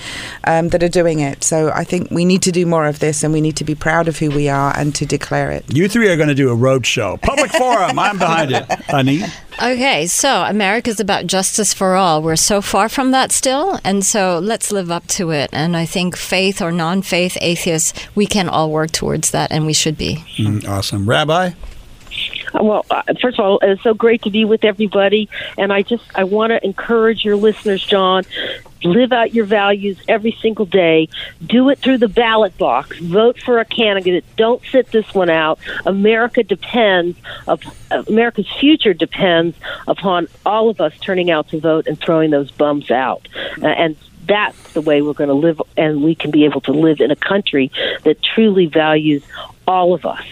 um, 0.45 0.69
that 0.69 0.83
are 0.83 0.89
doing 0.89 1.19
it. 1.19 1.43
So 1.43 1.71
I 1.73 1.83
think 1.83 2.09
we 2.11 2.25
need 2.25 2.41
to 2.43 2.51
do 2.51 2.65
more 2.65 2.87
of 2.87 2.99
this, 2.99 3.23
and 3.23 3.33
we 3.33 3.41
need 3.41 3.55
to 3.57 3.63
be 3.63 3.75
proud 3.75 4.07
of 4.07 4.17
who 4.19 4.29
we 4.29 4.49
are 4.49 4.77
and 4.77 4.93
to 4.95 5.05
declare 5.05 5.51
it. 5.51 5.65
you 5.73 5.87
three 5.87 6.09
are 6.09 6.15
going 6.15 6.29
to 6.29 6.35
do 6.35 6.49
a 6.49 6.55
road 6.55 6.85
show. 6.85 7.17
Public 7.17 7.51
forum. 7.51 7.99
I'm 7.99 8.17
behind 8.17 8.51
it. 8.51 8.65
Honey. 8.89 9.23
Okay, 9.61 10.07
so 10.07 10.43
America's 10.43 10.99
about 10.99 11.27
justice 11.27 11.73
for 11.73 11.95
all. 11.95 12.21
We're 12.21 12.35
so 12.35 12.61
far 12.61 12.89
from 12.89 13.11
that 13.11 13.31
still, 13.31 13.79
and 13.83 14.05
so 14.05 14.39
let's 14.39 14.71
live 14.71 14.89
up 14.89 15.05
to 15.07 15.31
it. 15.31 15.49
And 15.53 15.75
I 15.77 15.85
think 15.85 16.17
faith 16.17 16.61
or 16.61 16.71
non 16.71 17.01
faith 17.01 17.37
atheists, 17.41 17.93
we 18.15 18.25
can 18.25 18.49
all 18.49 18.71
work 18.71 18.91
towards 18.91 19.31
that, 19.31 19.51
and 19.51 19.65
we 19.65 19.73
should 19.73 19.97
be. 19.97 20.23
Mm, 20.37 20.67
awesome. 20.67 21.07
Rabbi? 21.07 21.51
Well, 22.53 22.85
uh, 22.89 23.03
first 23.21 23.39
of 23.39 23.45
all, 23.45 23.59
it's 23.61 23.81
so 23.83 23.93
great 23.93 24.23
to 24.23 24.29
be 24.29 24.45
with 24.45 24.63
everybody, 24.63 25.29
and 25.57 25.71
I 25.71 25.81
just 25.81 26.03
I 26.15 26.25
want 26.25 26.51
to 26.51 26.63
encourage 26.63 27.23
your 27.23 27.35
listeners, 27.35 27.83
John. 27.83 28.23
Live 28.83 29.13
out 29.13 29.31
your 29.31 29.45
values 29.45 29.99
every 30.07 30.35
single 30.41 30.65
day. 30.65 31.07
Do 31.45 31.69
it 31.69 31.77
through 31.77 31.99
the 31.99 32.07
ballot 32.07 32.57
box. 32.57 32.97
Vote 32.97 33.39
for 33.39 33.59
a 33.59 33.65
candidate. 33.65 34.25
Don't 34.37 34.61
sit 34.71 34.87
this 34.87 35.13
one 35.13 35.29
out. 35.29 35.59
America 35.85 36.41
depends. 36.41 37.15
America's 37.91 38.47
future 38.59 38.95
depends 38.95 39.55
upon 39.87 40.27
all 40.47 40.69
of 40.69 40.81
us 40.81 40.97
turning 40.99 41.29
out 41.29 41.49
to 41.49 41.59
vote 41.59 41.85
and 41.85 41.99
throwing 41.99 42.31
those 42.31 42.49
bums 42.49 42.89
out. 42.89 43.27
Uh, 43.61 43.67
and 43.67 43.95
that's 44.25 44.73
the 44.73 44.81
way 44.81 45.01
we're 45.01 45.13
going 45.13 45.27
to 45.29 45.33
live, 45.33 45.61
and 45.77 46.03
we 46.03 46.15
can 46.15 46.31
be 46.31 46.45
able 46.45 46.61
to 46.61 46.71
live 46.71 47.01
in 47.01 47.11
a 47.11 47.15
country 47.15 47.71
that 48.03 48.21
truly 48.21 48.65
values 48.65 49.23
all 49.67 49.93
of 49.93 50.05
us, 50.05 50.25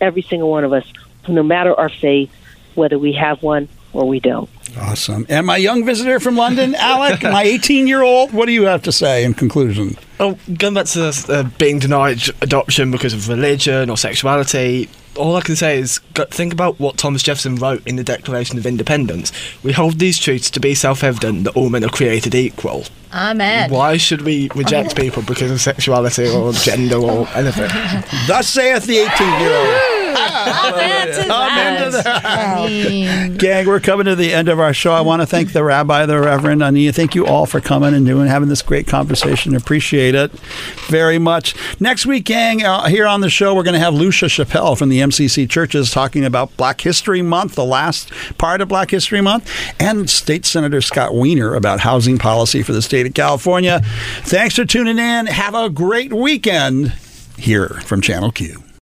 every 0.00 0.22
single 0.22 0.50
one 0.50 0.64
of 0.64 0.72
us, 0.72 0.84
no 1.28 1.42
matter 1.42 1.74
our 1.74 1.88
faith, 1.88 2.30
whether 2.74 2.98
we 2.98 3.12
have 3.12 3.42
one 3.42 3.68
or 3.92 4.06
we 4.06 4.20
don't. 4.20 4.50
Awesome. 4.76 5.24
And 5.28 5.46
my 5.46 5.56
young 5.56 5.84
visitor 5.84 6.18
from 6.20 6.36
London, 6.36 6.74
Alec, 6.78 7.22
my 7.22 7.44
18 7.44 7.86
year 7.86 8.02
old, 8.02 8.32
what 8.32 8.46
do 8.46 8.52
you 8.52 8.64
have 8.64 8.82
to 8.82 8.92
say 8.92 9.24
in 9.24 9.34
conclusion? 9.34 9.96
Oh, 10.20 10.38
going 10.58 10.74
back 10.74 10.86
to 10.86 11.24
uh, 11.28 11.42
being 11.58 11.78
denied 11.78 12.22
adoption 12.40 12.90
because 12.90 13.14
of 13.14 13.28
religion 13.28 13.90
or 13.90 13.96
sexuality, 13.96 14.88
all 15.16 15.36
I 15.36 15.40
can 15.42 15.56
say 15.56 15.78
is 15.78 15.98
think 16.30 16.52
about 16.52 16.80
what 16.80 16.96
Thomas 16.96 17.22
Jefferson 17.22 17.56
wrote 17.56 17.86
in 17.86 17.96
the 17.96 18.04
Declaration 18.04 18.58
of 18.58 18.66
Independence. 18.66 19.32
We 19.62 19.72
hold 19.72 19.98
these 19.98 20.18
truths 20.18 20.50
to 20.50 20.60
be 20.60 20.74
self 20.74 21.04
evident 21.04 21.44
that 21.44 21.56
all 21.56 21.70
men 21.70 21.84
are 21.84 21.88
created 21.88 22.34
equal. 22.34 22.84
Amen. 23.14 23.70
Why 23.70 23.96
should 23.96 24.22
we 24.22 24.50
reject 24.56 24.96
people 24.96 25.22
because 25.22 25.50
of 25.50 25.60
sexuality 25.60 26.28
or 26.28 26.52
gender 26.52 26.96
or 26.96 27.28
anything? 27.34 27.68
Thus 28.26 28.48
saith 28.48 28.86
the 28.86 28.98
18 28.98 29.40
year 29.40 29.56
old. 29.56 30.04
Amen 30.16 31.06
to 31.08 31.20
Amen 31.22 31.90
that. 31.92 33.36
Gang, 33.38 33.66
we're 33.66 33.80
coming 33.80 34.06
to 34.06 34.16
the 34.16 34.32
end 34.32 34.48
of 34.48 34.58
our 34.58 34.72
show. 34.72 34.92
I 34.92 35.00
want 35.00 35.22
to 35.22 35.26
thank 35.26 35.52
the 35.52 35.62
rabbi, 35.62 36.06
the 36.06 36.20
Reverend 36.20 36.60
Ania. 36.60 36.94
Thank 36.94 37.14
you 37.14 37.26
all 37.26 37.46
for 37.46 37.60
coming 37.60 37.94
and 37.94 38.06
doing 38.06 38.26
having 38.26 38.48
this 38.48 38.62
great 38.62 38.86
conversation. 38.86 39.54
Appreciate 39.54 40.14
it 40.14 40.32
very 40.88 41.18
much. 41.18 41.54
Next 41.80 42.06
week, 42.06 42.24
gang, 42.24 42.64
uh, 42.64 42.86
here 42.86 43.06
on 43.06 43.20
the 43.20 43.30
show, 43.30 43.54
we're 43.54 43.62
going 43.62 43.74
to 43.74 43.80
have 43.80 43.94
Lucia 43.94 44.26
Chappelle 44.26 44.76
from 44.76 44.88
the 44.88 45.00
MCC 45.00 45.48
Churches 45.48 45.90
talking 45.90 46.24
about 46.24 46.56
Black 46.56 46.80
History 46.80 47.22
Month, 47.22 47.54
the 47.54 47.64
last 47.64 48.10
part 48.38 48.60
of 48.60 48.68
Black 48.68 48.90
History 48.90 49.20
Month, 49.20 49.50
and 49.78 50.08
State 50.10 50.46
Senator 50.46 50.80
Scott 50.80 51.14
Wiener 51.14 51.54
about 51.54 51.80
housing 51.80 52.18
policy 52.18 52.62
for 52.62 52.72
the 52.72 52.82
state 53.04 53.10
of 53.10 53.14
California. 53.14 53.80
Thanks 54.22 54.56
for 54.56 54.64
tuning 54.64 54.98
in. 54.98 55.26
Have 55.26 55.54
a 55.54 55.68
great 55.68 56.12
weekend 56.12 56.92
here 57.36 57.68
from 57.84 58.00
Channel 58.00 58.32
Q. 58.32 58.63